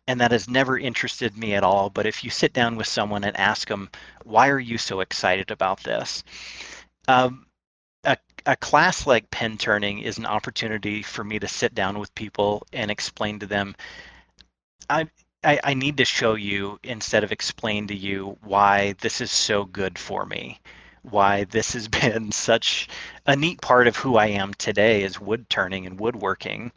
And 0.07 0.21
that 0.21 0.33
has 0.33 0.49
never 0.49 0.79
interested 0.79 1.37
me 1.37 1.55
at 1.55 1.65
all. 1.65 1.91
But 1.91 2.07
if 2.07 2.25
you 2.25 2.31
sit 2.31 2.55
down 2.55 2.77
with 2.77 2.87
someone 2.87 3.25
and 3.25 3.37
ask 3.37 3.69
them, 3.69 3.91
why 4.25 4.49
are 4.49 4.59
you 4.59 4.79
so 4.79 5.01
excited 5.01 5.51
about 5.51 5.83
this? 5.83 6.25
Um, 7.09 7.47
a, 8.05 8.17
a 8.47 8.57
class 8.57 9.07
like 9.07 9.31
pen 9.31 9.59
turning 9.59 9.99
is 9.99 10.17
an 10.17 10.25
opportunity 10.25 11.03
for 11.03 11.23
me 11.25 11.39
to 11.39 11.49
sit 11.49 11.75
down 11.75 11.99
with 11.99 12.15
people 12.15 12.67
and 12.73 12.91
explain 12.91 13.39
to 13.41 13.47
them, 13.47 13.77
I, 14.89 15.09
I, 15.45 15.61
I 15.63 15.75
need 15.75 15.99
to 15.99 16.07
show 16.07 16.35
you 16.35 16.79
instead 16.83 17.23
of 17.23 17.33
explain 17.33 17.89
to 17.89 17.95
you 17.95 18.39
why 18.43 18.95
this 19.01 19.21
is 19.21 19.31
so 19.31 19.65
good 19.65 19.99
for 19.99 20.25
me 20.25 20.59
why 21.03 21.45
this 21.45 21.73
has 21.73 21.89
been 21.89 22.33
such 22.33 22.89
a 23.27 23.37
neat 23.37 23.61
part 23.61 23.87
of 23.87 23.97
who 23.97 24.17
I 24.17 24.27
am 24.27 24.55
today 24.55 25.03
is 25.03 25.21
wood 25.21 25.49
turning 25.49 25.87
and 25.87 25.99
woodworking. 25.99 26.73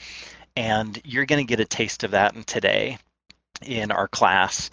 And 0.55 0.99
you're 1.05 1.26
going 1.26 1.45
to 1.45 1.49
get 1.49 1.59
a 1.59 1.65
taste 1.65 2.03
of 2.03 2.11
that 2.11 2.36
in 2.36 2.43
today 2.43 2.97
in 3.61 3.91
our 3.91 4.07
class. 4.07 4.69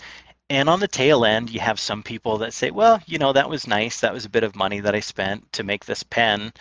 And 0.50 0.68
on 0.68 0.80
the 0.80 0.88
tail 0.88 1.24
end, 1.24 1.50
you 1.50 1.60
have 1.60 1.78
some 1.78 2.02
people 2.02 2.38
that 2.38 2.54
say, 2.54 2.70
well, 2.70 3.00
you 3.06 3.18
know, 3.18 3.32
that 3.34 3.50
was 3.50 3.66
nice. 3.66 4.00
That 4.00 4.14
was 4.14 4.24
a 4.24 4.30
bit 4.30 4.44
of 4.44 4.56
money 4.56 4.80
that 4.80 4.94
I 4.94 5.00
spent 5.00 5.52
to 5.52 5.62
make 5.62 5.84
this 5.84 6.02
pen. 6.02 6.52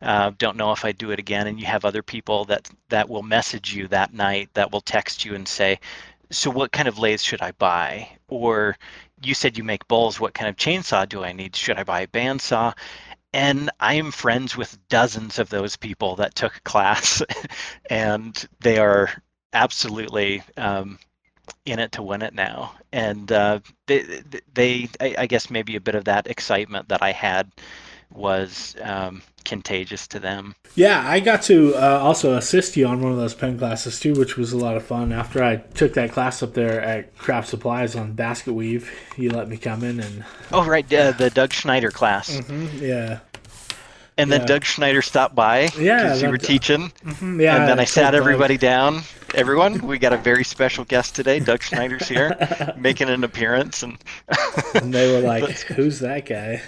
Uh, 0.00 0.32
don't 0.38 0.56
know 0.56 0.72
if 0.72 0.84
I 0.84 0.92
do 0.92 1.10
it 1.10 1.18
again. 1.18 1.46
And 1.46 1.60
you 1.60 1.66
have 1.66 1.84
other 1.84 2.02
people 2.02 2.46
that 2.46 2.70
that 2.88 3.08
will 3.08 3.22
message 3.22 3.74
you 3.74 3.88
that 3.88 4.14
night, 4.14 4.48
that 4.54 4.72
will 4.72 4.80
text 4.80 5.24
you 5.24 5.34
and 5.34 5.46
say, 5.46 5.78
so 6.30 6.50
what 6.50 6.72
kind 6.72 6.88
of 6.88 6.98
lathe 6.98 7.20
should 7.20 7.42
I 7.42 7.52
buy? 7.52 8.08
Or 8.28 8.76
you 9.26 9.34
said 9.34 9.58
you 9.58 9.64
make 9.64 9.88
bowls. 9.88 10.20
What 10.20 10.34
kind 10.34 10.48
of 10.48 10.56
chainsaw 10.56 11.08
do 11.08 11.24
I 11.24 11.32
need? 11.32 11.56
Should 11.56 11.78
I 11.78 11.84
buy 11.84 12.02
a 12.02 12.06
bandsaw? 12.06 12.74
And 13.32 13.70
I 13.80 13.94
am 13.94 14.12
friends 14.12 14.56
with 14.56 14.78
dozens 14.88 15.38
of 15.38 15.50
those 15.50 15.76
people 15.76 16.16
that 16.16 16.34
took 16.34 16.60
class, 16.64 17.22
and 17.90 18.48
they 18.60 18.78
are 18.78 19.10
absolutely 19.52 20.42
um, 20.56 20.98
in 21.64 21.78
it 21.78 21.92
to 21.92 22.02
win 22.02 22.22
it 22.22 22.34
now. 22.34 22.72
And 22.92 23.30
uh, 23.30 23.60
they, 23.86 24.22
they, 24.54 24.88
I 25.00 25.26
guess, 25.26 25.50
maybe 25.50 25.76
a 25.76 25.80
bit 25.80 25.94
of 25.94 26.04
that 26.04 26.28
excitement 26.28 26.88
that 26.88 27.02
I 27.02 27.12
had 27.12 27.50
was 28.10 28.76
um, 28.82 29.22
contagious 29.44 30.06
to 30.08 30.18
them. 30.18 30.54
Yeah, 30.74 31.02
I 31.06 31.20
got 31.20 31.42
to 31.42 31.74
uh, 31.74 32.00
also 32.02 32.36
assist 32.36 32.76
you 32.76 32.86
on 32.86 33.00
one 33.00 33.12
of 33.12 33.18
those 33.18 33.34
pen 33.34 33.58
classes 33.58 33.98
too, 33.98 34.14
which 34.14 34.36
was 34.36 34.52
a 34.52 34.58
lot 34.58 34.76
of 34.76 34.84
fun. 34.84 35.12
After 35.12 35.42
I 35.42 35.56
took 35.56 35.94
that 35.94 36.12
class 36.12 36.42
up 36.42 36.54
there 36.54 36.80
at 36.80 37.16
Craft 37.16 37.48
Supplies 37.48 37.96
on 37.96 38.12
basket 38.12 38.52
weave, 38.52 38.90
you 39.16 39.30
let 39.30 39.48
me 39.48 39.56
come 39.56 39.82
in 39.82 40.00
and. 40.00 40.24
Oh 40.52 40.64
right, 40.66 40.90
uh, 40.92 41.12
the 41.12 41.30
Doug 41.30 41.52
Schneider 41.52 41.90
class. 41.90 42.30
Mm-hmm, 42.30 42.84
yeah. 42.84 43.20
And 44.18 44.32
then 44.32 44.40
yeah. 44.40 44.46
Doug 44.46 44.64
Schneider 44.64 45.02
stopped 45.02 45.34
by 45.34 45.68
yeah, 45.78 46.02
because 46.02 46.22
you 46.22 46.30
were 46.30 46.38
teaching. 46.38 46.90
Mm-hmm, 47.04 47.40
yeah, 47.40 47.56
and 47.56 47.68
then 47.68 47.78
I 47.78 47.84
sat 47.84 48.14
everybody 48.14 48.56
down. 48.56 49.02
Everyone, 49.34 49.78
we 49.86 49.98
got 49.98 50.14
a 50.14 50.16
very 50.16 50.44
special 50.44 50.84
guest 50.84 51.14
today. 51.14 51.38
Doug 51.38 51.62
Schneider's 51.62 52.08
here, 52.08 52.36
making 52.78 53.10
an 53.10 53.24
appearance, 53.24 53.82
and, 53.82 53.98
and 54.74 54.92
they 54.92 55.12
were 55.12 55.20
like, 55.26 55.60
"Who's 55.60 56.00
that 56.00 56.24
guy?" 56.24 56.62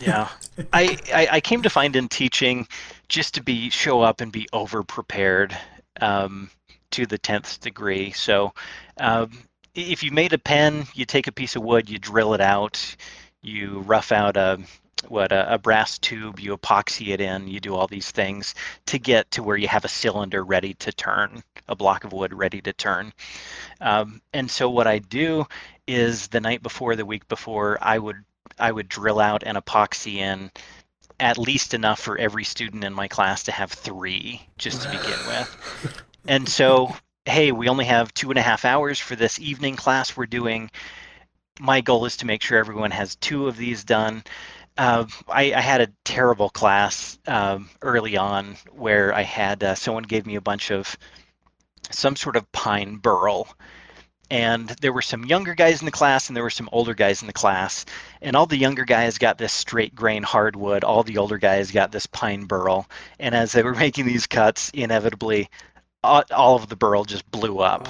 Yeah, 0.00 0.28
I, 0.72 0.98
I, 1.12 1.28
I 1.32 1.40
came 1.40 1.62
to 1.62 1.70
find 1.70 1.96
in 1.96 2.08
teaching 2.08 2.66
just 3.08 3.34
to 3.34 3.42
be 3.42 3.70
show 3.70 4.02
up 4.02 4.20
and 4.20 4.30
be 4.30 4.46
over 4.52 4.82
prepared 4.82 5.56
um, 6.00 6.50
to 6.90 7.06
the 7.06 7.18
tenth 7.18 7.60
degree. 7.60 8.10
So 8.12 8.52
um, 8.98 9.30
if 9.74 10.02
you 10.02 10.10
made 10.10 10.32
a 10.32 10.38
pen, 10.38 10.86
you 10.94 11.04
take 11.04 11.26
a 11.26 11.32
piece 11.32 11.56
of 11.56 11.62
wood, 11.62 11.88
you 11.88 11.98
drill 11.98 12.34
it 12.34 12.40
out, 12.40 12.96
you 13.42 13.80
rough 13.80 14.12
out 14.12 14.36
a 14.36 14.58
what 15.08 15.32
a, 15.32 15.54
a, 15.54 15.58
brass 15.58 15.98
tube, 15.98 16.38
you 16.38 16.54
epoxy 16.54 17.08
it 17.08 17.22
in, 17.22 17.48
you 17.48 17.58
do 17.58 17.74
all 17.74 17.86
these 17.86 18.10
things 18.10 18.54
to 18.84 18.98
get 18.98 19.30
to 19.30 19.42
where 19.42 19.56
you 19.56 19.66
have 19.66 19.86
a 19.86 19.88
cylinder 19.88 20.44
ready 20.44 20.74
to 20.74 20.92
turn, 20.92 21.42
a 21.68 21.74
block 21.74 22.04
of 22.04 22.12
wood 22.12 22.34
ready 22.34 22.60
to 22.60 22.72
turn. 22.74 23.10
Um, 23.80 24.20
and 24.34 24.50
so 24.50 24.68
what 24.68 24.86
I 24.86 24.98
do 24.98 25.46
is 25.86 26.28
the 26.28 26.40
night 26.40 26.62
before, 26.62 26.96
the 26.96 27.06
week 27.06 27.26
before, 27.28 27.78
I 27.80 27.98
would 27.98 28.22
I 28.58 28.72
would 28.72 28.88
drill 28.88 29.20
out 29.20 29.42
an 29.42 29.56
epoxy 29.56 30.16
in 30.16 30.50
at 31.18 31.38
least 31.38 31.74
enough 31.74 32.00
for 32.00 32.18
every 32.18 32.44
student 32.44 32.82
in 32.82 32.94
my 32.94 33.08
class 33.08 33.44
to 33.44 33.52
have 33.52 33.70
three 33.70 34.46
just 34.58 34.82
to 34.82 34.88
begin 34.90 35.18
with. 35.26 36.02
And 36.28 36.46
so, 36.46 36.94
hey, 37.24 37.50
we 37.50 37.68
only 37.68 37.86
have 37.86 38.12
two 38.12 38.30
and 38.30 38.38
a 38.38 38.42
half 38.42 38.66
hours 38.66 38.98
for 38.98 39.16
this 39.16 39.38
evening 39.38 39.76
class 39.76 40.16
we're 40.16 40.26
doing. 40.26 40.70
My 41.58 41.80
goal 41.80 42.04
is 42.04 42.18
to 42.18 42.26
make 42.26 42.42
sure 42.42 42.58
everyone 42.58 42.90
has 42.90 43.16
two 43.16 43.48
of 43.48 43.56
these 43.56 43.84
done. 43.84 44.22
Uh, 44.76 45.06
I, 45.28 45.54
I, 45.54 45.60
had 45.60 45.80
a 45.80 45.92
terrible 46.04 46.48
class 46.48 47.18
um, 47.26 47.68
early 47.82 48.16
on 48.16 48.56
where 48.70 49.12
I 49.14 49.22
had 49.22 49.64
uh, 49.64 49.74
someone 49.74 50.04
gave 50.04 50.26
me 50.26 50.36
a 50.36 50.40
bunch 50.40 50.70
of 50.70 50.96
some 51.90 52.16
sort 52.16 52.36
of 52.36 52.50
pine 52.52 52.96
burl 52.96 53.48
and 54.30 54.68
there 54.80 54.92
were 54.92 55.02
some 55.02 55.24
younger 55.24 55.54
guys 55.54 55.80
in 55.80 55.86
the 55.86 55.90
class 55.90 56.28
and 56.28 56.36
there 56.36 56.44
were 56.44 56.50
some 56.50 56.68
older 56.72 56.94
guys 56.94 57.20
in 57.20 57.26
the 57.26 57.32
class. 57.32 57.84
And 58.22 58.36
all 58.36 58.46
the 58.46 58.56
younger 58.56 58.84
guys 58.84 59.18
got 59.18 59.38
this 59.38 59.52
straight 59.52 59.94
grain 59.94 60.22
hardwood. 60.22 60.84
All 60.84 61.02
the 61.02 61.18
older 61.18 61.38
guys 61.38 61.72
got 61.72 61.90
this 61.90 62.06
pine 62.06 62.44
burl. 62.44 62.88
And 63.18 63.34
as 63.34 63.52
they 63.52 63.62
were 63.62 63.74
making 63.86 64.06
these 64.06 64.26
cuts 64.26 64.70
inevitably 64.70 65.48
all 66.02 66.56
of 66.56 66.68
the 66.68 66.76
burl 66.76 67.04
just 67.04 67.30
blew 67.30 67.58
up. 67.58 67.86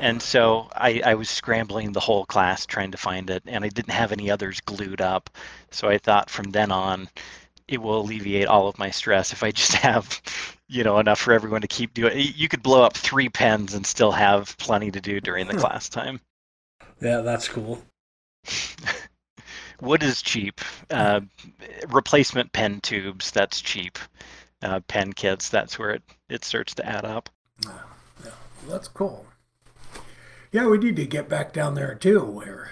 And 0.00 0.20
so 0.20 0.68
I, 0.74 1.00
I 1.04 1.14
was 1.14 1.30
scrambling 1.30 1.92
the 1.92 2.00
whole 2.00 2.26
class 2.26 2.66
trying 2.66 2.90
to 2.90 2.98
find 2.98 3.30
it 3.30 3.42
and 3.46 3.64
i 3.64 3.68
didn't 3.68 3.92
have 3.92 4.12
any 4.12 4.30
others 4.30 4.60
glued 4.60 5.00
up. 5.00 5.30
So 5.70 5.88
i 5.88 5.98
thought 5.98 6.28
from 6.28 6.50
then 6.50 6.70
on 6.70 7.08
it 7.68 7.80
will 7.80 8.00
alleviate 8.00 8.46
all 8.46 8.68
of 8.68 8.78
my 8.78 8.90
stress 8.90 9.32
if 9.32 9.42
i 9.42 9.50
just 9.50 9.72
have 9.74 10.20
you 10.68 10.84
know 10.84 10.98
enough 10.98 11.20
for 11.20 11.32
everyone 11.32 11.60
to 11.60 11.68
keep 11.68 11.94
doing 11.94 12.12
you 12.16 12.48
could 12.48 12.62
blow 12.62 12.82
up 12.82 12.96
three 12.96 13.28
pens 13.28 13.74
and 13.74 13.86
still 13.86 14.12
have 14.12 14.56
plenty 14.58 14.90
to 14.90 15.00
do 15.00 15.20
during 15.20 15.46
the 15.46 15.56
class 15.56 15.88
time 15.88 16.20
yeah 17.00 17.20
that's 17.20 17.48
cool 17.48 17.82
wood 19.80 20.02
is 20.02 20.22
cheap 20.22 20.60
uh, 20.90 21.20
replacement 21.88 22.52
pen 22.52 22.80
tubes 22.80 23.30
that's 23.30 23.60
cheap 23.60 23.98
uh, 24.62 24.80
pen 24.88 25.12
kits 25.12 25.48
that's 25.48 25.78
where 25.78 25.90
it, 25.90 26.02
it 26.28 26.44
starts 26.44 26.74
to 26.74 26.86
add 26.86 27.04
up 27.04 27.28
yeah, 28.24 28.30
that's 28.68 28.88
cool. 28.88 29.26
Yeah, 30.52 30.66
we 30.68 30.78
need 30.78 30.96
to 30.96 31.06
get 31.06 31.28
back 31.28 31.52
down 31.52 31.74
there 31.74 31.94
too. 31.94 32.22
We're 32.22 32.70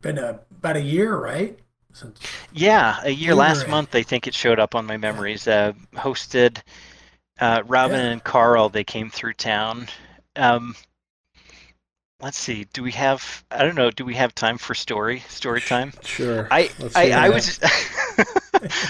been 0.00 0.18
a, 0.18 0.40
about 0.50 0.76
a 0.76 0.82
year, 0.82 1.16
right? 1.16 1.58
Since 1.94 2.20
yeah, 2.52 3.00
a 3.02 3.10
year 3.10 3.34
last 3.34 3.68
month. 3.68 3.94
I 3.94 4.02
think 4.02 4.26
it 4.26 4.34
showed 4.34 4.58
up 4.58 4.74
on 4.74 4.84
my 4.84 4.96
memories. 4.96 5.46
Uh, 5.46 5.72
hosted 5.94 6.60
uh, 7.40 7.62
Robin 7.66 8.00
yeah. 8.00 8.10
and 8.12 8.24
Carl. 8.24 8.68
They 8.68 8.84
came 8.84 9.10
through 9.10 9.34
town. 9.34 9.88
Um, 10.36 10.74
let's 12.20 12.36
see. 12.36 12.64
Do 12.72 12.82
we 12.82 12.92
have? 12.92 13.44
I 13.50 13.64
don't 13.64 13.76
know. 13.76 13.90
Do 13.90 14.04
we 14.04 14.14
have 14.14 14.34
time 14.34 14.58
for 14.58 14.74
story? 14.74 15.20
Story 15.28 15.60
time? 15.60 15.92
Sure. 16.02 16.48
I 16.50 16.70
I, 16.94 17.12
I 17.12 17.28
was. 17.30 17.60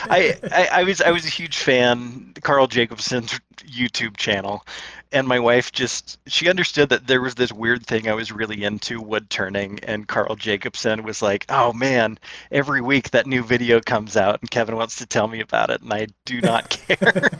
I, 0.05 0.37
I, 0.51 0.69
I 0.73 0.85
was 0.85 1.01
I 1.01 1.11
was 1.11 1.25
a 1.25 1.31
huge 1.31 1.59
fan 1.59 2.35
Carl 2.43 2.67
Jacobson's 2.67 3.39
YouTube 3.59 4.17
channel, 4.17 4.65
and 5.13 5.27
my 5.27 5.39
wife 5.39 5.73
just 5.73 6.19
she 6.27 6.49
understood 6.49 6.89
that 6.91 7.07
there 7.07 7.21
was 7.21 7.37
this 7.37 7.53
weird 7.53 7.87
thing 7.87 8.09
I 8.09 8.15
was 8.15 8.33
really 8.33 8.65
into 8.65 9.01
wood 9.01 9.31
turning, 9.31 9.81
and 9.81 10.09
Carl 10.09 10.37
Jacobson 10.37 11.03
was 11.03 11.23
like, 11.23 11.47
"Oh 11.49 11.73
man, 11.73 12.19
every 12.51 12.81
week 12.81 13.11
that 13.11 13.27
new 13.27 13.43
video 13.43 13.81
comes 13.81 14.17
out, 14.17 14.41
and 14.41 14.51
Kevin 14.51 14.77
wants 14.77 14.97
to 14.97 15.07
tell 15.07 15.29
me 15.29 15.41
about 15.41 15.71
it, 15.71 15.83
and 15.83 15.93
I 15.93 16.09
do 16.25 16.41
not 16.41 16.71
care." 16.89 17.31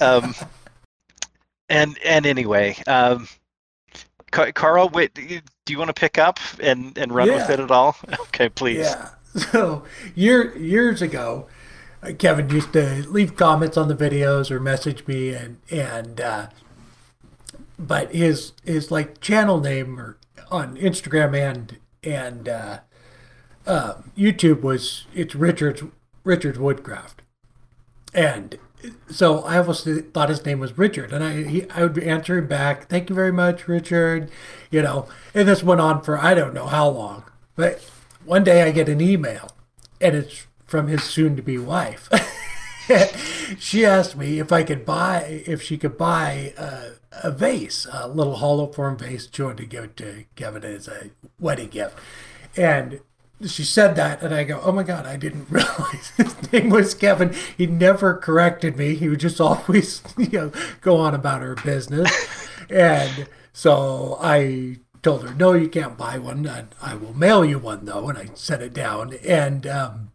um, 0.00 0.34
and 1.68 1.98
and 2.04 2.26
anyway, 2.26 2.76
um, 2.86 3.28
Carl, 4.30 4.88
wait, 4.90 5.14
do 5.14 5.72
you 5.72 5.78
want 5.78 5.88
to 5.88 6.00
pick 6.00 6.18
up 6.18 6.38
and 6.60 6.96
and 6.96 7.12
run 7.12 7.28
yeah. 7.28 7.36
with 7.36 7.50
it 7.50 7.60
at 7.60 7.70
all? 7.70 7.96
Okay, 8.20 8.48
please. 8.48 8.86
Yeah. 8.86 9.10
So 9.52 9.84
year 10.14 10.56
years 10.56 11.02
ago, 11.02 11.46
Kevin 12.14 12.50
used 12.50 12.72
to 12.72 13.04
leave 13.08 13.36
comments 13.36 13.76
on 13.76 13.88
the 13.88 13.94
videos 13.94 14.50
or 14.50 14.60
message 14.60 15.06
me, 15.06 15.30
and 15.34 15.58
and 15.70 16.20
uh, 16.20 16.48
but 17.78 18.14
his 18.14 18.52
his 18.64 18.90
like 18.90 19.20
channel 19.20 19.60
name 19.60 19.98
or 19.98 20.18
on 20.50 20.76
Instagram 20.76 21.36
and 21.38 21.78
and 22.02 22.48
uh, 22.48 22.78
uh, 23.66 23.94
YouTube 24.16 24.62
was 24.62 25.06
it's 25.14 25.34
Richard's 25.34 25.82
Richard's 26.24 26.58
Woodcraft, 26.58 27.22
and 28.14 28.58
so 29.10 29.40
I 29.40 29.58
almost 29.58 29.86
thought 30.12 30.28
his 30.28 30.44
name 30.44 30.60
was 30.60 30.78
Richard, 30.78 31.12
and 31.12 31.24
I 31.24 31.42
he, 31.44 31.70
I 31.70 31.82
would 31.82 31.94
be 31.94 32.06
answering 32.06 32.46
back, 32.46 32.88
"Thank 32.88 33.08
you 33.08 33.14
very 33.14 33.32
much, 33.32 33.68
Richard," 33.68 34.30
you 34.70 34.82
know, 34.82 35.08
and 35.34 35.48
this 35.48 35.62
went 35.62 35.80
on 35.80 36.02
for 36.02 36.18
I 36.18 36.34
don't 36.34 36.54
know 36.54 36.66
how 36.66 36.88
long, 36.88 37.24
but 37.54 37.82
one 38.24 38.44
day 38.44 38.62
I 38.62 38.70
get 38.70 38.88
an 38.88 39.00
email, 39.00 39.50
and 40.00 40.14
it's 40.14 40.45
from 40.66 40.88
his 40.88 41.02
soon 41.02 41.36
to 41.36 41.42
be 41.42 41.58
wife. 41.58 42.08
she 43.58 43.84
asked 43.84 44.16
me 44.16 44.38
if 44.38 44.52
I 44.52 44.62
could 44.62 44.84
buy, 44.84 45.42
if 45.46 45.62
she 45.62 45.78
could 45.78 45.96
buy 45.96 46.52
a, 46.56 46.92
a 47.22 47.30
vase, 47.30 47.86
a 47.92 48.08
little 48.08 48.36
hollow 48.36 48.66
form 48.66 48.96
vase, 48.96 49.28
wanted 49.38 49.56
to 49.58 49.66
give 49.66 49.84
it 49.84 49.96
to 49.98 50.24
Kevin 50.34 50.64
as 50.64 50.88
a 50.88 51.10
wedding 51.38 51.68
gift. 51.68 51.98
And 52.56 53.00
she 53.44 53.64
said 53.64 53.96
that, 53.96 54.22
and 54.22 54.34
I 54.34 54.44
go, 54.44 54.60
"Oh 54.62 54.72
my 54.72 54.82
God, 54.82 55.06
I 55.06 55.16
didn't 55.16 55.46
realize 55.50 56.12
his 56.16 56.52
name 56.52 56.70
was 56.70 56.94
Kevin." 56.94 57.34
He 57.56 57.66
never 57.66 58.14
corrected 58.14 58.76
me. 58.76 58.94
He 58.94 59.08
would 59.08 59.20
just 59.20 59.40
always, 59.40 60.02
you 60.16 60.28
know, 60.28 60.52
go 60.80 60.96
on 60.96 61.14
about 61.14 61.42
her 61.42 61.54
business. 61.56 62.10
and 62.70 63.28
so 63.52 64.18
I 64.20 64.78
told 65.02 65.28
her, 65.28 65.34
"No, 65.34 65.52
you 65.52 65.68
can't 65.68 65.98
buy 65.98 66.18
one. 66.18 66.48
I, 66.48 66.64
I 66.80 66.94
will 66.94 67.14
mail 67.14 67.44
you 67.44 67.58
one, 67.58 67.84
though." 67.84 68.08
And 68.08 68.16
I 68.16 68.30
set 68.34 68.62
it 68.62 68.72
down, 68.72 69.14
and 69.24 69.66
um, 69.66 70.05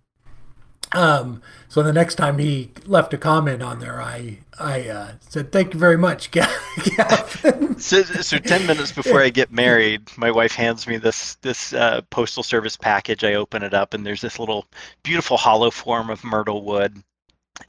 um, 0.94 1.42
so 1.70 1.82
the 1.84 1.94
next 1.94 2.16
time 2.16 2.38
he 2.38 2.72
left 2.86 3.14
a 3.14 3.18
comment 3.18 3.62
on 3.62 3.80
there, 3.80 4.02
I 4.02 4.40
I 4.60 4.90
uh, 4.90 5.12
said 5.22 5.52
thank 5.52 5.74
you 5.74 5.80
very 5.80 5.98
much, 5.98 6.32
Gavin. 6.32 7.80
so, 7.80 8.04
so 8.04 8.38
ten 8.38 8.66
minutes 8.68 8.92
before 8.92 9.22
I 9.22 9.30
get 9.30 9.52
married, 9.52 10.10
my 10.18 10.32
wife 10.32 10.54
hands 10.54 10.88
me 10.88 10.98
this 10.98 11.36
this 11.36 11.74
uh, 11.74 12.02
postal 12.10 12.44
service 12.44 12.76
package. 12.76 13.24
I 13.24 13.36
open 13.36 13.64
it 13.64 13.74
up, 13.74 13.94
and 13.94 14.06
there's 14.06 14.22
this 14.22 14.38
little 14.40 14.66
beautiful 15.04 15.38
hollow 15.38 15.72
form 15.72 16.10
of 16.10 16.24
myrtle 16.24 16.64
wood, 16.64 17.02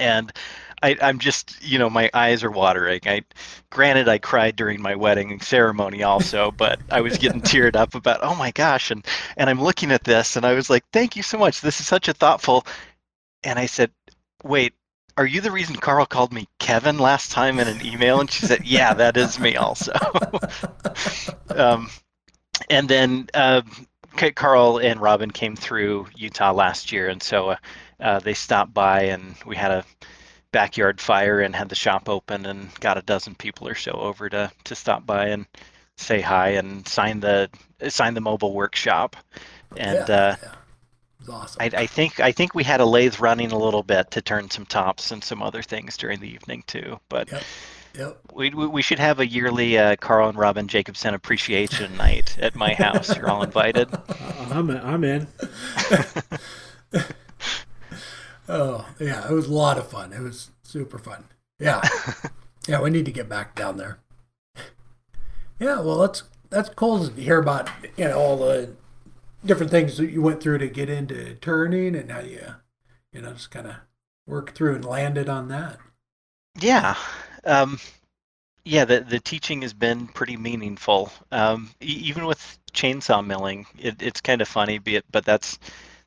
and 0.01 0.33
I, 0.83 0.97
am 1.01 1.18
just, 1.18 1.62
you 1.62 1.79
know, 1.79 1.89
my 1.89 2.11
eyes 2.12 2.43
are 2.43 2.51
watering. 2.51 3.01
I, 3.07 3.23
granted, 3.70 4.09
I 4.09 4.18
cried 4.18 4.57
during 4.57 4.83
my 4.83 4.97
wedding 4.97 5.41
ceremony 5.41 6.03
also, 6.03 6.51
but 6.51 6.81
I 6.91 7.01
was 7.01 7.18
getting 7.18 7.41
teared 7.43 7.77
up 7.77 7.95
about, 7.95 8.18
oh 8.23 8.35
my 8.35 8.51
gosh, 8.51 8.91
and 8.91 9.07
and 9.37 9.49
I'm 9.49 9.62
looking 9.62 9.93
at 9.93 10.05
this, 10.05 10.37
and 10.37 10.45
I 10.45 10.55
was 10.55 10.68
like, 10.68 10.85
thank 10.93 11.16
you 11.16 11.23
so 11.23 11.39
much. 11.39 11.61
This 11.61 11.81
is 11.81 11.87
such 11.87 12.09
a 12.09 12.12
thoughtful 12.12 12.66
and 13.45 13.59
I 13.59 13.66
said, 13.66 13.90
wait, 14.43 14.74
are 15.16 15.26
you 15.26 15.40
the 15.40 15.51
reason 15.51 15.76
Carl 15.76 16.07
called 16.07 16.32
me 16.32 16.49
Kevin 16.59 16.99
last 16.99 17.30
time 17.30 17.59
in 17.59 17.68
an 17.68 17.84
email? 17.84 18.20
And 18.20 18.30
she 18.30 18.47
said, 18.47 18.64
yeah, 18.64 18.95
that 18.95 19.16
is 19.16 19.38
me 19.38 19.57
also. 19.57 19.93
um, 21.51 21.90
and 22.70 22.88
then 22.88 23.28
uh, 23.34 23.62
Carl 24.34 24.78
and 24.78 25.01
Robin 25.01 25.30
came 25.30 25.57
through 25.57 26.07
Utah 26.16 26.53
last 26.53 26.93
year, 26.93 27.09
and 27.09 27.22
so 27.22 27.51
uh, 27.51 27.57
uh, 28.01 28.18
they 28.20 28.34
stopped 28.34 28.72
by, 28.72 29.05
and 29.05 29.34
we 29.47 29.57
had 29.57 29.70
a 29.70 29.84
backyard 30.53 31.01
fire 31.01 31.40
and 31.40 31.55
had 31.55 31.68
the 31.68 31.74
shop 31.74 32.09
open, 32.09 32.47
and 32.47 32.74
got 32.80 32.99
a 32.99 33.03
dozen 33.03 33.34
people 33.34 33.68
or 33.68 33.74
so 33.74 33.93
over 33.93 34.28
to 34.28 34.51
to 34.64 34.74
stop 34.74 35.05
by 35.05 35.28
and 35.28 35.47
say 35.97 36.20
hi 36.20 36.51
and 36.51 36.86
sign 36.86 37.20
the 37.20 37.51
sign 37.88 38.14
the 38.14 38.20
mobile 38.20 38.53
workshop, 38.53 39.16
and 39.76 40.09
yeah, 40.09 40.36
uh, 40.43 40.49
yeah 41.27 41.35
awesome. 41.35 41.59
I, 41.61 41.70
I, 41.75 41.87
think 41.87 42.20
I 42.20 42.33
think 42.33 42.55
we 42.55 42.64
had 42.64 42.81
a 42.81 42.87
lathe 42.87 43.20
running 43.20 43.53
a 43.53 43.59
little 43.59 43.83
bit 43.83 44.11
to 44.12 44.23
turn 44.23 44.51
some 44.51 44.66
tops 44.66 45.11
and 45.11 45.23
some 45.23 45.43
other 45.43 45.62
things 45.62 45.97
during 45.97 46.20
the 46.20 46.29
evening 46.29 46.64
too. 46.66 47.01
But 47.09 47.31
yep. 47.31 47.43
Yep. 47.99 48.18
We, 48.33 48.51
we 48.51 48.81
should 48.81 48.99
have 48.99 49.20
a 49.20 49.27
yearly 49.27 49.77
uh, 49.79 49.97
Carl 49.97 50.31
and 50.31 50.39
Robin 50.39 50.66
Jacobson 50.66 51.12
appreciation 51.12 51.95
night 51.99 52.39
at 52.39 52.55
my 52.57 52.73
house. 52.73 53.14
You're 53.14 53.29
all 53.29 53.43
invited. 53.43 53.91
I'm 54.51 54.70
I'm 54.85 55.05
in. 55.05 55.27
oh 58.49 58.87
yeah, 58.99 59.29
it 59.29 59.33
was 59.33 59.47
a 59.47 59.53
lot 59.53 59.79
of 59.79 59.89
fun. 59.89 60.12
It 60.12 60.20
was 60.20 60.51
super 60.62 60.99
fun. 60.99 61.25
Yeah, 61.59 61.83
yeah. 62.66 62.81
We 62.81 62.91
need 62.91 63.05
to 63.05 63.12
get 63.12 63.29
back 63.29 63.55
down 63.55 63.77
there. 63.77 63.99
Yeah, 65.59 65.81
well, 65.81 65.99
that's 65.99 66.23
that's 66.49 66.70
cool 66.70 67.09
to 67.09 67.20
hear 67.20 67.39
about 67.39 67.68
you 67.97 68.05
know 68.05 68.18
all 68.18 68.37
the 68.39 68.75
different 69.45 69.70
things 69.70 69.97
that 69.97 70.11
you 70.11 70.22
went 70.22 70.43
through 70.43 70.59
to 70.59 70.68
get 70.68 70.88
into 70.88 71.34
turning 71.36 71.97
and 71.97 72.11
how 72.11 72.20
you, 72.20 72.55
you 73.12 73.20
know, 73.20 73.32
just 73.32 73.51
kind 73.51 73.66
of 73.66 73.76
work 74.26 74.55
through 74.55 74.74
and 74.74 74.84
landed 74.84 75.28
on 75.28 75.49
that. 75.49 75.78
Yeah. 76.61 76.97
Um, 77.45 77.78
yeah, 78.64 78.84
the, 78.84 79.01
the 79.01 79.18
teaching 79.18 79.62
has 79.62 79.74
been 79.74 80.07
pretty 80.07 80.36
meaningful. 80.36 81.12
Um, 81.32 81.70
even 81.80 82.26
with 82.26 82.59
chainsaw 82.72 83.24
milling, 83.26 83.66
it, 83.78 84.01
it's 84.01 84.20
kind 84.20 84.40
of 84.40 84.49
funny, 84.49 84.78
but 84.78 85.24
that's 85.24 85.59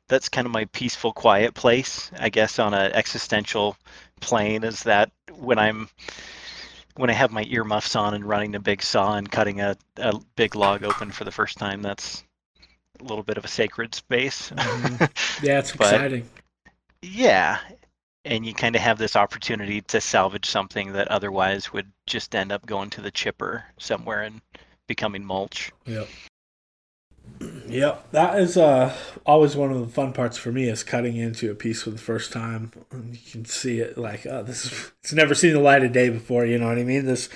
that's 0.08 0.28
kind 0.28 0.46
of 0.46 0.52
my 0.52 0.66
peaceful, 0.66 1.12
quiet 1.12 1.52
place, 1.54 2.10
I 2.18 2.28
guess, 2.28 2.58
on 2.58 2.74
an 2.74 2.92
existential 2.92 3.76
plane. 4.20 4.64
Is 4.64 4.84
that 4.84 5.10
when 5.36 5.58
I'm 5.58 5.88
when 6.96 7.10
I 7.10 7.14
have 7.14 7.32
my 7.32 7.44
earmuffs 7.44 7.96
on 7.96 8.14
and 8.14 8.24
running 8.24 8.54
a 8.54 8.60
big 8.60 8.82
saw 8.82 9.16
and 9.16 9.30
cutting 9.30 9.60
a, 9.60 9.76
a 9.98 10.18
big 10.36 10.54
log 10.54 10.84
open 10.84 11.10
for 11.10 11.24
the 11.24 11.32
first 11.32 11.58
time, 11.58 11.82
that's 11.82 12.24
a 13.00 13.04
little 13.04 13.24
bit 13.24 13.38
of 13.38 13.44
a 13.44 13.48
sacred 13.48 13.94
space. 13.94 14.50
Mm-hmm. 14.50 15.04
Yeah, 15.44 15.58
it's 15.58 15.72
but, 15.72 15.92
exciting. 15.92 16.28
Yeah, 17.02 17.58
and 18.24 18.44
you 18.44 18.52
kind 18.54 18.74
of 18.74 18.82
have 18.82 18.98
this 18.98 19.16
opportunity 19.16 19.80
to 19.82 20.00
salvage 20.00 20.46
something 20.46 20.92
that 20.94 21.08
otherwise 21.08 21.72
would 21.72 21.90
just 22.06 22.34
end 22.34 22.52
up 22.52 22.66
going 22.66 22.90
to 22.90 23.00
the 23.00 23.10
chipper 23.10 23.64
somewhere 23.78 24.22
and 24.22 24.40
becoming 24.86 25.24
mulch. 25.24 25.72
Yep. 25.86 26.08
Yep, 27.68 28.12
that 28.12 28.38
is 28.38 28.56
uh, 28.56 28.94
always 29.26 29.56
one 29.56 29.72
of 29.72 29.80
the 29.80 29.92
fun 29.92 30.12
parts 30.12 30.38
for 30.38 30.52
me 30.52 30.68
is 30.68 30.84
cutting 30.84 31.16
into 31.16 31.50
a 31.50 31.54
piece 31.54 31.82
for 31.82 31.90
the 31.90 31.98
first 31.98 32.32
time. 32.32 32.70
And 32.92 33.12
you 33.12 33.20
can 33.30 33.44
see 33.44 33.80
it 33.80 33.98
like, 33.98 34.24
oh, 34.24 34.44
this 34.44 34.66
is 34.66 34.92
it's 35.02 35.12
never 35.12 35.34
seen 35.34 35.52
the 35.52 35.60
light 35.60 35.82
of 35.82 35.92
day 35.92 36.08
before. 36.08 36.46
You 36.46 36.58
know 36.58 36.68
what 36.68 36.78
I 36.78 36.84
mean? 36.84 37.06
This 37.06 37.28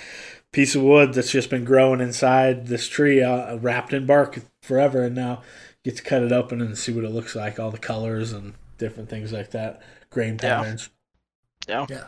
piece 0.53 0.77
of 0.77 0.83
wood 0.83 1.15
that's 1.15 1.33
just 1.33 1.51
been 1.51 1.65
growing 1.65 2.01
inside 2.01 2.69
this 2.69 2.87
tree, 2.89 3.21
uh, 3.23 3.57
wrapped 3.57 3.93
in 3.93 4.07
bark 4.07 4.39
forever, 4.63 5.05
and 5.05 5.15
now 5.15 5.43
get 5.85 5.97
to 5.97 6.03
cut 6.03 6.23
it 6.23 6.33
open 6.33 6.61
and 6.61 6.77
see 6.77 6.93
what 6.93 7.05
it 7.05 7.11
looks 7.11 7.35
like, 7.35 7.59
all 7.59 7.71
the 7.71 7.79
colors 7.79 8.33
and 8.33 8.55
different 8.79 9.09
things 9.09 9.33
like 9.33 9.51
that, 9.53 9.83
grain 10.11 10.37
patterns. 10.39 10.91
Yeah. 11.69 11.87
Yeah. 11.89 11.97
yeah. 11.97 12.05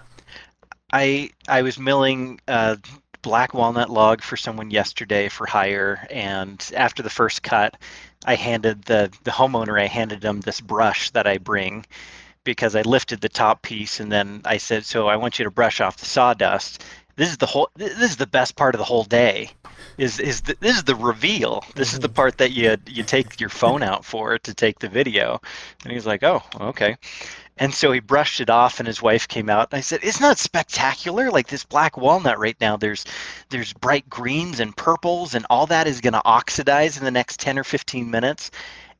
I 0.92 1.30
I 1.48 1.62
was 1.62 1.78
milling 1.78 2.40
a 2.48 2.78
black 3.22 3.54
walnut 3.54 3.88
log 3.88 4.20
for 4.22 4.36
someone 4.36 4.70
yesterday 4.70 5.28
for 5.28 5.46
hire, 5.46 6.06
and 6.10 6.70
after 6.76 7.02
the 7.02 7.10
first 7.10 7.42
cut, 7.42 7.76
I 8.24 8.34
handed 8.34 8.82
the 8.84 9.10
the 9.24 9.30
homeowner 9.30 9.80
I 9.80 9.86
handed 9.86 10.20
them 10.20 10.40
this 10.40 10.60
brush 10.60 11.10
that 11.10 11.26
I 11.26 11.38
bring 11.38 11.86
because 12.44 12.74
I 12.74 12.82
lifted 12.82 13.20
the 13.20 13.28
top 13.28 13.62
piece 13.62 14.00
and 14.00 14.10
then 14.10 14.42
I 14.44 14.58
said, 14.58 14.84
"So 14.84 15.08
I 15.08 15.16
want 15.16 15.38
you 15.38 15.44
to 15.44 15.50
brush 15.50 15.80
off 15.80 15.96
the 15.96 16.06
sawdust." 16.06 16.84
This 17.16 17.30
is 17.30 17.36
the 17.36 17.46
whole. 17.46 17.70
This 17.76 18.10
is 18.10 18.16
the 18.16 18.26
best 18.26 18.56
part 18.56 18.74
of 18.74 18.78
the 18.78 18.84
whole 18.84 19.04
day. 19.04 19.50
Is 19.98 20.18
is 20.18 20.40
the, 20.42 20.56
this 20.60 20.76
is 20.76 20.84
the 20.84 20.94
reveal? 20.94 21.62
This 21.74 21.92
is 21.92 22.00
the 22.00 22.08
mm-hmm. 22.08 22.14
part 22.14 22.38
that 22.38 22.52
you 22.52 22.76
you 22.86 23.02
take 23.02 23.38
your 23.38 23.50
phone 23.50 23.82
out 23.82 24.04
for 24.04 24.38
to 24.38 24.54
take 24.54 24.78
the 24.78 24.88
video. 24.88 25.40
And 25.84 25.92
he's 25.92 26.06
like, 26.06 26.22
"Oh, 26.22 26.42
okay." 26.58 26.96
And 27.58 27.74
so 27.74 27.92
he 27.92 28.00
brushed 28.00 28.40
it 28.40 28.48
off, 28.48 28.80
and 28.80 28.86
his 28.86 29.02
wife 29.02 29.28
came 29.28 29.50
out. 29.50 29.68
And 29.70 29.78
I 29.78 29.82
said, 29.82 30.02
"Isn't 30.02 30.22
that 30.22 30.38
spectacular? 30.38 31.30
Like 31.30 31.48
this 31.48 31.64
black 31.64 31.98
walnut 31.98 32.38
right 32.38 32.56
now. 32.60 32.78
There's 32.78 33.04
there's 33.50 33.74
bright 33.74 34.08
greens 34.08 34.58
and 34.58 34.74
purples, 34.74 35.34
and 35.34 35.44
all 35.50 35.66
that 35.66 35.86
is 35.86 36.00
going 36.00 36.14
to 36.14 36.24
oxidize 36.24 36.96
in 36.96 37.04
the 37.04 37.10
next 37.10 37.40
10 37.40 37.58
or 37.58 37.64
15 37.64 38.10
minutes, 38.10 38.50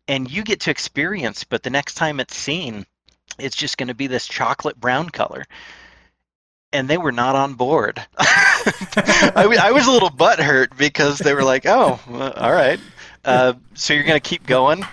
and 0.07 0.31
you 0.31 0.43
get 0.43 0.61
to 0.61 0.71
experience. 0.71 1.45
But 1.45 1.63
the 1.63 1.71
next 1.71 1.95
time 1.95 2.21
it's 2.21 2.37
seen, 2.37 2.85
it's 3.39 3.57
just 3.57 3.79
going 3.79 3.89
to 3.89 3.95
be 3.95 4.07
this 4.07 4.27
chocolate 4.29 4.79
brown 4.79 5.09
color." 5.09 5.45
And 6.73 6.89
they 6.89 6.97
were 6.99 7.13
not 7.13 7.37
on 7.37 7.55
board. 7.55 8.01
I 8.19 9.71
was 9.75 9.87
a 9.87 9.91
little 9.91 10.11
butthurt 10.11 10.77
because 10.77 11.19
they 11.19 11.35
were 11.35 11.45
like, 11.45 11.67
"Oh, 11.67 12.01
well, 12.09 12.33
all 12.33 12.53
right. 12.53 12.81
Uh, 13.25 13.53
so 13.75 13.93
you're 13.95 14.05
going 14.05 14.21
to 14.21 14.29
keep 14.29 14.47
going?" 14.47 14.85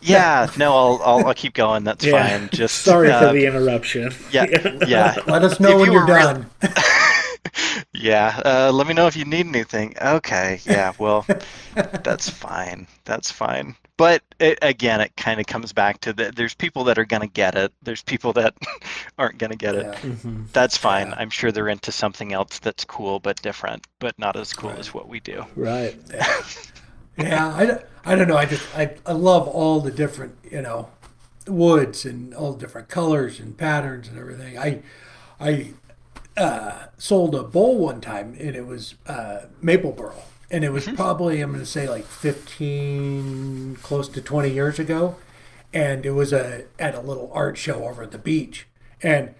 Yeah, 0.00 0.50
no, 0.58 0.74
I'll, 0.76 1.00
I'll 1.04 1.26
I'll 1.28 1.34
keep 1.34 1.54
going. 1.54 1.82
That's 1.84 2.04
Yeah. 2.04 2.38
fine. 2.38 2.48
Just 2.52 2.82
Sorry 2.82 3.10
uh, 3.10 3.20
for 3.28 3.32
the 3.32 3.46
interruption. 3.46 4.12
yeah, 4.30 4.44
yeah, 4.86 5.16
Let 5.26 5.42
us 5.44 5.58
know 5.58 5.70
If 5.70 5.78
when 5.80 5.86
you 5.86 5.92
you're 5.94 6.06
were 6.06 6.14
real- 6.14 6.32
done. 6.34 6.50
yeah. 7.94 8.40
Uh, 8.44 8.70
let 8.72 8.86
me 8.86 8.94
know 8.94 9.06
if 9.06 9.16
you 9.16 9.24
need 9.24 9.46
anything. 9.46 9.94
Okay. 10.00 10.60
Yeah. 10.64 10.92
Well, 10.98 11.26
that's 11.74 12.28
fine. 12.28 12.86
That's 13.06 13.30
fine. 13.30 13.76
But 13.96 14.22
it, 14.40 14.58
again, 14.60 15.00
it 15.00 15.14
kind 15.16 15.38
of 15.38 15.46
comes 15.46 15.72
back 15.72 16.00
to 16.00 16.12
that. 16.14 16.34
There's 16.34 16.54
people 16.54 16.82
that 16.84 16.98
are 16.98 17.04
gonna 17.04 17.28
get 17.28 17.54
it. 17.54 17.72
There's 17.82 18.02
people 18.02 18.32
that 18.32 18.54
aren't 19.18 19.38
gonna 19.38 19.54
get 19.56 19.76
it. 19.76 19.84
Yeah. 19.86 19.94
Mhm. 20.00 20.50
That's 20.52 20.76
fine. 20.76 21.08
Yeah. 21.08 21.14
I'm 21.18 21.30
sure 21.30 21.52
they're 21.52 21.68
into 21.68 21.92
something 21.92 22.32
else 22.32 22.58
that's 22.58 22.84
cool 22.84 23.20
but 23.20 23.40
different, 23.42 23.86
but 24.00 24.18
not 24.18 24.34
as 24.36 24.52
cool 24.52 24.70
Right. 24.70 24.78
as 24.80 24.92
what 24.92 25.08
we 25.08 25.20
do. 25.20 25.44
Right. 25.56 25.96
Yeah, 27.16 27.54
I, 27.54 27.64
don't- 27.66 27.82
I 28.04 28.14
don't 28.16 28.26
know. 28.26 28.36
I 28.36 28.44
just 28.44 28.66
I, 28.76 28.96
I 29.06 29.12
love 29.12 29.46
all 29.46 29.80
the 29.80 29.92
different 29.92 30.36
you 30.50 30.60
know 30.62 30.90
woods 31.46 32.04
and 32.04 32.34
all 32.34 32.52
the 32.54 32.58
different 32.58 32.88
colors 32.88 33.38
and 33.38 33.56
patterns 33.56 34.08
and 34.08 34.18
everything. 34.18 34.58
I 34.58 34.82
I 35.38 35.74
uh, 36.36 36.86
sold 36.98 37.36
a 37.36 37.44
bowl 37.44 37.78
one 37.78 38.00
time 38.00 38.34
and 38.40 38.56
it 38.56 38.66
was 38.66 38.96
uh, 39.06 39.42
maple 39.62 39.92
burl 39.92 40.24
and 40.50 40.64
it 40.64 40.72
was 40.72 40.86
probably 40.86 41.40
I'm 41.40 41.50
going 41.50 41.60
to 41.60 41.66
say 41.66 41.88
like 41.88 42.04
15 42.06 43.76
close 43.82 44.08
to 44.10 44.20
20 44.20 44.50
years 44.50 44.78
ago 44.78 45.16
and 45.72 46.06
it 46.06 46.12
was 46.12 46.32
a 46.32 46.64
at 46.78 46.94
a 46.94 47.00
little 47.00 47.30
art 47.34 47.56
show 47.58 47.84
over 47.86 48.02
at 48.02 48.10
the 48.12 48.18
beach 48.18 48.66
and 49.02 49.34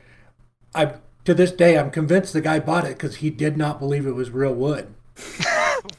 I 0.75 0.95
to 1.25 1.35
this 1.35 1.53
day 1.53 1.79
I'm 1.79 1.91
convinced 1.91 2.33
the 2.33 2.41
guy 2.41 2.59
bought 2.61 2.85
it 2.85 2.97
because 2.99 3.17
he 3.17 3.31
did 3.31 3.57
not 3.57 3.79
believe 3.79 4.07
it 4.07 4.13
was 4.15 4.31
real 4.31 4.55
wood 4.55 4.95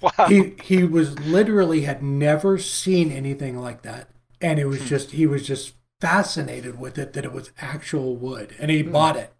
Wow. 0.01 0.11
he 0.27 0.55
he 0.63 0.83
was 0.83 1.17
literally 1.19 1.81
had 1.81 2.01
never 2.03 2.57
seen 2.57 3.11
anything 3.11 3.59
like 3.59 3.83
that 3.83 4.09
and 4.41 4.59
it 4.59 4.65
was 4.65 4.81
Hmm. 4.81 4.85
just 4.85 5.11
he 5.11 5.27
was 5.27 5.45
just 5.47 5.73
fascinated 6.01 6.79
with 6.79 6.97
it 6.97 7.13
that 7.13 7.23
it 7.25 7.31
was 7.31 7.51
actual 7.59 8.15
wood 8.15 8.55
and 8.59 8.71
Hmm. 8.71 8.77
he 8.77 8.83
bought 8.83 9.15
it 9.15 9.31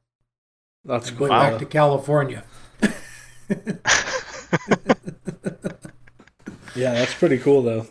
That's 0.86 1.09
and 1.09 1.18
cool. 1.18 1.28
went 1.30 1.39
back 1.39 1.57
to 1.59 1.66
california 1.66 2.43
Yeah, 6.76 6.93
that's 6.93 7.13
pretty 7.15 7.38
cool 7.39 7.61
though. 7.63 7.88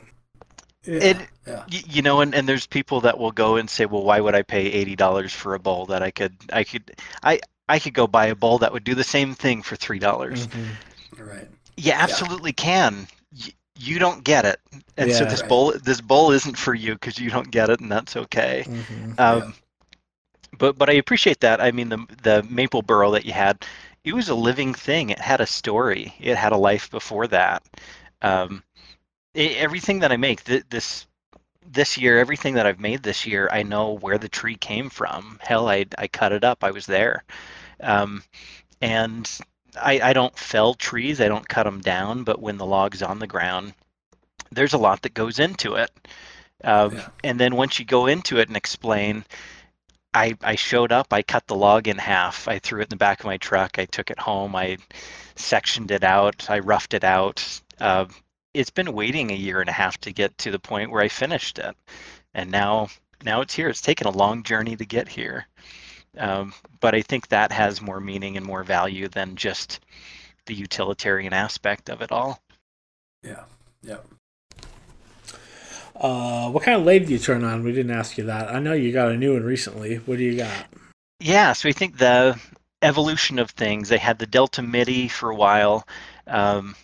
yeah, 0.84 1.00
It, 1.00 1.28
yeah. 1.46 1.64
you 1.66 2.02
know, 2.02 2.20
and, 2.20 2.34
and 2.34 2.48
there's 2.48 2.66
people 2.66 3.00
that 3.02 3.18
will 3.18 3.32
go 3.32 3.56
and 3.56 3.68
say, 3.68 3.86
well, 3.86 4.02
why 4.02 4.20
would 4.20 4.34
I 4.34 4.42
pay 4.42 4.66
eighty 4.66 4.96
dollars 4.96 5.32
for 5.32 5.54
a 5.54 5.58
bowl 5.58 5.86
that 5.86 6.02
I 6.02 6.10
could, 6.10 6.36
I 6.52 6.64
could, 6.64 6.92
I, 7.22 7.40
I 7.68 7.78
could 7.78 7.94
go 7.94 8.06
buy 8.06 8.26
a 8.26 8.34
bowl 8.34 8.58
that 8.58 8.72
would 8.72 8.84
do 8.84 8.94
the 8.94 9.04
same 9.04 9.34
thing 9.34 9.62
for 9.62 9.76
three 9.76 9.98
dollars. 9.98 10.48
Mhm. 10.48 10.76
right 11.18 11.48
You 11.76 11.92
absolutely 11.92 12.52
can. 12.52 13.06
Y- 13.32 13.52
you 13.76 13.98
don't 13.98 14.22
get 14.22 14.44
it, 14.44 14.60
and 14.96 15.12
so 15.12 15.24
this 15.24 15.42
Right. 15.42 15.48
bowl, 15.48 15.72
this 15.72 16.00
bowl 16.00 16.30
isn't 16.30 16.56
for 16.56 16.74
you 16.74 16.94
because 16.94 17.18
you 17.18 17.28
don't 17.28 17.50
get 17.50 17.70
it, 17.70 17.80
and 17.80 17.90
that's 17.90 18.16
okay. 18.16 18.64
Mhm. 18.66 19.18
Um, 19.18 19.54
But 20.58 20.78
but 20.78 20.88
I 20.88 20.94
appreciate 20.94 21.40
that. 21.40 21.60
I 21.60 21.70
mean, 21.72 21.88
the 21.88 22.06
the 22.22 22.42
maple 22.44 22.82
burl 22.82 23.10
that 23.12 23.24
you 23.24 23.32
had, 23.32 23.64
it 24.04 24.14
was 24.14 24.28
a 24.28 24.34
living 24.34 24.72
thing. 24.74 25.10
It 25.10 25.18
had 25.20 25.40
a 25.40 25.46
story. 25.46 26.14
It 26.20 26.36
had 26.36 26.52
a 26.52 26.56
life 26.56 26.90
before 26.90 27.26
that. 27.28 27.62
Um, 28.22 28.62
everything 29.34 30.00
that 30.00 30.12
I 30.12 30.16
make 30.16 30.44
th- 30.44 30.64
this 30.70 31.06
this 31.66 31.96
year, 31.98 32.18
everything 32.18 32.54
that 32.54 32.66
I've 32.66 32.80
made 32.80 33.02
this 33.02 33.26
year, 33.26 33.48
I 33.50 33.62
know 33.62 33.92
where 33.92 34.18
the 34.18 34.28
tree 34.28 34.56
came 34.56 34.90
from. 34.90 35.38
Hell, 35.42 35.68
I 35.68 35.86
I 35.98 36.08
cut 36.08 36.32
it 36.32 36.44
up. 36.44 36.64
I 36.64 36.70
was 36.70 36.86
there, 36.86 37.24
um, 37.80 38.22
and 38.80 39.30
I 39.76 40.00
I 40.00 40.12
don't 40.12 40.36
fell 40.38 40.74
trees. 40.74 41.20
I 41.20 41.28
don't 41.28 41.48
cut 41.48 41.64
them 41.64 41.80
down. 41.80 42.24
But 42.24 42.40
when 42.40 42.58
the 42.58 42.66
log's 42.66 43.02
on 43.02 43.18
the 43.18 43.26
ground, 43.26 43.74
there's 44.52 44.74
a 44.74 44.78
lot 44.78 45.02
that 45.02 45.14
goes 45.14 45.38
into 45.38 45.74
it. 45.76 45.90
Um, 46.62 46.94
Yeah. 46.96 47.08
And 47.24 47.40
then 47.40 47.56
once 47.56 47.78
you 47.78 47.84
go 47.84 48.06
into 48.06 48.38
it 48.38 48.48
and 48.48 48.56
explain, 48.56 49.24
I, 50.14 50.36
I 50.42 50.54
showed 50.54 50.92
up, 50.92 51.12
I 51.12 51.22
cut 51.22 51.46
the 51.46 51.56
log 51.56 51.88
in 51.88 51.98
half, 51.98 52.48
I 52.48 52.58
threw 52.58 52.80
it 52.80 52.84
in 52.84 52.88
the 52.90 52.96
back 52.96 53.20
of 53.20 53.26
my 53.26 53.36
truck, 53.38 53.78
I 53.78 53.84
took 53.84 54.10
it 54.10 54.18
home, 54.18 54.54
I 54.56 54.78
sectioned 55.36 55.90
it 55.90 56.04
out, 56.04 56.48
I 56.48 56.60
roughed 56.60 56.94
it 56.94 57.04
out. 57.04 57.60
Uh, 57.80 58.06
it's 58.54 58.70
been 58.70 58.92
waiting 58.92 59.30
a 59.30 59.34
year 59.36 59.60
and 59.60 59.68
a 59.68 59.72
half 59.72 59.98
to 60.02 60.12
get 60.12 60.36
to 60.38 60.50
the 60.50 60.58
point 60.58 60.90
where 60.90 61.02
I 61.02 61.08
finished 61.08 61.58
it. 61.58 61.76
And 62.34 62.50
now 62.50 62.88
now 63.24 63.40
it's 63.40 63.54
here. 63.54 63.68
It's 63.68 63.80
taken 63.80 64.06
a 64.06 64.10
long 64.10 64.42
journey 64.42 64.76
to 64.76 64.86
get 64.86 65.08
here. 65.08 65.46
Um, 66.16 66.54
but 66.80 66.94
I 66.94 67.02
think 67.02 67.28
that 67.28 67.50
has 67.52 67.80
more 67.82 68.00
meaning 68.00 68.36
and 68.36 68.46
more 68.46 68.62
value 68.64 69.08
than 69.08 69.36
just 69.36 69.80
the 70.46 70.54
utilitarian 70.54 71.32
aspect 71.32 71.90
of 71.90 72.02
it 72.02 72.12
all. 72.12 72.40
yeah 73.22 73.44
yeah 73.82 73.98
Uh, 75.96 76.50
what 76.50 76.62
kind 76.64 76.78
of 76.78 76.84
lathe 76.84 77.06
do 77.06 77.12
you 77.12 77.18
turn 77.18 77.44
on? 77.44 77.62
We 77.62 77.72
didn't 77.72 77.92
ask 77.96 78.18
you 78.18 78.24
that. 78.24 78.52
I 78.52 78.58
know 78.58 78.72
you 78.72 78.92
got 78.92 79.12
a 79.12 79.16
new 79.16 79.34
one 79.34 79.44
recently. 79.44 79.96
What 79.96 80.18
do 80.18 80.24
you 80.24 80.36
got? 80.36 80.66
Yeah, 81.20 81.52
so 81.52 81.68
I 81.68 81.72
think 81.72 81.98
the 81.98 82.38
evolution 82.82 83.38
of 83.38 83.50
things. 83.50 83.88
They 83.88 83.98
had 83.98 84.18
the 84.18 84.26
Delta 84.26 84.60
MIDI 84.62 85.08
for 85.08 85.30
a 85.30 85.36
while. 85.36 85.86
Um, 86.26 86.74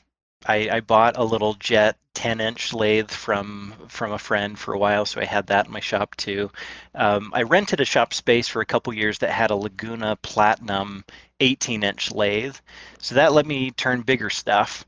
I, 0.46 0.68
I 0.70 0.80
bought 0.80 1.16
a 1.16 1.24
little 1.24 1.54
Jet 1.54 1.96
10-inch 2.14 2.72
lathe 2.74 3.10
from 3.10 3.74
from 3.88 4.12
a 4.12 4.18
friend 4.18 4.58
for 4.58 4.74
a 4.74 4.78
while, 4.78 5.04
so 5.04 5.20
I 5.20 5.24
had 5.24 5.46
that 5.48 5.66
in 5.66 5.72
my 5.72 5.80
shop 5.80 6.16
too. 6.16 6.50
Um, 6.94 7.30
I 7.34 7.42
rented 7.42 7.80
a 7.80 7.84
shop 7.84 8.14
space 8.14 8.48
for 8.48 8.60
a 8.60 8.66
couple 8.66 8.92
years 8.92 9.18
that 9.18 9.30
had 9.30 9.50
a 9.50 9.56
Laguna 9.56 10.16
Platinum 10.16 11.04
18-inch 11.40 12.12
lathe, 12.12 12.56
so 12.98 13.14
that 13.14 13.32
let 13.32 13.46
me 13.46 13.70
turn 13.70 14.02
bigger 14.02 14.30
stuff. 14.30 14.84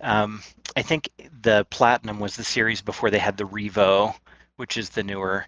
Um, 0.00 0.42
I 0.76 0.82
think 0.82 1.08
the 1.40 1.66
Platinum 1.70 2.20
was 2.20 2.36
the 2.36 2.44
series 2.44 2.82
before 2.82 3.10
they 3.10 3.18
had 3.18 3.36
the 3.36 3.44
Revo, 3.44 4.14
which 4.56 4.76
is 4.76 4.90
the 4.90 5.02
newer. 5.02 5.46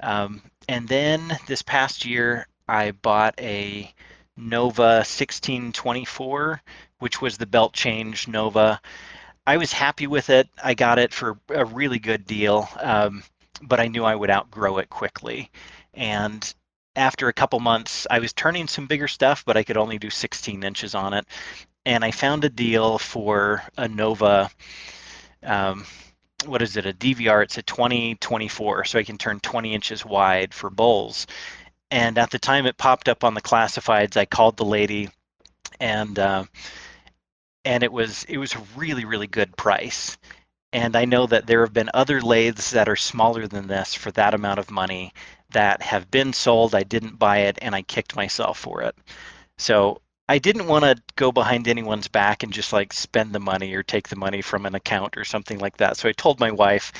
Um, 0.00 0.42
and 0.68 0.88
then 0.88 1.38
this 1.46 1.62
past 1.62 2.04
year, 2.04 2.46
I 2.68 2.90
bought 2.92 3.34
a 3.38 3.92
Nova 4.36 5.02
1624, 5.04 6.60
which 6.98 7.20
was 7.20 7.38
the 7.38 7.46
belt 7.46 7.72
change 7.72 8.28
Nova. 8.28 8.80
I 9.46 9.56
was 9.58 9.72
happy 9.72 10.06
with 10.06 10.30
it. 10.30 10.48
I 10.62 10.74
got 10.74 10.98
it 10.98 11.12
for 11.12 11.38
a 11.48 11.64
really 11.64 11.98
good 11.98 12.26
deal, 12.26 12.68
um, 12.80 13.22
but 13.62 13.80
I 13.80 13.88
knew 13.88 14.04
I 14.04 14.14
would 14.14 14.30
outgrow 14.30 14.78
it 14.78 14.88
quickly. 14.90 15.50
And 15.92 16.54
after 16.96 17.28
a 17.28 17.32
couple 17.32 17.60
months, 17.60 18.06
I 18.10 18.18
was 18.18 18.32
turning 18.32 18.66
some 18.66 18.86
bigger 18.86 19.08
stuff, 19.08 19.44
but 19.44 19.56
I 19.56 19.62
could 19.62 19.76
only 19.76 19.98
do 19.98 20.10
16 20.10 20.62
inches 20.62 20.94
on 20.94 21.14
it. 21.14 21.26
And 21.86 22.04
I 22.04 22.10
found 22.10 22.44
a 22.44 22.48
deal 22.48 22.98
for 22.98 23.62
a 23.76 23.86
Nova. 23.86 24.50
Um, 25.42 25.84
what 26.46 26.62
is 26.62 26.76
it? 26.76 26.86
A 26.86 26.92
DVR. 26.92 27.42
It's 27.42 27.58
a 27.58 27.62
2024, 27.62 28.84
so 28.84 28.98
I 28.98 29.02
can 29.02 29.18
turn 29.18 29.40
20 29.40 29.74
inches 29.74 30.04
wide 30.04 30.54
for 30.54 30.70
bowls 30.70 31.26
and 31.94 32.18
at 32.18 32.30
the 32.30 32.38
time 32.38 32.66
it 32.66 32.76
popped 32.76 33.08
up 33.08 33.24
on 33.24 33.34
the 33.34 33.40
classifieds 33.40 34.16
i 34.16 34.24
called 34.24 34.56
the 34.56 34.64
lady 34.64 35.08
and 35.80 36.18
uh, 36.18 36.44
and 37.64 37.82
it 37.82 37.92
was 37.92 38.24
it 38.24 38.38
was 38.38 38.54
a 38.54 38.62
really 38.76 39.04
really 39.04 39.26
good 39.26 39.56
price. 39.56 40.16
And 40.72 40.96
i 40.96 41.04
know 41.04 41.26
that 41.26 41.46
there 41.46 41.60
have 41.60 41.72
been 41.72 41.90
other 41.94 42.20
lathes 42.20 42.70
that 42.72 42.88
are 42.88 42.96
smaller 42.96 43.46
than 43.46 43.68
this 43.68 43.94
for 43.94 44.10
that 44.12 44.34
amount 44.34 44.58
of 44.58 44.70
money 44.70 45.12
that 45.50 45.82
have 45.82 46.10
been 46.10 46.32
sold. 46.32 46.74
I 46.74 46.82
didn't 46.82 47.18
buy 47.18 47.38
it 47.38 47.58
and 47.62 47.74
i 47.74 47.82
kicked 47.82 48.16
myself 48.16 48.58
for 48.58 48.82
it. 48.82 48.96
So 49.58 50.00
I 50.28 50.38
didn't 50.38 50.66
want 50.66 50.84
to 50.84 50.96
go 51.16 51.30
behind 51.32 51.68
anyone's 51.68 52.08
back 52.08 52.42
and 52.42 52.52
just 52.52 52.72
like 52.72 52.92
spend 52.92 53.32
the 53.32 53.40
money 53.40 53.74
or 53.74 53.82
take 53.82 54.08
the 54.08 54.16
money 54.16 54.40
from 54.42 54.66
an 54.66 54.74
account 54.74 55.16
or 55.16 55.24
something 55.24 55.58
like 55.58 55.76
that. 55.76 55.96
So 55.96 56.08
I 56.08 56.12
told 56.12 56.40
my 56.40 56.50
wife, 56.50 56.92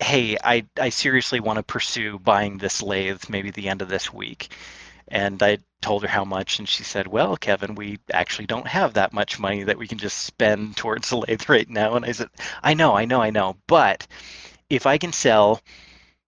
"Hey, 0.00 0.36
I 0.42 0.66
I 0.78 0.88
seriously 0.90 1.40
want 1.40 1.58
to 1.58 1.62
pursue 1.62 2.18
buying 2.18 2.58
this 2.58 2.82
lathe 2.82 3.28
maybe 3.28 3.50
the 3.50 3.68
end 3.68 3.82
of 3.82 3.88
this 3.88 4.12
week." 4.12 4.52
And 5.08 5.42
I 5.42 5.58
told 5.82 6.02
her 6.02 6.08
how 6.08 6.24
much, 6.24 6.58
and 6.58 6.68
she 6.68 6.84
said, 6.84 7.06
"Well, 7.06 7.36
Kevin, 7.36 7.74
we 7.74 7.98
actually 8.12 8.46
don't 8.46 8.66
have 8.68 8.94
that 8.94 9.12
much 9.12 9.38
money 9.38 9.64
that 9.64 9.78
we 9.78 9.88
can 9.88 9.98
just 9.98 10.18
spend 10.24 10.76
towards 10.78 11.10
the 11.10 11.16
lathe 11.18 11.48
right 11.48 11.68
now." 11.68 11.94
And 11.96 12.04
I 12.04 12.12
said, 12.12 12.28
"I 12.62 12.74
know, 12.74 12.96
I 12.96 13.04
know, 13.04 13.20
I 13.22 13.30
know, 13.30 13.56
but 13.66 14.06
if 14.70 14.86
I 14.86 14.98
can 14.98 15.12
sell," 15.12 15.60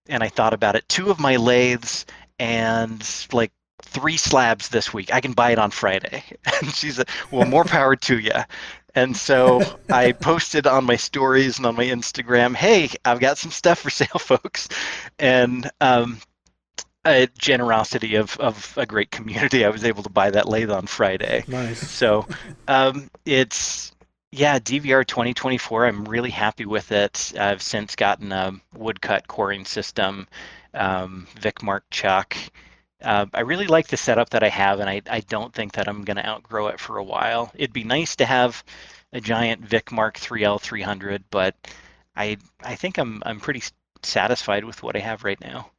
and 0.08 0.22
I 0.22 0.28
thought 0.28 0.54
about 0.54 0.76
it, 0.76 0.88
two 0.88 1.10
of 1.10 1.20
my 1.20 1.36
lathes 1.36 2.06
and 2.38 3.06
like 3.32 3.52
three 3.82 4.16
slabs 4.16 4.68
this 4.68 4.92
week. 4.92 5.12
I 5.12 5.20
can 5.20 5.32
buy 5.32 5.52
it 5.52 5.58
on 5.58 5.70
Friday. 5.70 6.24
And 6.62 6.72
she 6.74 6.90
said, 6.90 7.08
Well, 7.30 7.46
more 7.46 7.64
power 7.76 7.96
to 7.96 8.18
you. 8.18 8.32
And 8.94 9.16
so 9.16 9.62
I 9.90 10.12
posted 10.12 10.66
on 10.66 10.84
my 10.84 10.96
stories 10.96 11.58
and 11.58 11.66
on 11.66 11.76
my 11.76 11.84
Instagram, 11.84 12.54
Hey, 12.54 12.90
I've 13.04 13.20
got 13.20 13.38
some 13.38 13.50
stuff 13.50 13.80
for 13.80 13.90
sale, 13.90 14.18
folks. 14.18 14.68
And 15.18 15.70
um, 15.80 16.20
a 17.04 17.28
generosity 17.38 18.16
of, 18.16 18.38
of 18.38 18.74
a 18.76 18.86
great 18.86 19.10
community, 19.10 19.64
I 19.64 19.70
was 19.70 19.84
able 19.84 20.02
to 20.02 20.10
buy 20.10 20.30
that 20.30 20.48
lathe 20.48 20.70
on 20.70 20.86
Friday. 20.86 21.44
Nice. 21.48 21.90
So 21.90 22.26
um, 22.68 23.10
it's, 23.24 23.92
yeah, 24.30 24.58
DVR 24.58 25.06
2024. 25.06 25.86
I'm 25.86 26.04
really 26.04 26.30
happy 26.30 26.64
with 26.64 26.92
it. 26.92 27.32
I've 27.38 27.62
since 27.62 27.96
gotten 27.96 28.32
a 28.32 28.52
woodcut 28.74 29.28
coring 29.28 29.64
system, 29.64 30.28
um, 30.74 31.26
Vicmarc 31.36 31.82
chuck. 31.90 32.36
Uh, 33.02 33.26
I 33.34 33.40
really 33.40 33.66
like 33.66 33.88
the 33.88 33.96
setup 33.96 34.30
that 34.30 34.42
I 34.42 34.48
have, 34.48 34.80
and 34.80 34.88
I, 34.88 35.02
I 35.10 35.20
don't 35.20 35.52
think 35.52 35.72
that 35.72 35.88
I'm 35.88 36.04
going 36.04 36.16
to 36.16 36.26
outgrow 36.26 36.68
it 36.68 36.80
for 36.80 36.98
a 36.98 37.04
while. 37.04 37.50
It'd 37.54 37.72
be 37.72 37.84
nice 37.84 38.16
to 38.16 38.24
have 38.24 38.62
a 39.12 39.20
giant 39.20 39.62
Vicmarc 39.68 40.14
3L 40.14 40.60
300, 40.60 41.24
but 41.30 41.54
I 42.16 42.36
I 42.62 42.74
think 42.76 42.98
I'm 42.98 43.22
I'm 43.26 43.40
pretty 43.40 43.62
satisfied 44.02 44.64
with 44.64 44.82
what 44.82 44.96
I 44.96 45.00
have 45.00 45.24
right 45.24 45.40
now. 45.40 45.70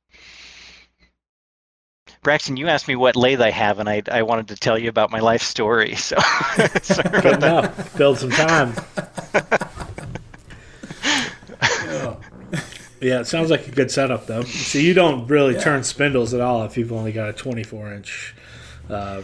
Braxton, 2.22 2.58
you 2.58 2.68
asked 2.68 2.88
me 2.88 2.96
what 2.96 3.16
lathe 3.16 3.42
I 3.42 3.52
have, 3.52 3.80
and 3.80 3.90
I, 3.90 4.02
I 4.12 4.22
wanted 4.24 4.50
to 4.50 4.56
tell 4.56 4.78
you 4.78 4.90
about 4.90 5.12
my 5.12 5.20
life 5.20 5.42
story. 5.42 5.96
So, 5.96 6.18
sorry 6.82 7.20
Good 7.22 7.34
about 7.34 7.40
that. 7.42 7.64
enough. 7.64 7.98
Build 7.98 8.18
some 8.20 8.32
time. 8.32 8.74
Yeah. 11.86 12.16
Yeah, 13.04 13.20
it 13.20 13.28
sounds 13.28 13.50
like 13.52 13.68
a 13.68 13.72
good 13.72 13.92
setup 13.92 14.26
though. 14.28 14.44
So 14.44 14.80
you 14.80 14.94
don't 14.94 15.28
really 15.28 15.54
Yeah. 15.56 15.62
turn 15.62 15.84
spindles 15.84 16.34
at 16.34 16.42
all 16.42 16.64
if 16.64 16.78
you've 16.78 16.92
only 16.94 17.12
got 17.12 17.30
a 17.30 17.34
24 17.34 17.94
inch 17.94 18.36
uh, 18.90 19.22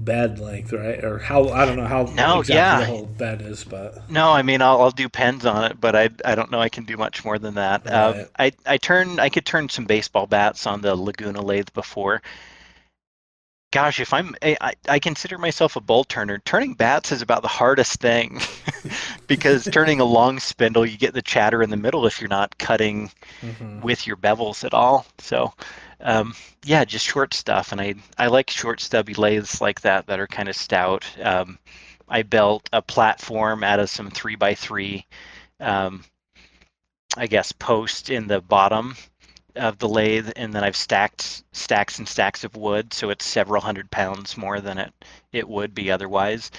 bed 0.00 0.38
length, 0.38 0.72
right? 0.72 1.02
Or 1.04 1.18
how 1.18 1.48
I 1.48 1.64
don't 1.66 1.76
know 1.76 1.86
how 1.86 2.04
No, 2.04 2.40
exactly 2.40 2.54
yeah. 2.54 2.78
the 2.80 2.84
whole 2.86 3.06
bed 3.06 3.42
is, 3.42 3.64
but 3.64 4.08
No, 4.10 4.30
I 4.30 4.42
mean 4.42 4.62
I'll, 4.62 4.80
I'll 4.80 4.90
do 4.90 5.08
pens 5.08 5.44
on 5.46 5.64
it, 5.70 5.80
but 5.80 5.94
I 5.96 6.10
I 6.24 6.34
don't 6.34 6.50
know 6.50 6.60
I 6.60 6.68
can 6.68 6.84
do 6.84 6.96
much 6.96 7.24
more 7.24 7.38
than 7.38 7.54
that. 7.54 7.86
Uh, 7.86 8.24
I 8.38 8.52
I 8.66 8.76
turn 8.78 9.18
I 9.20 9.28
could 9.28 9.44
turn 9.46 9.68
some 9.68 9.84
baseball 9.84 10.26
bats 10.26 10.66
on 10.66 10.80
the 10.80 10.94
Laguna 10.94 11.42
lathe 11.42 11.72
before. 11.74 12.22
Gosh, 13.74 13.98
if 13.98 14.12
I'm 14.12 14.36
I, 14.40 14.74
I- 14.88 15.00
consider 15.00 15.36
myself 15.36 15.74
a 15.74 15.80
bowl 15.80 16.04
turner. 16.04 16.38
Turning 16.38 16.74
bats 16.74 17.10
is 17.10 17.22
about 17.22 17.42
the 17.42 17.48
hardest 17.48 17.98
thing 17.98 18.40
because 19.26 19.64
turning 19.64 19.98
a 19.98 20.04
long 20.04 20.38
spindle, 20.38 20.86
you 20.86 20.96
get 20.96 21.12
the 21.12 21.20
chatter 21.20 21.60
in 21.60 21.70
the 21.70 21.76
middle 21.76 22.06
if 22.06 22.20
you're 22.20 22.28
not 22.28 22.56
cutting 22.56 23.10
mhm. 23.42 23.82
with 23.82 24.06
your 24.06 24.16
bevels 24.16 24.62
at 24.62 24.74
all. 24.74 25.06
So, 25.18 25.52
um, 26.00 26.34
yeah, 26.64 26.84
just 26.84 27.04
short 27.04 27.34
stuff, 27.34 27.72
and 27.72 27.80
I 27.80 27.96
I 28.16 28.28
like 28.28 28.48
short 28.48 28.80
stubby 28.80 29.14
lathes 29.14 29.60
like 29.60 29.80
that 29.80 30.06
that 30.06 30.20
are 30.20 30.28
kind 30.28 30.48
of 30.48 30.54
stout. 30.54 31.04
Um, 31.20 31.58
I 32.08 32.22
built 32.22 32.68
a 32.72 32.80
platform 32.80 33.64
out 33.64 33.80
of 33.80 33.90
some 33.90 34.08
three 34.08 34.36
by 34.36 34.54
three, 34.54 35.04
um, 35.58 36.04
I 37.16 37.26
guess, 37.26 37.50
post 37.50 38.08
in 38.08 38.28
the 38.28 38.40
bottom 38.40 38.94
of 39.56 39.78
the 39.78 39.88
lathe, 39.88 40.30
and 40.36 40.52
then 40.52 40.64
I've 40.64 40.76
stacked 40.76 41.42
stacks 41.52 41.98
and 41.98 42.08
stacks 42.08 42.44
of 42.44 42.56
wood, 42.56 42.92
so 42.92 43.10
it's 43.10 43.24
several 43.24 43.62
hundred 43.62 43.90
pounds 43.90 44.36
more 44.36 44.60
than 44.60 44.78
it 44.78 44.92
it 45.32 45.48
would 45.48 45.74
be 45.74 45.90
otherwise. 45.90 46.50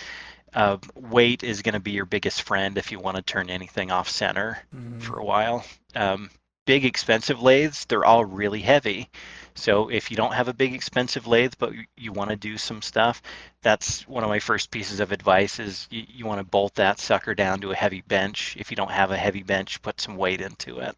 Uh, 0.54 0.78
weight 0.96 1.43
is 1.43 1.62
going 1.62 1.74
to 1.74 1.80
be 1.82 1.91
your 1.91 2.06
biggest 2.06 2.43
friend 2.43 2.78
if 2.78 2.91
you 2.91 3.00
want 3.00 3.18
to 3.18 3.22
turn 3.22 3.50
anything 3.50 3.91
off 3.91 4.10
center 4.10 4.58
Mhm. 4.74 5.02
for 5.02 5.20
a 5.20 5.26
while. 5.26 5.66
Um, 5.96 6.30
big 6.66 6.86
expensive 6.86 7.41
lathes, 7.41 7.86
they're 7.86 8.06
all 8.06 8.24
really 8.26 8.62
heavy. 8.62 9.10
So 9.54 9.89
if 9.89 10.12
you 10.12 10.18
don't 10.18 10.34
have 10.34 10.48
a 10.48 10.54
big 10.54 10.74
expensive 10.74 11.28
lathe, 11.28 11.54
but 11.60 11.74
you, 11.74 11.86
you 11.98 12.12
want 12.12 12.30
to 12.30 12.36
do 12.36 12.58
some 12.58 12.82
stuff, 12.82 13.22
that's 13.62 14.08
one 14.08 14.24
of 14.24 14.30
my 14.30 14.39
first 14.39 14.72
pieces 14.72 15.00
of 15.00 15.12
advice 15.12 15.60
is 15.60 15.88
you, 15.91 16.04
you 16.08 16.26
want 16.26 16.39
to 16.39 16.43
bolt 16.46 16.76
that 16.76 17.00
sucker 17.00 17.36
down 17.36 17.62
to 17.62 17.72
a 17.72 17.76
heavy 17.76 18.02
bench. 18.02 18.56
If 18.58 18.72
you 18.72 18.78
don't 18.78 18.91
have 18.91 19.12
a 19.12 19.18
heavy 19.18 19.43
bench, 19.43 19.82
put 19.82 20.00
some 20.02 20.16
weight 20.18 20.41
into 20.41 20.80
it 20.80 20.96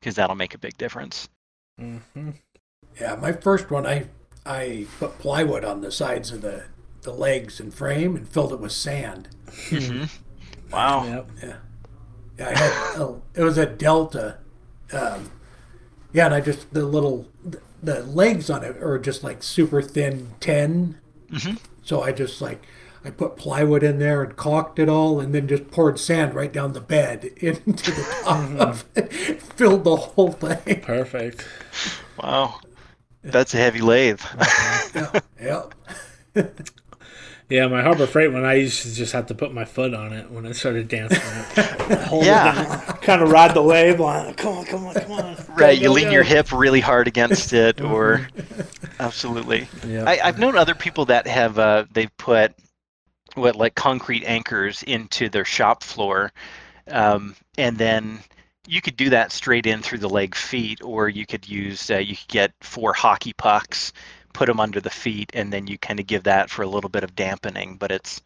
because 0.00 0.16
that'll 0.16 0.36
make 0.36 0.54
a 0.54 0.58
big 0.58 0.76
difference. 0.76 1.28
Mhm. 1.80 2.34
Yeah, 3.00 3.16
my 3.16 3.32
first 3.32 3.70
one, 3.70 3.86
I 3.86 4.06
I 4.46 4.86
put 4.98 5.18
plywood 5.18 5.64
on 5.64 5.80
the 5.80 5.90
sides 5.90 6.30
of 6.30 6.42
the, 6.42 6.64
the 7.02 7.12
legs 7.12 7.60
and 7.60 7.72
frame 7.72 8.14
and 8.16 8.28
filled 8.28 8.52
it 8.52 8.60
with 8.60 8.72
sand. 8.72 9.28
hmm 9.70 10.04
Wow. 10.72 11.04
Yep. 11.06 11.30
Yeah, 11.42 11.56
I 12.48 12.58
had 12.58 13.00
a, 13.00 13.20
it 13.34 13.42
was 13.44 13.58
a 13.58 13.66
Delta. 13.66 14.38
Um, 14.92 15.30
yeah, 16.12 16.26
and 16.26 16.34
I 16.34 16.40
just 16.40 16.72
the 16.72 16.84
little 16.84 17.28
the 17.82 18.02
legs 18.04 18.50
on 18.50 18.64
it 18.64 18.76
are 18.82 18.98
just 18.98 19.22
like 19.22 19.42
super 19.42 19.82
thin 19.82 20.30
tin. 20.40 20.96
Mhm. 21.30 21.58
So 21.82 22.02
I 22.02 22.12
just 22.12 22.40
like 22.40 22.64
I 23.04 23.10
put 23.10 23.36
plywood 23.36 23.82
in 23.82 23.98
there 23.98 24.22
and 24.22 24.34
caulked 24.34 24.78
it 24.78 24.88
all, 24.88 25.20
and 25.20 25.34
then 25.34 25.46
just 25.46 25.70
poured 25.70 25.98
sand 26.00 26.34
right 26.34 26.52
down 26.52 26.72
the 26.72 26.80
bed 26.80 27.24
into 27.36 27.90
the 27.90 28.20
top 28.24 28.50
of 28.58 28.84
it, 28.96 29.12
filled 29.42 29.84
the 29.84 29.96
whole 29.96 30.32
thing. 30.32 30.80
Perfect. 30.80 31.46
Wow. 32.22 32.60
That's 33.22 33.54
a 33.54 33.58
heavy 33.58 33.80
lathe. 33.80 34.20
Yeah, 34.94 35.20
yeah. 36.36 36.46
Yeah, 37.50 37.66
my 37.66 37.82
Harbor 37.82 38.06
Freight 38.06 38.32
one, 38.32 38.44
I 38.44 38.54
used 38.54 38.82
to 38.82 38.94
just 38.94 39.12
have 39.12 39.26
to 39.26 39.34
put 39.34 39.52
my 39.52 39.66
foot 39.66 39.92
on 39.92 40.14
it 40.14 40.30
when 40.30 40.46
I 40.46 40.52
started 40.52 40.88
dancing. 40.88 41.20
Yeah. 42.10 42.90
it, 42.90 43.02
kind 43.02 43.20
of 43.20 43.30
ride 43.30 43.52
the 43.54 43.62
wave. 43.62 44.00
Like, 44.00 44.38
come 44.38 44.56
on, 44.58 44.64
come 44.64 44.86
on, 44.86 44.94
come 44.94 45.12
on. 45.12 45.34
Go, 45.34 45.42
right. 45.54 45.76
You 45.76 45.88
go, 45.88 45.92
lean 45.92 46.06
go. 46.06 46.12
your 46.12 46.22
hip 46.22 46.50
really 46.50 46.80
hard 46.80 47.06
against 47.06 47.52
it, 47.52 47.82
or 47.82 48.26
absolutely. 48.98 49.68
Yeah. 49.86 50.04
I, 50.04 50.18
I've 50.24 50.38
known 50.38 50.56
other 50.56 50.74
people 50.74 51.04
that 51.06 51.26
have 51.26 51.58
uh, 51.58 51.84
they've 51.92 52.16
put 52.16 52.54
what 53.34 53.56
like 53.56 53.74
concrete 53.74 54.24
anchors 54.24 54.82
into 54.82 55.28
their 55.28 55.44
shop 55.44 55.84
floor, 55.84 56.32
um, 56.90 57.36
and 57.58 57.76
then 57.76 58.20
you 58.66 58.80
could 58.80 58.96
do 58.96 59.10
that 59.10 59.32
straight 59.32 59.66
in 59.66 59.82
through 59.82 59.98
the 59.98 60.08
leg 60.08 60.34
feet, 60.34 60.82
or 60.82 61.08
you 61.08 61.26
could 61.26 61.48
use 61.48 61.90
uh, 61.90 61.98
you 61.98 62.16
could 62.16 62.28
get 62.28 62.52
four 62.60 62.92
hockey 62.92 63.32
pucks, 63.32 63.92
put 64.32 64.46
them 64.46 64.60
under 64.60 64.80
the 64.80 64.90
feet, 64.90 65.30
and 65.34 65.52
then 65.52 65.66
you 65.66 65.78
kind 65.78 66.00
of 66.00 66.06
give 66.06 66.24
that 66.24 66.50
for 66.50 66.62
a 66.62 66.68
little 66.68 66.90
bit 66.90 67.04
of 67.04 67.14
dampening, 67.14 67.76
but 67.76 67.92
it's 67.92 68.22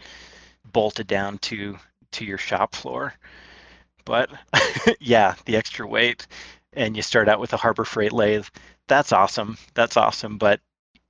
bolted 0.73 1.07
down 1.07 1.39
to 1.39 1.79
to 2.13 2.25
your 2.25 2.39
shop 2.39 2.75
floor. 2.75 3.15
But 4.05 4.31
yeah, 5.01 5.35
the 5.45 5.57
extra 5.57 5.87
weight, 5.87 6.27
and 6.73 6.97
you 6.97 7.03
start 7.03 7.29
out 7.29 7.41
with 7.41 7.53
a 7.53 7.57
Harbor 7.59 7.85
Freight 7.85 8.13
lathe. 8.13 8.47
That's 8.87 9.13
awesome. 9.13 9.59
That's 9.75 9.97
awesome, 9.97 10.39
but 10.39 10.61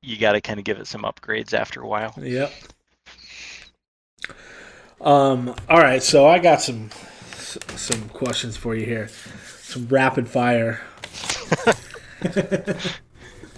you 0.02 0.16
got 0.16 0.32
to 0.32 0.40
kind 0.40 0.58
of 0.58 0.64
give 0.64 0.78
it 0.78 0.86
some 0.86 1.02
upgrades 1.02 1.54
after 1.54 1.82
a 1.82 1.86
while. 1.86 2.14
Yep. 2.16 2.52
Um. 5.00 5.54
All 5.68 5.78
right. 5.78 6.02
So 6.02 6.26
I 6.26 6.38
got 6.38 6.60
some 6.60 6.90
some 7.76 8.08
questions 8.10 8.56
for 8.56 8.74
you 8.74 8.84
here. 8.86 9.08
Some 9.62 9.86
rapid 9.88 10.28
fire. 10.28 10.80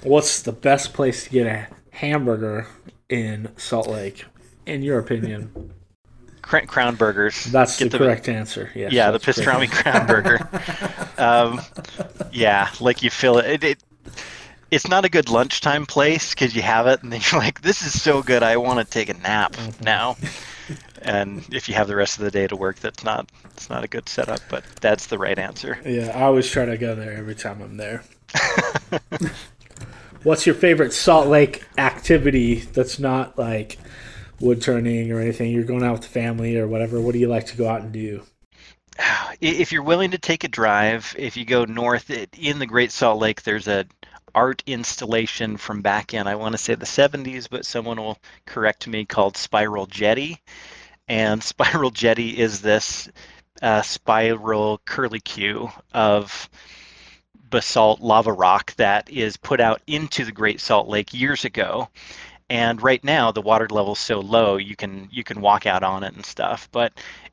What's 0.02 0.42
the 0.42 0.52
best 0.52 0.92
place 0.94 1.24
to 1.24 1.30
get 1.30 1.46
a 1.46 1.66
hamburger 1.90 2.66
in 3.08 3.48
Salt 3.56 3.86
Lake, 3.88 4.24
in 4.66 4.82
your 4.82 4.98
opinion? 4.98 5.72
Crown 6.42 6.96
burgers. 6.96 7.44
That's 7.44 7.78
Get 7.78 7.92
the 7.92 7.98
correct 7.98 8.28
answer. 8.28 8.70
Yes, 8.74 8.90
Yeah, 8.92 9.12
the 9.12 9.20
pastrami 9.20 9.70
crown 9.70 10.06
burger. 10.06 10.48
Um, 11.20 11.60
yeah, 12.32 12.70
like 12.80 13.02
you 13.02 13.10
feel 13.10 13.36
it. 13.38 13.62
it, 13.62 13.64
it 13.64 13.84
it's 14.70 14.88
not 14.88 15.04
a 15.04 15.10
good 15.10 15.28
lunchtime 15.28 15.84
place 15.84 16.30
because 16.30 16.56
you 16.56 16.62
have 16.62 16.86
it 16.86 17.02
and 17.02 17.12
then 17.12 17.20
you're 17.30 17.38
like, 17.40 17.60
this 17.60 17.82
is 17.82 18.00
so 18.00 18.22
good, 18.22 18.42
I 18.42 18.56
want 18.56 18.78
to 18.78 18.86
take 18.90 19.10
a 19.10 19.14
nap 19.14 19.52
Mm-hmm. 19.52 19.84
now. 19.84 20.16
And 21.02 21.44
if 21.52 21.68
you 21.68 21.74
have 21.74 21.88
the 21.88 21.96
rest 21.96 22.18
of 22.18 22.24
the 22.24 22.30
day 22.30 22.46
to 22.46 22.56
work, 22.56 22.78
that's 22.80 23.04
not 23.04 23.30
it's 23.54 23.68
not 23.70 23.84
a 23.84 23.88
good 23.88 24.08
setup, 24.08 24.42
but 24.48 24.64
that's 24.80 25.06
the 25.06 25.18
right 25.18 25.38
answer. 25.38 25.78
Yeah, 25.84 26.12
I 26.14 26.22
always 26.22 26.48
try 26.50 26.66
to 26.66 26.76
go 26.78 26.94
there 26.94 27.12
every 27.12 27.34
time 27.34 27.62
I'm 27.62 27.76
there. 27.76 28.02
What's 30.22 30.46
your 30.46 30.54
favorite 30.54 30.92
Salt 30.92 31.28
Lake 31.28 31.64
activity 31.78 32.56
that's 32.60 32.98
not 32.98 33.38
like 33.38 33.78
wood 34.40 34.62
turning 34.62 35.10
or 35.12 35.20
anything? 35.20 35.52
You're 35.52 35.64
going 35.64 35.82
out 35.84 35.92
with 35.94 36.02
the 36.02 36.08
family 36.08 36.56
or 36.58 36.68
whatever. 36.68 37.00
What 37.00 37.12
do 37.12 37.18
you 37.18 37.28
like 37.28 37.46
to 37.46 37.56
go 37.56 37.68
out 37.68 37.82
and 37.82 37.92
do? 37.92 38.22
If 39.40 39.72
you're 39.72 39.82
willing 39.82 40.10
to 40.12 40.18
take 40.18 40.44
a 40.44 40.48
drive, 40.48 41.14
if 41.18 41.36
you 41.36 41.44
go 41.44 41.64
north 41.64 42.10
i- 42.10 42.26
in 42.36 42.58
the 42.58 42.66
Great 42.66 42.92
Salt 42.92 43.18
Lake, 43.20 43.42
there's 43.42 43.68
a 43.68 43.86
art 44.34 44.62
installation 44.66 45.56
from 45.56 45.82
back 45.82 46.14
in 46.14 46.26
I 46.28 46.36
want 46.36 46.52
to 46.52 46.58
say 46.58 46.74
the 46.76 46.86
70s, 46.86 47.48
but 47.48 47.66
someone 47.66 47.96
will 47.98 48.18
correct 48.46 48.86
me 48.86 49.04
called 49.06 49.36
Spiral 49.36 49.86
Jetty. 49.86 50.40
And 51.10 51.42
Spiral 51.44 51.90
Jetty 51.90 52.38
is 52.38 52.62
this 52.62 53.08
uh, 53.60 53.82
spiral 53.82 54.80
curlicue 54.86 55.70
of 55.92 56.48
basalt 57.50 58.00
lava 58.00 58.32
rock 58.32 58.74
that 58.76 59.10
is 59.10 59.36
put 59.36 59.60
out 59.60 59.82
into 59.86 60.24
the 60.24 60.32
Great 60.32 60.60
Salt 60.60 60.88
Lake 60.88 61.12
years 61.12 61.44
ago. 61.44 61.88
And 62.48 62.80
right 62.82 63.02
now 63.04 63.32
the 63.32 63.42
water 63.42 63.66
level 63.70 63.92
is 63.92 63.98
so 63.98 64.20
low 64.20 64.56
you 64.56 64.76
can 64.76 65.08
you 65.10 65.22
can 65.22 65.40
walk 65.40 65.66
out 65.66 65.82
on 65.82 66.04
it 66.04 66.14
and 66.14 66.24
stuff. 66.24 66.68
But 66.72 66.92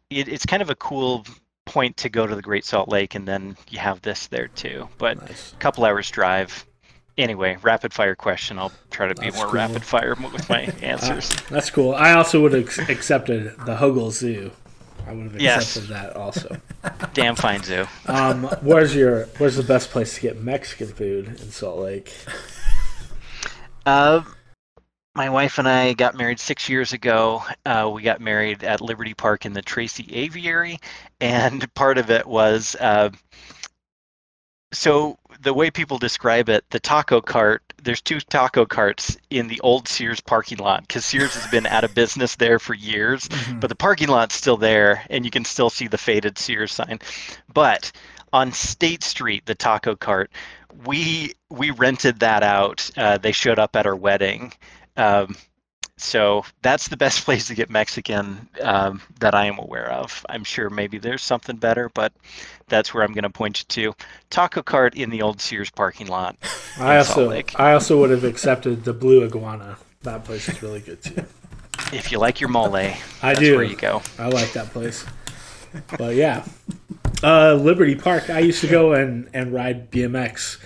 it, 0.10 0.28
it's 0.28 0.46
kind 0.46 0.62
of 0.62 0.70
a 0.70 0.76
cool 0.76 1.26
point 1.66 1.98
to 1.98 2.10
go 2.10 2.26
to 2.26 2.36
the 2.36 2.42
Great 2.42 2.66
Salt 2.66 2.90
Lake, 2.90 3.14
and 3.14 3.28
then 3.28 3.58
you 3.70 3.78
have 3.78 4.02
this 4.02 4.28
there 4.28 4.48
too. 4.48 4.90
But 4.98 5.20
Nice. 5.22 5.54
a 5.54 5.58
couple 5.58 5.86
hours 5.86 6.10
drive. 6.10 6.66
Anyway, 7.18 7.58
rapid 7.64 7.94
fire 7.94 8.16
question. 8.16 8.60
I'll 8.60 8.72
try 8.92 9.08
to 9.08 9.16
be 9.16 9.26
That's 9.26 9.38
more 9.38 9.46
cool. 9.46 9.56
rapid 9.56 9.84
fire 9.84 10.16
with 10.34 10.48
my 10.50 10.62
answers. 10.82 11.36
That's 11.50 11.70
cool. 11.72 11.96
I 11.96 12.14
also 12.14 12.42
would 12.44 12.54
have 12.54 12.90
accepted 12.90 13.56
the 13.66 13.76
Hogle 13.78 14.12
Zoo. 14.12 14.52
I 15.08 15.14
would 15.14 15.32
have 15.32 15.42
Yes. 15.42 15.76
accepted 15.78 15.94
that 15.96 16.16
also. 16.16 16.58
Damn 17.14 17.36
fine 17.36 17.64
zoo. 17.64 17.86
Um, 18.06 18.44
where's 18.62 18.94
your 18.96 19.24
Where's 19.38 19.56
the 19.56 19.64
best 19.64 19.90
place 19.90 20.14
to 20.16 20.22
get 20.22 20.42
Mexican 20.42 20.88
food 20.94 21.28
in 21.28 21.50
Salt 21.52 21.80
Lake? 21.80 22.14
Uh, 23.86 24.22
my 25.16 25.30
wife 25.30 25.58
and 25.58 25.68
I 25.68 25.94
got 25.94 26.16
married 26.16 26.40
six 26.40 26.70
years 26.70 26.94
ago. 26.94 27.42
Uh, 27.66 27.90
we 27.92 28.02
got 28.04 28.22
married 28.22 28.64
at 28.64 28.82
Liberty 28.82 29.14
Park 29.14 29.46
in 29.46 29.54
the 29.54 29.62
Tracy 29.62 30.08
Aviary, 30.12 30.78
and 31.22 31.74
part 31.74 31.98
of 31.98 32.12
it 32.12 32.28
was 32.28 32.76
uh, 32.80 33.10
so 34.74 35.18
the 35.42 35.54
way 35.54 35.72
people 35.72 35.98
describe 35.98 36.50
it, 36.50 36.70
the 36.70 36.80
taco 36.80 37.22
cart. 37.22 37.62
There's 37.82 38.02
two 38.02 38.20
taco 38.20 38.66
carts 38.66 39.18
in 39.30 39.48
the 39.48 39.60
old 39.62 39.88
Sears 39.88 40.20
parking 40.20 40.58
lot 40.58 40.82
because 40.88 41.06
Sears 41.06 41.34
has 41.36 41.50
been 41.52 41.66
out 41.68 41.84
of 41.84 41.94
business 41.94 42.36
there 42.36 42.60
for 42.60 42.74
years, 42.74 43.30
but 43.60 43.68
the 43.68 43.76
parking 43.76 44.10
lot's 44.10 44.36
still 44.36 44.58
there, 44.58 45.04
and 45.10 45.24
you 45.24 45.32
can 45.32 45.46
still 45.46 45.70
see 45.70 45.88
the 45.88 45.98
faded 45.98 46.38
Sears 46.38 46.74
sign. 46.74 47.00
But 47.54 47.92
on 48.34 48.52
State 48.52 49.04
Street, 49.04 49.46
the 49.46 49.56
taco 49.56 49.96
cart, 49.96 50.32
we 50.86 51.34
we 51.50 51.72
rented 51.72 52.20
that 52.20 52.44
out. 52.44 52.90
Uh, 52.98 53.18
they 53.18 53.32
showed 53.32 53.60
up 53.60 53.76
at 53.76 53.86
our 53.86 53.96
wedding. 53.96 54.54
Um, 54.96 55.36
so 55.98 56.46
that's 56.62 56.88
the 56.88 56.98
best 56.98 57.24
place 57.26 57.48
to 57.48 57.56
get 57.56 57.70
Mexican 57.70 58.48
um, 58.62 59.02
that 59.20 59.36
I 59.36 59.46
am 59.46 59.60
aware 59.60 59.92
of. 59.92 60.26
I'm 60.30 60.44
sure 60.44 60.70
maybe 60.70 60.98
there's 60.98 61.24
something 61.24 61.58
better, 61.58 61.90
but 61.90 62.14
that's 62.68 62.94
where 62.94 63.04
I'm 63.04 63.14
going 63.14 63.24
to 63.24 63.30
point 63.30 63.60
you 63.60 63.66
to. 63.92 63.96
Taco 64.30 64.62
cart 64.62 64.96
in 64.96 65.10
the 65.10 65.22
old 65.22 65.42
Sears 65.42 65.70
parking 65.70 66.08
lot. 66.08 66.38
I 66.80 66.98
also 66.98 67.32
I 67.56 67.74
also 67.74 68.00
would 68.00 68.12
have 68.12 68.24
accepted 68.24 68.84
the 68.84 68.94
Blue 68.94 69.26
Iguana. 69.26 69.78
That 70.04 70.24
place 70.24 70.48
is 70.48 70.62
really 70.62 70.80
good 70.80 71.02
too. 71.04 71.26
If 71.92 72.12
you 72.12 72.20
like 72.20 72.40
your 72.42 72.50
mole, 72.50 72.76
I 72.76 72.98
that's 73.22 73.40
do. 73.40 73.56
where 73.56 73.66
you 73.66 73.76
go. 73.76 74.02
I 74.20 74.28
like 74.28 74.54
that 74.54 74.68
place. 74.68 75.06
But 75.98 76.16
yeah, 76.16 76.46
uh, 77.24 77.54
Liberty 77.56 77.96
Park. 77.96 78.30
I 78.30 78.40
used 78.40 78.62
to 78.62 78.68
go 78.68 78.94
and, 78.94 79.30
and 79.34 79.54
ride 79.54 79.92
BMX. 79.92 80.58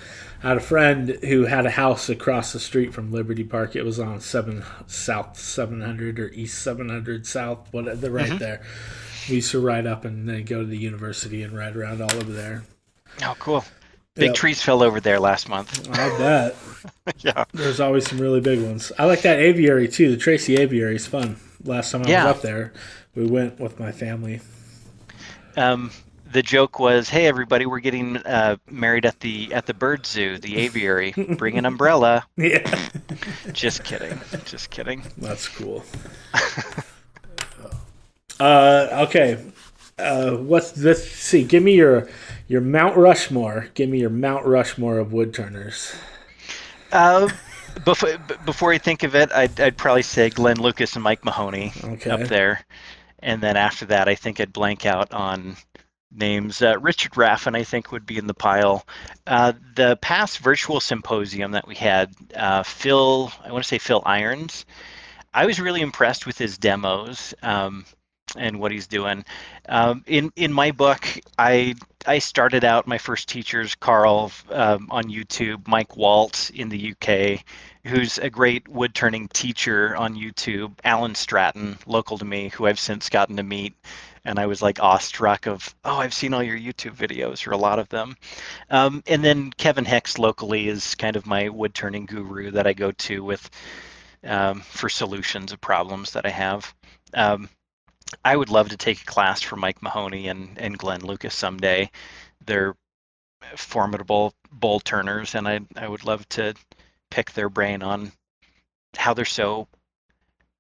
I 0.44 0.48
had 0.50 0.58
a 0.58 0.62
friend 0.62 1.10
who 1.24 1.46
had 1.46 1.66
a 1.66 1.70
house 1.72 2.10
across 2.10 2.52
the 2.54 2.60
street 2.60 2.94
from 2.94 3.12
Liberty 3.12 3.44
Park. 3.44 3.76
It 3.76 3.84
was 3.84 4.00
on 4.00 4.20
seven 4.22 4.64
South 4.88 5.38
seven 5.40 5.82
hundred 5.82 6.20
or 6.20 6.30
East 6.30 6.62
seven 6.64 6.90
hundred 6.90 7.28
South, 7.28 7.68
what 7.72 8.02
the 8.02 8.10
right 8.12 8.40
there. 8.40 8.62
We 9.30 9.36
used 9.36 9.52
to 9.52 9.60
ride 9.60 9.86
up 9.86 10.04
and 10.04 10.28
then 10.28 10.46
go 10.46 10.62
to 10.62 10.66
the 10.66 10.78
university 10.78 11.44
and 11.44 11.56
ride 11.56 11.76
around 11.76 12.02
all 12.02 12.12
over 12.16 12.32
there. 12.32 12.64
Oh, 13.24 13.36
cool. 13.38 13.64
Big 14.16 14.28
Yep. 14.30 14.36
trees 14.36 14.62
fell 14.62 14.82
over 14.84 15.00
there 15.00 15.20
last 15.20 15.48
month. 15.48 15.88
I 15.92 16.18
bet 16.18 16.56
yeah. 17.20 17.46
there's 17.54 17.80
always 17.80 18.10
some 18.10 18.20
really 18.20 18.42
big 18.42 18.62
ones. 18.62 18.92
I 18.98 19.06
like 19.06 19.22
that 19.22 19.40
aviary 19.40 19.88
too. 19.88 20.10
The 20.12 20.18
Tracy 20.18 20.58
Aviary 20.58 20.96
is 20.96 21.06
fun. 21.08 21.38
Last 21.64 21.92
time 21.92 22.04
I 22.06 22.10
Yeah. 22.10 22.26
was 22.26 22.36
up 22.38 22.42
there, 22.42 22.74
we 23.16 23.26
went 23.28 23.60
with 23.60 23.80
my 23.80 23.92
family. 23.92 24.42
Um, 25.56 25.92
the 26.32 26.44
joke 26.44 26.80
was, 26.80 27.10
"Hey, 27.10 27.28
everybody, 27.28 27.66
we're 27.66 27.80
getting 27.80 28.18
uh, 28.18 28.58
married 28.70 29.06
at 29.06 29.20
the 29.20 29.54
at 29.54 29.66
the 29.66 29.74
bird 29.74 30.06
zoo, 30.06 30.38
the 30.38 30.58
aviary. 30.58 31.14
Bring 31.38 31.58
an 31.58 31.66
umbrella." 31.66 32.26
Yeah, 32.38 32.90
Just 33.54 33.84
kidding. 33.84 34.20
Just 34.46 34.70
kidding. 34.70 35.04
that's 35.18 35.48
cool. 35.48 35.84
uh, 38.40 39.06
okay. 39.08 39.44
Uh, 40.00 40.32
what's 40.38 40.72
this? 40.72 41.10
See, 41.12 41.44
give 41.44 41.64
me 41.64 41.76
your 41.76 42.10
your 42.48 42.62
Mount 42.62 42.98
Rushmore. 42.98 43.68
Give 43.74 43.90
me 43.90 44.00
your 44.00 44.10
Mount 44.10 44.46
Rushmore 44.46 44.98
of 44.98 45.14
wood 45.14 45.34
turners. 45.34 45.94
Uh, 46.92 47.30
before 47.86 48.18
before 48.46 48.74
I 48.74 48.78
think 48.78 49.04
of 49.04 49.16
it, 49.16 49.32
I'd 49.32 49.60
I'd 49.60 49.78
probably 49.78 50.02
say 50.02 50.30
Glenn 50.30 50.60
Lucas 50.60 50.96
and 50.96 51.04
Mike 51.04 51.24
Mahoney 51.24 51.72
Okay. 51.84 52.10
up 52.10 52.22
there, 52.22 52.66
and 53.20 53.42
then 53.42 53.58
after 53.58 53.86
that, 53.86 54.08
I 54.08 54.16
think 54.16 54.40
I'd 54.40 54.54
blank 54.54 54.86
out 54.86 55.14
on 55.14 55.56
names. 56.12 56.62
Uh, 56.62 56.78
Richard 56.80 57.14
Raffan, 57.14 57.56
I 57.56 57.64
think, 57.64 57.92
would 57.92 58.06
be 58.06 58.18
in 58.18 58.28
the 58.28 58.34
pile. 58.34 58.86
Uh, 59.28 59.54
the 59.76 59.98
past 59.98 60.40
virtual 60.40 60.80
symposium 60.80 61.52
that 61.52 61.68
we 61.68 61.76
had, 61.76 62.14
uh, 62.36 62.64
Phil, 62.64 63.32
I 63.44 63.52
want 63.52 63.64
to 63.64 63.68
say 63.68 63.78
Phil 63.78 64.04
Irons. 64.06 64.66
I 65.34 65.46
was 65.46 65.60
really 65.60 65.82
impressed 65.82 66.26
with 66.26 66.38
his 66.38 66.58
demos 66.58 67.34
um, 67.42 67.86
and 68.38 68.60
what 68.60 68.72
he's 68.72 68.88
doing. 68.88 69.24
Um, 69.70 70.04
in 70.08 70.32
in 70.36 70.52
my 70.52 70.72
book, 70.72 71.08
I 71.38 71.76
I 72.06 72.20
started 72.20 72.64
out 72.64 72.88
my 72.88 72.98
first 72.98 73.30
teachers, 73.30 73.76
Carl 73.76 74.32
um, 74.50 74.88
on 74.90 75.06
YouTube, 75.06 75.68
Mike 75.68 75.96
Waldt 75.96 76.52
in 76.52 76.70
the 76.70 76.94
UK, 76.94 77.46
who's 77.86 78.18
a 78.18 78.30
great 78.30 78.68
wood 78.68 78.94
turning 78.94 79.28
teacher 79.30 79.96
on 79.96 80.16
YouTube, 80.16 80.74
Alan 80.84 81.16
Stratton, 81.16 81.78
local 81.86 82.18
to 82.18 82.26
me, 82.26 82.50
who 82.50 82.66
I've 82.66 82.80
since 82.80 83.10
gotten 83.10 83.38
to 83.38 83.44
meet. 83.44 83.74
And 84.24 84.38
I 84.38 84.46
was 84.46 84.62
like 84.62 84.82
awestruck 84.82 85.48
of, 85.48 85.76
oh, 85.84 85.98
I've 85.98 86.14
seen 86.14 86.34
all 86.34 86.44
your 86.44 86.58
YouTube 86.58 86.96
videos, 86.96 87.48
or 87.48 87.52
a 87.52 87.58
lot 87.58 87.80
of 87.80 87.90
them. 87.90 88.16
Um, 88.70 89.02
and 89.08 89.24
then 89.24 89.52
Kevin 89.52 89.86
Hicks 89.86 90.20
locally 90.20 90.68
is 90.68 90.96
kind 90.96 91.16
of 91.16 91.26
my 91.26 91.50
wood 91.50 91.74
turning 91.74 92.06
guru 92.06 92.52
that 92.52 92.68
I 92.68 92.74
go 92.74 92.92
to 92.92 93.24
with 93.24 93.50
um, 94.24 94.62
for 94.62 94.90
solutions 94.90 95.52
of 95.52 95.60
problems 95.60 96.12
that 96.12 96.26
I 96.26 96.30
have. 96.30 96.74
Um, 97.14 97.50
I 98.24 98.36
would 98.36 98.50
love 98.50 98.70
to 98.70 98.78
take 98.78 99.02
a 99.02 99.06
class 99.06 99.42
from 99.42 99.60
Mike 99.60 99.82
Mahoney 99.82 100.28
and, 100.28 100.58
and 100.58 100.78
Glenn 100.78 101.02
Lucas 101.02 101.34
someday. 101.34 101.90
They're 102.46 102.76
formidable 103.56 104.34
bowl 104.52 104.80
turners, 104.80 105.36
and 105.36 105.48
I 105.48 105.62
I 105.76 105.88
would 105.88 106.04
love 106.04 106.28
to 106.30 106.54
pick 107.10 107.32
their 107.32 107.50
brain 107.50 107.84
on 107.84 108.12
how 108.96 109.14
they're 109.14 109.26
so 109.26 109.68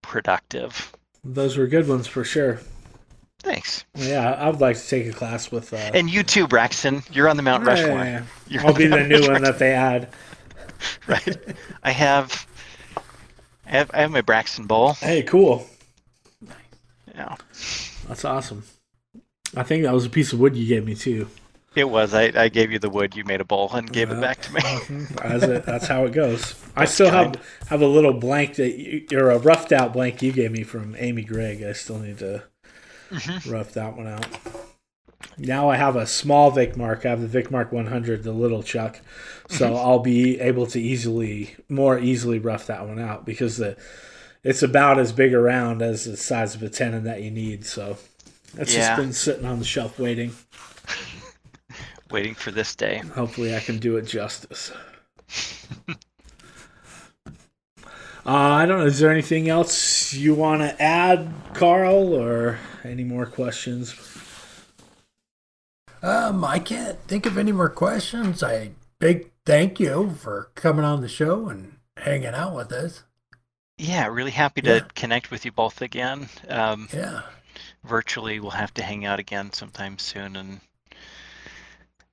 productive. 0.01 0.91
Those 1.23 1.57
were 1.57 1.67
good 1.67 1.87
ones 1.87 2.07
for 2.07 2.23
sure. 2.23 2.59
Thanks. 3.43 3.85
Yeah, 3.95 4.31
I 4.33 4.49
would 4.49 4.61
like 4.61 4.77
to 4.77 4.87
take 4.87 5.07
a 5.07 5.11
class 5.11 5.51
with. 5.51 5.73
Uh, 5.73 5.77
And 5.93 6.09
you 6.09 6.23
too, 6.23 6.47
Braxton. 6.47 7.01
You're 7.11 7.27
on 7.27 7.37
the 7.37 7.43
Mount 7.43 7.63
yeah, 7.65 7.69
Rushmore. 7.69 8.25
yeah, 8.47 8.63
I'll 8.65 8.73
be 8.73 8.85
the 8.85 8.97
Mount 8.97 9.09
new 9.09 9.15
Rushmore, 9.17 9.33
one 9.33 9.43
that 9.43 9.59
they 9.59 9.71
add. 9.73 10.09
right? 11.07 11.37
I 11.83 11.91
have, 11.91 12.47
I 13.65 13.69
have, 13.71 13.91
I 13.93 14.01
have 14.01 14.11
my 14.11 14.21
Braxton 14.21 14.65
bowl. 14.67 14.93
Hey, 14.93 15.23
cool. 15.23 15.67
Yeah, 17.13 17.35
That's 18.07 18.23
awesome. 18.25 18.63
I 19.55 19.63
think 19.63 19.83
that 19.83 19.93
was 19.93 20.05
a 20.05 20.09
piece 20.09 20.31
of 20.33 20.39
wood 20.39 20.55
you 20.55 20.65
gave 20.67 20.85
me 20.85 20.95
too. 20.95 21.27
it 21.75 21.89
was. 21.89 22.13
I, 22.13 22.31
I 22.35 22.47
gave 22.47 22.71
you 22.71 22.79
the 22.79 22.89
wood. 22.89 23.15
You 23.15 23.25
made 23.25 23.41
a 23.41 23.45
bowl 23.45 23.69
and 23.73 23.91
gave 23.91 24.11
it 24.11 24.21
back 24.21 24.41
to 24.43 24.53
me. 24.53 24.61
As 25.21 25.43
it, 25.43 25.65
that's 25.65 25.87
how 25.87 26.05
it 26.05 26.13
goes. 26.13 26.55
I 26.75 26.85
still 26.85 27.09
kind. 27.09 27.35
have 27.35 27.67
have 27.67 27.81
a 27.81 27.87
little 27.87 28.13
blank 28.13 28.55
that 28.55 28.77
you, 28.77 29.05
or 29.13 29.29
a 29.31 29.37
roughed 29.39 29.71
out 29.73 29.91
blank 29.93 30.21
you 30.21 30.31
gave 30.31 30.51
me 30.51 30.63
from 30.63 30.95
Amy 30.97 31.23
Gregg. 31.23 31.61
I 31.63 31.73
still 31.73 31.99
need 31.99 32.19
to 32.19 32.43
Mhm. 33.11 33.51
rough 33.51 33.73
that 33.73 33.95
one 33.97 34.07
out. 34.07 34.25
Now 35.37 35.69
I 35.69 35.77
have 35.77 35.95
a 35.95 36.07
small 36.07 36.51
Vicmarc. 36.51 37.05
I 37.05 37.09
have 37.09 37.21
the 37.31 37.41
Vicmarc 37.41 37.71
100, 37.71 38.23
the 38.23 38.31
little 38.31 38.63
chuck, 38.63 38.99
so 39.49 39.67
Mm-hmm. 39.67 39.75
I'll 39.75 39.99
be 39.99 40.39
able 40.39 40.65
to 40.67 40.79
easily, 40.81 41.55
more 41.69 41.99
easily 41.99 42.39
rough 42.39 42.67
that 42.67 42.87
one 42.87 42.99
out 42.99 43.25
because 43.25 43.57
the 43.57 43.77
it's 44.43 44.63
about 44.63 44.97
as 44.97 45.11
big 45.11 45.33
around 45.35 45.81
as 45.83 46.05
the 46.05 46.17
size 46.17 46.55
of 46.55 46.63
a 46.63 46.69
tenon 46.69 47.03
that 47.03 47.21
you 47.21 47.29
need. 47.29 47.65
So 47.65 47.97
that's 48.55 48.73
Yeah. 48.73 48.87
just 48.87 48.97
been 48.97 49.13
sitting 49.13 49.45
on 49.45 49.59
the 49.59 49.65
shelf 49.65 49.99
waiting. 49.99 50.33
Waiting 52.09 52.33
for 52.35 52.51
this 52.51 52.75
day. 52.75 52.97
Hopefully, 53.15 53.55
I 53.55 53.59
can 53.61 53.77
do 53.79 53.95
it 53.97 54.01
justice. 54.07 54.71
Uh, 58.23 58.29
I 58.29 58.65
don't 58.67 58.79
know. 58.79 58.85
Is 58.85 58.99
there 58.99 59.09
anything 59.09 59.49
else 59.49 60.13
you 60.13 60.35
want 60.35 60.61
to 60.61 60.79
add, 60.79 61.33
Carl, 61.55 62.13
or 62.13 62.59
any 62.85 63.03
more 63.03 63.25
questions? 63.25 63.95
Um, 66.03 66.43
I 66.43 66.59
can't 66.59 66.99
think 67.07 67.25
of 67.25 67.37
any 67.37 67.51
more 67.51 67.69
questions. 67.69 68.41
I 68.41 68.71
big 68.99 69.29
thank 69.45 69.79
you 69.79 70.11
for 70.19 70.49
coming 70.55 70.85
on 70.85 71.01
the 71.01 71.07
show 71.07 71.47
and 71.49 71.77
hanging 71.97 72.33
out 72.33 72.55
with 72.55 72.71
us. 72.71 73.03
Yeah, 73.77 74.07
really 74.07 74.31
happy 74.31 74.61
to 74.61 74.75
Yeah. 74.75 74.87
connect 74.95 75.31
with 75.31 75.45
you 75.45 75.51
both 75.51 75.81
again. 75.81 76.29
Um, 76.47 76.87
Yeah. 76.93 77.21
virtually, 77.83 78.39
we'll 78.39 78.51
have 78.51 78.73
to 78.75 78.83
hang 78.83 79.05
out 79.05 79.19
again 79.19 79.53
sometime 79.53 79.97
soon 79.99 80.35
and 80.35 80.61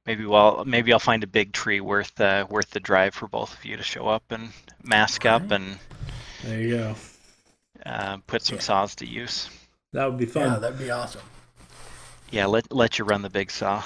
maybe 0.07 0.25
well 0.25 0.65
maybe 0.65 0.91
I'll 0.93 0.99
find 0.99 1.23
a 1.23 1.27
big 1.27 1.53
tree 1.53 1.81
worth 1.81 2.19
uh, 2.21 2.47
worth 2.49 2.71
the 2.71 2.81
drive 2.81 3.15
for 3.15 3.29
both 3.29 3.53
of 3.59 3.65
you 3.65 3.77
to 3.77 3.83
show 3.83 4.09
up 4.09 4.25
and 4.31 4.53
mask 4.83 5.27
up 5.27 5.51
and 5.51 5.79
There 6.45 6.61
you 6.61 6.77
go. 6.77 6.97
uh, 7.85 8.17
put 8.27 8.43
some 8.43 8.57
Yeah. 8.57 8.63
saws 8.63 8.95
to 8.97 9.07
use. 9.07 9.51
That 9.93 10.07
would 10.07 10.19
be 10.19 10.27
fun. 10.27 10.53
Yeah, 10.53 10.59
that'd 10.59 10.79
be 10.79 10.91
awesome. 10.91 11.23
Yeah, 12.31 12.47
let 12.47 12.73
let 12.73 12.99
you 12.99 13.05
run 13.05 13.23
the 13.23 13.31
big 13.31 13.51
saw. 13.51 13.85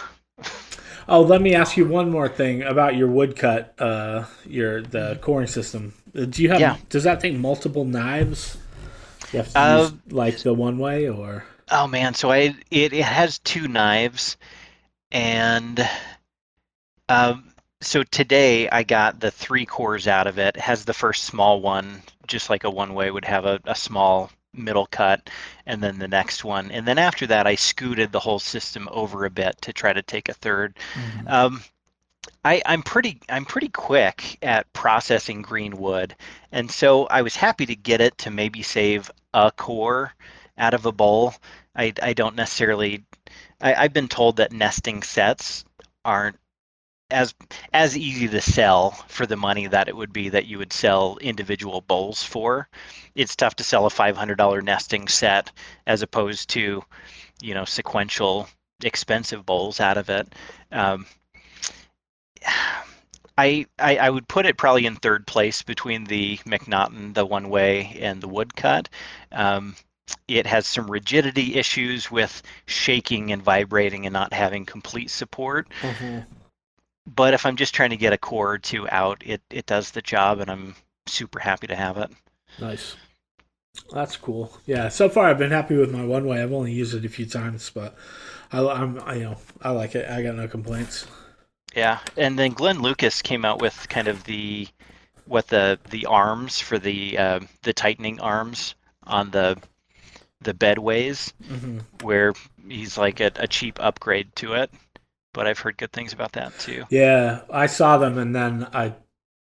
Oh, 1.09 1.22
let 1.22 1.42
me 1.42 1.55
ask 1.55 1.76
you 1.76 1.86
one 1.86 2.11
more 2.11 2.28
thing 2.28 2.62
about 2.62 2.96
your 2.96 3.09
woodcut, 3.09 3.74
uh, 3.80 4.24
your 4.46 4.82
the 4.82 5.18
coring 5.20 5.48
system. 5.48 5.94
Uh, 6.16 6.24
Do 6.26 6.42
you 6.42 6.48
have? 6.50 6.61
Yeah. 6.61 6.76
Does 6.88 7.05
that 7.05 7.20
take 7.20 7.34
multiple 7.34 7.84
knives? 7.84 8.57
You 9.32 9.38
have 9.38 9.53
to 9.55 9.59
Uh, 9.59 9.78
use 9.82 9.92
like 10.12 10.38
the 10.38 10.55
Oneway, 10.55 11.16
or 11.16 11.44
Oh 11.70 11.86
man, 11.86 12.14
so 12.14 12.30
I 12.30 12.55
it, 12.70 12.92
it 12.92 13.05
has 13.05 13.38
two 13.40 13.66
knives, 13.68 14.36
and 15.12 15.88
um, 17.09 17.53
so 17.80 18.03
today 18.03 18.68
I 18.68 18.82
got 18.82 19.20
the 19.20 19.30
three 19.30 19.66
cores 19.66 20.07
out 20.07 20.26
of 20.26 20.38
it. 20.38 20.57
It 20.57 20.61
has 20.61 20.84
the 20.84 20.94
first 20.94 21.24
small 21.24 21.61
one, 21.61 22.03
just 22.26 22.50
like 22.50 22.64
a 22.64 22.70
Oneway 22.70 23.12
would 23.12 23.24
have 23.24 23.44
a, 23.44 23.61
a 23.64 23.74
small 23.74 24.30
middle 24.55 24.86
cut, 24.86 25.30
and 25.66 25.82
then 25.82 25.98
the 25.98 26.09
next 26.09 26.44
one, 26.44 26.70
and 26.70 26.86
then 26.86 26.98
after 26.98 27.26
that 27.26 27.46
I 27.46 27.55
scooted 27.55 28.12
the 28.12 28.20
whole 28.20 28.38
system 28.38 28.88
over 28.90 29.24
a 29.24 29.30
bit 29.30 29.61
to 29.62 29.72
try 29.72 29.92
to 29.92 30.03
take 30.03 30.28
a 30.28 30.34
third. 30.34 30.76
Um, 31.26 31.62
I, 32.44 32.62
I'm 32.66 32.82
pretty 32.82 33.20
I'm 33.28 33.44
pretty 33.44 33.68
quick 33.68 34.38
at 34.42 34.72
processing 34.72 35.42
green 35.42 35.76
wood, 35.76 36.14
and 36.53 36.70
so 36.70 37.07
I 37.07 37.22
was 37.22 37.36
happy 37.36 37.66
to 37.66 37.74
get 37.76 38.00
it 38.00 38.18
to 38.18 38.30
maybe 38.30 38.62
save 38.62 39.11
a 39.34 39.50
core 39.50 40.12
out 40.59 40.74
of 40.74 40.86
a 40.86 40.92
bowl. 40.92 41.34
I, 41.74 41.92
I 42.03 42.12
don't 42.12 42.36
necessarily 42.36 43.05
I, 43.61 43.74
I've 43.74 43.92
been 43.92 44.09
told 44.09 44.36
that 44.36 44.53
nesting 44.53 45.03
sets 45.03 45.64
aren't 46.05 46.36
as 47.12 47.34
as 47.72 47.96
easy 47.96 48.28
to 48.28 48.40
sell 48.40 48.92
for 49.08 49.26
the 49.26 49.36
money 49.36 49.66
that 49.66 49.88
it 49.88 49.96
would 49.96 50.12
be 50.12 50.30
that 50.30 50.46
you 50.46 50.58
would 50.58 50.72
sell 50.72 51.18
individual 51.20 51.80
bowls 51.80 52.22
for. 52.22 52.68
It's 53.14 53.36
tough 53.36 53.56
to 53.56 53.64
sell 53.64 53.86
a 53.86 53.90
$500 53.90 54.62
nesting 54.62 55.08
set 55.08 55.52
as 55.86 56.02
opposed 56.02 56.50
to, 56.50 56.82
you 57.42 57.54
know, 57.54 57.64
sequential 57.64 58.48
expensive 58.82 59.46
bowls 59.46 59.80
out 59.80 59.98
of 59.98 60.10
it. 60.10 60.34
Um, 60.72 61.06
I, 63.38 63.66
I 63.78 63.96
I 63.96 64.10
would 64.10 64.28
put 64.28 64.46
it 64.46 64.56
probably 64.56 64.86
in 64.86 64.96
third 64.96 65.26
place 65.26 65.62
between 65.62 66.04
the 66.04 66.38
McNaughton, 66.38 67.14
the 67.14 67.26
Oneway, 67.26 67.98
and 68.00 68.20
the 68.20 68.28
woodcut. 68.28 68.88
Um, 69.30 69.76
it 70.28 70.46
has 70.46 70.66
some 70.66 70.90
rigidity 70.90 71.54
issues 71.56 72.10
with 72.10 72.42
shaking 72.66 73.32
and 73.32 73.42
vibrating 73.42 74.06
and 74.06 74.12
not 74.12 74.32
having 74.32 74.66
complete 74.66 75.10
support. 75.10 75.68
But 77.07 77.34
if 77.34 77.46
I'm 77.46 77.57
just 77.57 77.74
trying 77.74 77.90
to 77.90 77.96
get 77.96 78.12
a 78.12 78.18
core 78.18 78.53
or 78.53 78.59
two 78.59 78.88
out, 78.90 79.22
it, 79.24 79.40
it 79.50 79.66
does 79.66 79.90
the 79.92 80.03
job, 80.03 80.40
and 80.40 80.50
I'm 80.50 80.74
super 81.07 81.38
happy 81.38 81.66
to 81.68 81.76
have 81.76 81.96
it. 81.98 82.11
nice. 82.59 82.96
That's 83.92 84.16
cool. 84.16 84.53
Yeah. 84.66 84.88
So 84.88 85.09
far, 85.09 85.28
I've 85.28 85.38
been 85.38 85.50
happy 85.50 85.76
with 85.76 85.92
my 85.92 86.00
Oneway. 86.00 86.42
I've 86.42 86.53
only 86.53 86.72
used 86.72 86.94
it 86.94 87.05
a 87.05 87.09
few 87.09 87.26
times, 87.26 87.70
but 87.70 87.96
I, 88.53 88.66
I'm 88.66 89.00
I, 89.03 89.14
you 89.16 89.24
know 89.24 89.38
I 89.62 89.70
like 89.70 89.94
it. 89.94 90.09
I 90.09 90.22
got 90.22 90.34
no 90.36 90.48
complaints. 90.48 91.07
Yeah, 91.74 92.00
and 92.16 92.38
then 92.38 92.53
Glenn 92.53 92.80
Lucas 92.80 93.20
came 93.22 93.44
out 93.44 93.61
with 93.61 93.86
kind 93.88 94.09
of 94.09 94.24
the 94.24 94.68
what 95.26 95.48
the 95.48 95.78
the 95.90 96.07
arms 96.07 96.61
for 96.61 96.78
the 96.78 97.18
uh, 97.18 97.40
the 97.62 97.72
tightening 97.74 98.20
arms 98.20 98.74
on 99.05 99.30
the 99.30 99.59
the 100.42 100.55
bedways, 100.55 101.32
hmm 101.48 101.80
where 102.00 102.34
he's 102.68 102.98
like 102.98 103.20
a, 103.20 103.32
a 103.36 103.48
cheap 103.48 103.78
upgrade 103.80 104.34
to 104.36 104.55
it. 104.55 104.72
But 105.33 105.47
I've 105.47 105.59
heard 105.59 105.78
good 105.78 105.93
things 105.93 106.12
about 106.12 106.33
that 106.33 106.59
too. 106.59 106.85
Yeah, 106.91 107.43
I 107.51 107.66
saw 107.66 107.99
them, 107.99 108.18
and 108.18 108.35
then 108.35 108.68
I 108.72 108.95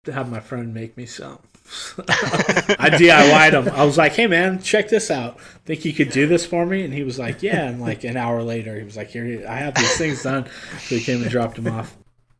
had 0.06 0.30
my 0.30 0.40
friend 0.40 0.74
make 0.74 0.98
me 0.98 1.06
some. 1.06 1.40
I 2.08 2.90
DIY'd 2.90 3.54
them. 3.54 3.70
I 3.70 3.84
was 3.84 3.98
like, 3.98 4.14
"Hey, 4.14 4.28
man, 4.28 4.62
check 4.62 4.88
this 4.90 5.12
out. 5.12 5.40
Think 5.66 5.84
you 5.84 5.94
could 5.94 6.12
do 6.12 6.26
this 6.26 6.46
for 6.46 6.66
me?" 6.66 6.84
And 6.84 6.94
he 6.94 7.04
was 7.04 7.20
like, 7.20 7.44
"Yeah." 7.44 7.68
And 7.68 7.82
like 7.82 8.04
an 8.04 8.16
hour 8.16 8.42
later, 8.42 8.78
he 8.78 8.84
was 8.84 8.96
like, 8.96 9.10
"Here, 9.10 9.46
I 9.48 9.56
have 9.56 9.76
these 9.76 9.98
things 9.98 10.24
done." 10.24 10.46
So 10.80 10.96
he 10.96 11.02
came 11.02 11.22
and 11.22 11.30
dropped 11.30 11.56
them 11.56 11.68
off. 11.68 11.96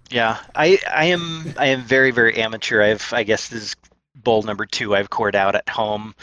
Yeah, 0.10 0.38
I 0.56 0.80
I 0.90 1.06
am 1.06 1.54
I 1.58 1.68
am 1.68 1.84
very 1.84 2.12
very 2.12 2.38
amateur. 2.38 2.82
I've 2.82 3.12
I 3.12 3.24
guess 3.24 3.50
this 3.50 3.64
is 3.64 3.76
bowl 4.16 4.44
number 4.44 4.66
two 4.66 4.96
I've 4.96 5.10
cored 5.10 5.36
out 5.36 5.56
at 5.56 5.68
home. 5.68 6.16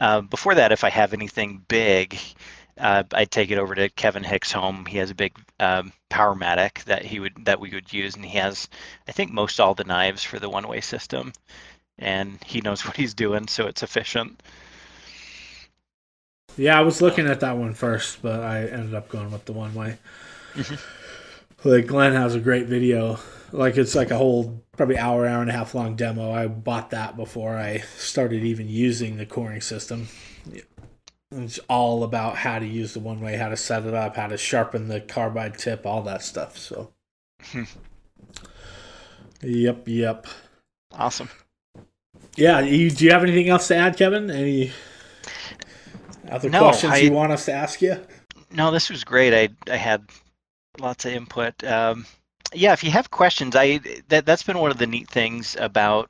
Uh, 0.00 0.20
before 0.20 0.54
that, 0.54 0.72
if 0.72 0.84
I 0.84 0.90
have 0.90 1.12
anything 1.12 1.64
big, 1.68 2.18
uh, 2.78 3.04
I'd 3.12 3.30
take 3.30 3.50
it 3.50 3.58
over 3.58 3.74
to 3.74 3.88
Kevin 3.90 4.24
Hicks' 4.24 4.52
home. 4.52 4.86
He 4.86 4.98
has 4.98 5.10
a 5.10 5.14
big 5.14 5.34
um, 5.60 5.92
Powermatic 6.10 6.84
that 6.84 7.04
he 7.04 7.20
would 7.20 7.44
that 7.44 7.60
we 7.60 7.70
would 7.70 7.92
use, 7.92 8.14
and 8.16 8.24
he 8.24 8.38
has 8.38 8.68
I 9.08 9.12
think 9.12 9.32
most 9.32 9.60
all 9.60 9.74
the 9.74 9.84
knives 9.84 10.24
for 10.24 10.38
the 10.38 10.50
Oneway 10.50 10.82
system, 10.82 11.32
and 11.98 12.42
he 12.44 12.60
knows 12.62 12.84
what 12.86 12.96
he's 12.96 13.14
doing, 13.14 13.48
so 13.48 13.66
it's 13.66 13.82
efficient. 13.82 14.42
Yeah, 16.58 16.78
I 16.78 16.82
was 16.82 17.00
looking 17.00 17.26
at 17.26 17.40
that 17.40 17.56
one 17.56 17.72
first, 17.72 18.20
but 18.20 18.40
I 18.42 18.66
ended 18.66 18.94
up 18.94 19.08
going 19.08 19.30
with 19.30 19.46
the 19.46 19.54
Oneway. 19.54 19.96
Mhm. 20.54 20.78
Like 21.64 21.86
Glenn 21.86 22.12
has 22.12 22.34
a 22.34 22.40
great 22.40 22.66
video. 22.66 23.18
Like 23.52 23.76
it's 23.76 23.94
like 23.94 24.10
a 24.10 24.16
whole 24.18 24.62
probably 24.76 24.98
hour, 24.98 25.26
hour 25.26 25.40
and 25.40 25.50
a 25.50 25.54
half 25.54 25.74
long 25.74 25.96
demo. 25.96 26.30
I 26.30 26.46
bought 26.46 26.90
that 26.90 27.16
before 27.16 27.56
I 27.56 27.78
started 27.96 28.44
even 28.44 28.68
using 28.68 29.16
the 29.16 29.26
coring 29.26 29.60
system. 29.60 30.08
It's 31.30 31.58
all 31.68 32.04
about 32.04 32.36
how 32.36 32.58
to 32.58 32.66
use 32.66 32.94
the 32.94 33.00
Oneway, 33.00 33.38
how 33.38 33.50
to 33.50 33.56
set 33.56 33.84
it 33.84 33.92
up, 33.92 34.16
how 34.16 34.28
to 34.28 34.38
sharpen 34.38 34.88
the 34.88 35.00
carbide 35.00 35.58
tip, 35.58 35.84
all 35.84 36.02
that 36.02 36.22
stuff. 36.22 36.56
So, 36.56 36.92
yep, 39.42 39.82
yep. 39.86 40.26
Awesome. 40.92 41.28
Yeah, 42.36 42.60
you, 42.60 42.90
do 42.90 43.04
you 43.04 43.10
have 43.10 43.22
anything 43.22 43.48
else 43.50 43.68
to 43.68 43.76
add, 43.76 43.96
Kevin? 43.96 44.30
Any 44.30 44.72
other 46.30 46.48
No, 46.48 46.60
questions 46.60 46.94
I- 46.94 46.98
you 46.98 47.12
want 47.12 47.32
us 47.32 47.44
to 47.46 47.52
ask 47.52 47.82
you? 47.82 48.00
No, 48.50 48.70
this 48.70 48.88
was 48.88 49.04
great. 49.04 49.34
I 49.34 49.70
I 49.70 49.76
had 49.76 50.04
lots 50.80 51.04
of 51.04 51.12
input. 51.12 51.62
Um, 51.64 52.06
yeah, 52.54 52.72
if 52.72 52.82
you 52.82 52.90
have 52.90 53.10
questions, 53.10 53.54
I 53.54 53.80
that 54.08 54.24
that's 54.24 54.42
been 54.42 54.56
one 54.58 54.70
of 54.70 54.78
the 54.78 54.86
neat 54.86 55.06
things 55.10 55.54
about 55.60 56.08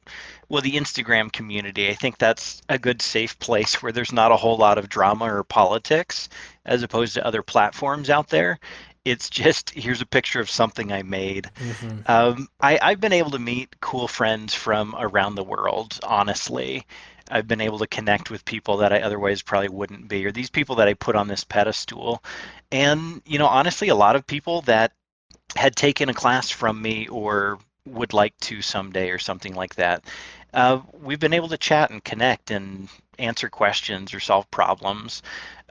well 0.48 0.62
the 0.62 0.76
Instagram 0.76 1.32
community. 1.32 1.88
I 1.88 1.94
think 1.94 2.18
that's 2.18 2.62
a 2.68 2.78
good 2.78 3.02
safe 3.02 3.38
place 3.38 3.82
where 3.82 3.92
there's 3.92 4.12
not 4.12 4.32
a 4.32 4.36
whole 4.36 4.56
lot 4.56 4.78
of 4.78 4.88
drama 4.88 5.32
or 5.32 5.44
politics 5.44 6.28
as 6.64 6.82
opposed 6.82 7.14
to 7.14 7.26
other 7.26 7.42
platforms 7.42 8.10
out 8.10 8.28
there. 8.28 8.58
It's 9.04 9.30
just 9.42 9.70
here's 9.70 10.00
a 10.00 10.06
picture 10.06 10.40
of 10.40 10.50
something 10.50 10.92
I 10.92 11.02
made. 11.02 11.50
Mhm. 11.58 12.08
Um, 12.08 12.48
I, 12.60 12.78
I've 12.80 13.00
been 13.00 13.12
able 13.12 13.30
to 13.32 13.38
meet 13.38 13.80
cool 13.80 14.08
friends 14.08 14.54
from 14.54 14.94
around 14.98 15.34
the 15.34 15.44
world, 15.44 15.98
honestly. 16.02 16.86
I've 17.30 17.46
been 17.46 17.60
able 17.60 17.78
to 17.80 17.86
connect 17.86 18.30
with 18.30 18.44
people 18.44 18.78
that 18.78 18.92
I 18.92 19.00
otherwise 19.02 19.42
probably 19.42 19.68
wouldn't 19.68 20.08
be, 20.08 20.24
or 20.24 20.32
these 20.32 20.50
people 20.50 20.76
that 20.76 20.88
I 20.88 20.94
put 20.94 21.14
on 21.14 21.28
this 21.28 21.44
pedestal. 21.44 22.22
And, 22.72 23.20
you 23.26 23.38
know, 23.38 23.46
honestly, 23.46 23.88
a 23.88 23.94
lot 23.94 24.16
of 24.16 24.26
people 24.26 24.62
that 24.62 24.92
had 25.56 25.76
taken 25.76 26.08
a 26.08 26.14
class 26.14 26.50
from 26.50 26.80
me 26.80 27.06
or 27.08 27.58
would 27.86 28.12
like 28.12 28.36
to 28.38 28.62
someday 28.62 29.10
or 29.10 29.18
something 29.18 29.54
like 29.54 29.74
that. 29.76 30.04
Uh, 30.52 30.80
we've 30.92 31.20
been 31.20 31.34
able 31.34 31.48
to 31.48 31.58
chat 31.58 31.90
and 31.90 32.02
connect 32.02 32.50
and 32.50 32.88
answer 33.18 33.48
questions 33.48 34.14
or 34.14 34.20
solve 34.20 34.50
problems. 34.50 35.22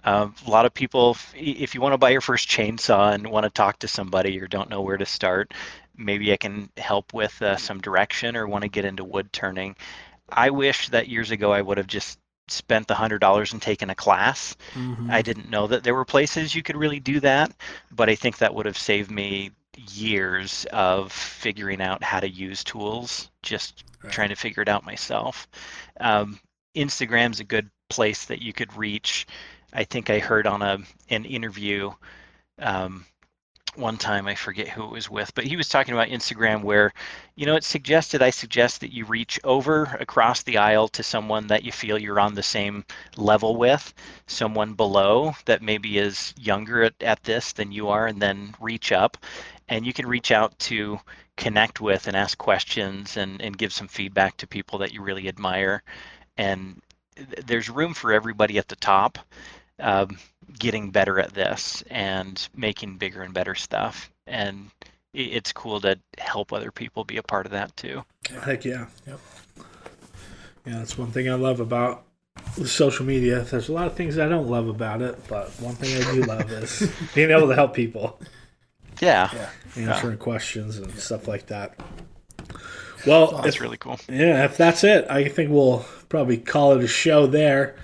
Uh, 0.04 0.30
a 0.46 0.50
lot 0.50 0.66
of 0.66 0.74
people, 0.74 1.18
if, 1.36 1.76
you 1.76 1.82
want 1.82 1.94
to 1.94 1.98
buy 1.98 2.12
your 2.12 2.22
first 2.22 2.48
chainsaw 2.48 3.14
and 3.14 3.28
want 3.28 3.44
to 3.44 3.50
talk 3.50 3.80
to 3.80 3.88
somebody 3.88 4.40
or 4.40 4.48
don't 4.48 4.70
know 4.70 4.82
where 4.82 4.98
to 4.98 5.06
start, 5.06 5.54
maybe 5.98 6.32
I 6.32 6.38
can 6.38 6.70
help 6.78 7.14
with 7.14 7.42
uh, 7.42 7.58
some 7.58 7.82
direction 7.82 8.38
or 8.38 8.48
want 8.48 8.62
to 8.62 8.70
get 8.70 8.86
into 8.86 9.04
wood 9.04 9.34
turning. 9.34 9.76
I 10.30 10.52
wish 10.52 10.90
that 10.90 11.10
years 11.10 11.32
ago 11.32 11.52
I 11.52 11.62
would 11.62 11.78
have 11.78 11.88
just 11.88 12.20
spent 12.48 12.88
the 12.88 12.96
hundred 12.96 13.20
dollars 13.20 13.52
and 13.52 13.62
taken 13.62 13.90
a 13.90 13.96
class. 13.96 14.56
Mhm. 14.74 15.12
I 15.12 15.22
didn't 15.22 15.50
know 15.50 15.68
that 15.68 15.84
there 15.84 15.96
were 15.96 16.06
places 16.06 16.56
you 16.56 16.64
could 16.64 16.78
really 16.78 17.00
do 17.00 17.20
that, 17.20 17.52
but 17.92 18.10
I 18.10 18.16
think 18.16 18.38
that 18.38 18.54
would 18.54 18.66
have 18.66 18.78
saved 18.78 19.12
me 19.12 19.52
years 19.78 20.66
of 20.72 21.12
figuring 21.12 21.82
out 21.82 22.04
how 22.04 22.20
to 22.20 22.30
use 22.30 22.64
tools, 22.64 23.30
just 23.44 23.84
Right. 24.04 24.12
trying 24.12 24.30
to 24.30 24.36
figure 24.36 24.62
it 24.64 24.70
out 24.70 24.86
myself. 24.86 25.48
Um, 26.00 26.40
Instagram's 26.76 27.40
a 27.40 27.44
good 27.46 27.70
place 27.90 28.26
that 28.26 28.42
you 28.42 28.54
could 28.54 28.76
reach. 28.78 29.28
I 29.74 29.84
think 29.84 30.10
I 30.10 30.20
heard 30.20 30.48
on 30.48 30.62
a 30.62 30.80
an 31.10 31.26
interview 31.26 31.92
um, 32.60 33.06
one 33.78 33.98
time, 33.98 34.28
I 34.28 34.36
forget 34.36 34.68
who 34.68 34.84
it 34.84 34.92
was 34.92 35.10
with, 35.10 35.34
but 35.36 35.46
he 35.46 35.56
was 35.56 35.70
talking 35.70 35.94
about 35.94 36.10
Instagram 36.10 36.64
where, 36.64 36.94
you 37.36 37.46
know, 37.46 37.56
it 37.56 37.64
suggested, 37.64 38.22
I 38.22 38.30
suggest 38.30 38.82
that 38.82 38.94
you 38.94 39.06
reach 39.06 39.40
over 39.44 39.84
across 40.00 40.44
the 40.44 40.58
aisle 40.58 40.88
to 40.90 41.04
someone 41.04 41.48
that 41.48 41.64
you 41.64 41.72
feel 41.72 41.98
you're 41.98 42.20
on 42.20 42.34
the 42.34 42.44
same 42.44 42.84
level 43.16 43.56
with, 43.56 43.94
someone 44.26 44.74
below 44.74 45.34
that 45.46 45.62
maybe 45.62 45.98
is 45.98 46.34
younger 46.38 46.84
at, 46.84 46.94
at 47.02 47.24
this 47.24 47.54
than 47.54 47.72
you 47.72 47.90
are, 47.90 48.08
and 48.08 48.22
then 48.22 48.56
reach 48.60 48.92
up. 48.92 49.18
And 49.70 49.86
you 49.86 49.94
can 49.94 50.08
reach 50.08 50.32
out 50.32 50.58
to 50.60 51.00
connect 51.36 51.82
with 51.82 52.08
and 52.08 52.18
ask 52.18 52.38
questions 52.38 53.18
and, 53.18 53.42
and 53.42 53.58
give 53.58 53.72
some 53.72 53.88
feedback 53.88 54.38
to 54.38 54.48
people 54.48 54.80
that 54.80 54.94
you 54.94 55.02
really 55.02 55.28
admire. 55.28 55.84
And 56.38 56.82
th- 57.16 57.46
there's 57.46 57.70
room 57.70 57.94
for 57.94 58.12
everybody 58.12 58.58
at 58.58 58.68
the 58.68 58.76
top 58.76 59.20
um, 59.80 60.18
getting 60.58 60.92
better 60.92 61.20
at 61.20 61.34
this 61.34 61.84
and 61.90 62.48
making 62.56 62.98
bigger 62.98 63.22
and 63.22 63.34
better 63.34 63.56
stuff. 63.56 64.10
And 64.26 64.70
it's 65.14 65.52
cool 65.52 65.80
to 65.82 65.98
help 66.18 66.54
other 66.54 66.72
people 66.72 67.04
be 67.04 67.18
a 67.18 67.24
part 67.24 67.46
of 67.46 67.52
that 67.54 67.76
too. 67.78 68.04
Heck 68.44 68.66
yeah. 68.66 68.86
Yep. 69.08 69.20
Yeah, 70.66 70.80
that's 70.80 70.98
one 70.98 71.12
thing 71.12 71.30
I 71.30 71.34
love 71.36 71.60
about 71.60 72.04
social 72.66 73.06
media. 73.06 73.42
There's 73.42 73.70
a 73.70 73.74
lot 73.74 73.88
of 73.88 73.96
things 73.96 74.18
I 74.18 74.28
don't 74.28 74.48
love 74.48 74.68
about 74.68 75.02
it, 75.02 75.18
but 75.28 75.50
one 75.62 75.76
thing 75.76 76.02
I 76.04 76.14
do 76.14 76.24
love 76.24 76.52
is 76.52 76.92
being 77.16 77.32
able 77.32 77.48
to 77.48 77.56
help 77.56 77.74
people, 77.74 78.20
Yeah, 79.02 79.30
Yeah. 79.76 79.92
answering 79.94 80.18
questions 80.18 80.78
and 80.78 80.94
stuff 81.00 81.28
like 81.28 81.48
that. 81.48 81.76
Well, 83.06 83.42
that's 83.42 83.56
if, 83.56 83.62
really 83.62 83.78
cool. 83.78 84.00
yeah, 84.10 84.44
if 84.46 84.58
that's 84.58 84.84
it, 84.84 85.06
I 85.10 85.28
think 85.30 85.50
we'll 85.52 85.86
probably 86.10 86.38
call 86.38 86.74
it 86.74 86.84
a 86.84 86.88
show 86.88 87.28
there. 87.28 87.76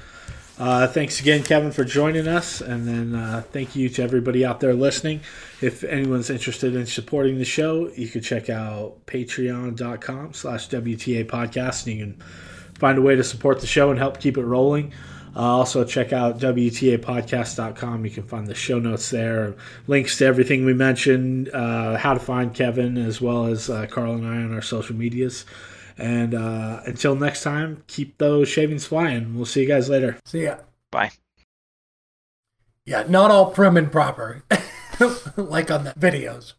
Uh, 0.59 0.87
thanks 0.87 1.19
again, 1.19 1.43
Kevin, 1.43 1.71
for 1.71 1.83
joining 1.83 2.27
us, 2.27 2.61
and 2.61 2.87
then 2.87 3.15
uh, 3.15 3.41
thank 3.51 3.75
you 3.75 3.89
to 3.89 4.03
everybody 4.03 4.45
out 4.45 4.59
there 4.59 4.75
listening. 4.75 5.19
If 5.61 5.83
anyone's 5.83 6.29
interested 6.29 6.75
in 6.75 6.85
supporting 6.85 7.39
the 7.39 7.45
show, 7.45 7.89
you 7.95 8.07
can 8.07 8.21
check 8.21 8.51
out 8.51 9.03
patreon.com 9.07 10.33
slash 10.33 10.69
WTA 10.69 11.25
podcast, 11.25 11.87
and 11.87 11.97
you 11.97 12.05
can 12.05 12.23
find 12.75 12.99
a 12.99 13.01
way 13.01 13.15
to 13.15 13.23
support 13.23 13.61
the 13.61 13.67
show 13.67 13.89
and 13.89 13.97
help 13.97 14.19
keep 14.19 14.37
it 14.37 14.45
rolling. 14.45 14.93
Uh, 15.35 15.39
also, 15.39 15.83
check 15.83 16.13
out 16.13 16.37
WTApodcast.com. 16.37 18.05
You 18.05 18.11
can 18.11 18.23
find 18.23 18.45
the 18.45 18.53
show 18.53 18.77
notes 18.77 19.09
there, 19.09 19.55
links 19.87 20.19
to 20.19 20.25
everything 20.25 20.65
we 20.65 20.75
mentioned, 20.75 21.49
uh, 21.49 21.97
how 21.97 22.13
to 22.13 22.19
find 22.19 22.53
Kevin, 22.53 22.99
as 22.99 23.19
well 23.19 23.47
as 23.47 23.71
uh, 23.71 23.87
Carl 23.87 24.13
and 24.13 24.27
I 24.27 24.35
on 24.35 24.53
our 24.53 24.61
social 24.61 24.95
medias. 24.95 25.45
And 25.97 26.33
uh, 26.33 26.81
until 26.85 27.15
next 27.15 27.43
time, 27.43 27.83
keep 27.87 28.17
those 28.17 28.49
shavings 28.49 28.85
flying. 28.85 29.35
We'll 29.35 29.45
see 29.45 29.61
you 29.61 29.67
guys 29.67 29.89
later. 29.89 30.17
See 30.25 30.43
ya. 30.43 30.57
Bye. 30.91 31.11
Yeah, 32.85 33.05
not 33.07 33.31
all 33.31 33.51
prim 33.51 33.77
and 33.77 33.91
proper, 33.91 34.43
like 35.37 35.71
on 35.71 35.85
the 35.85 35.93
videos. 35.97 36.53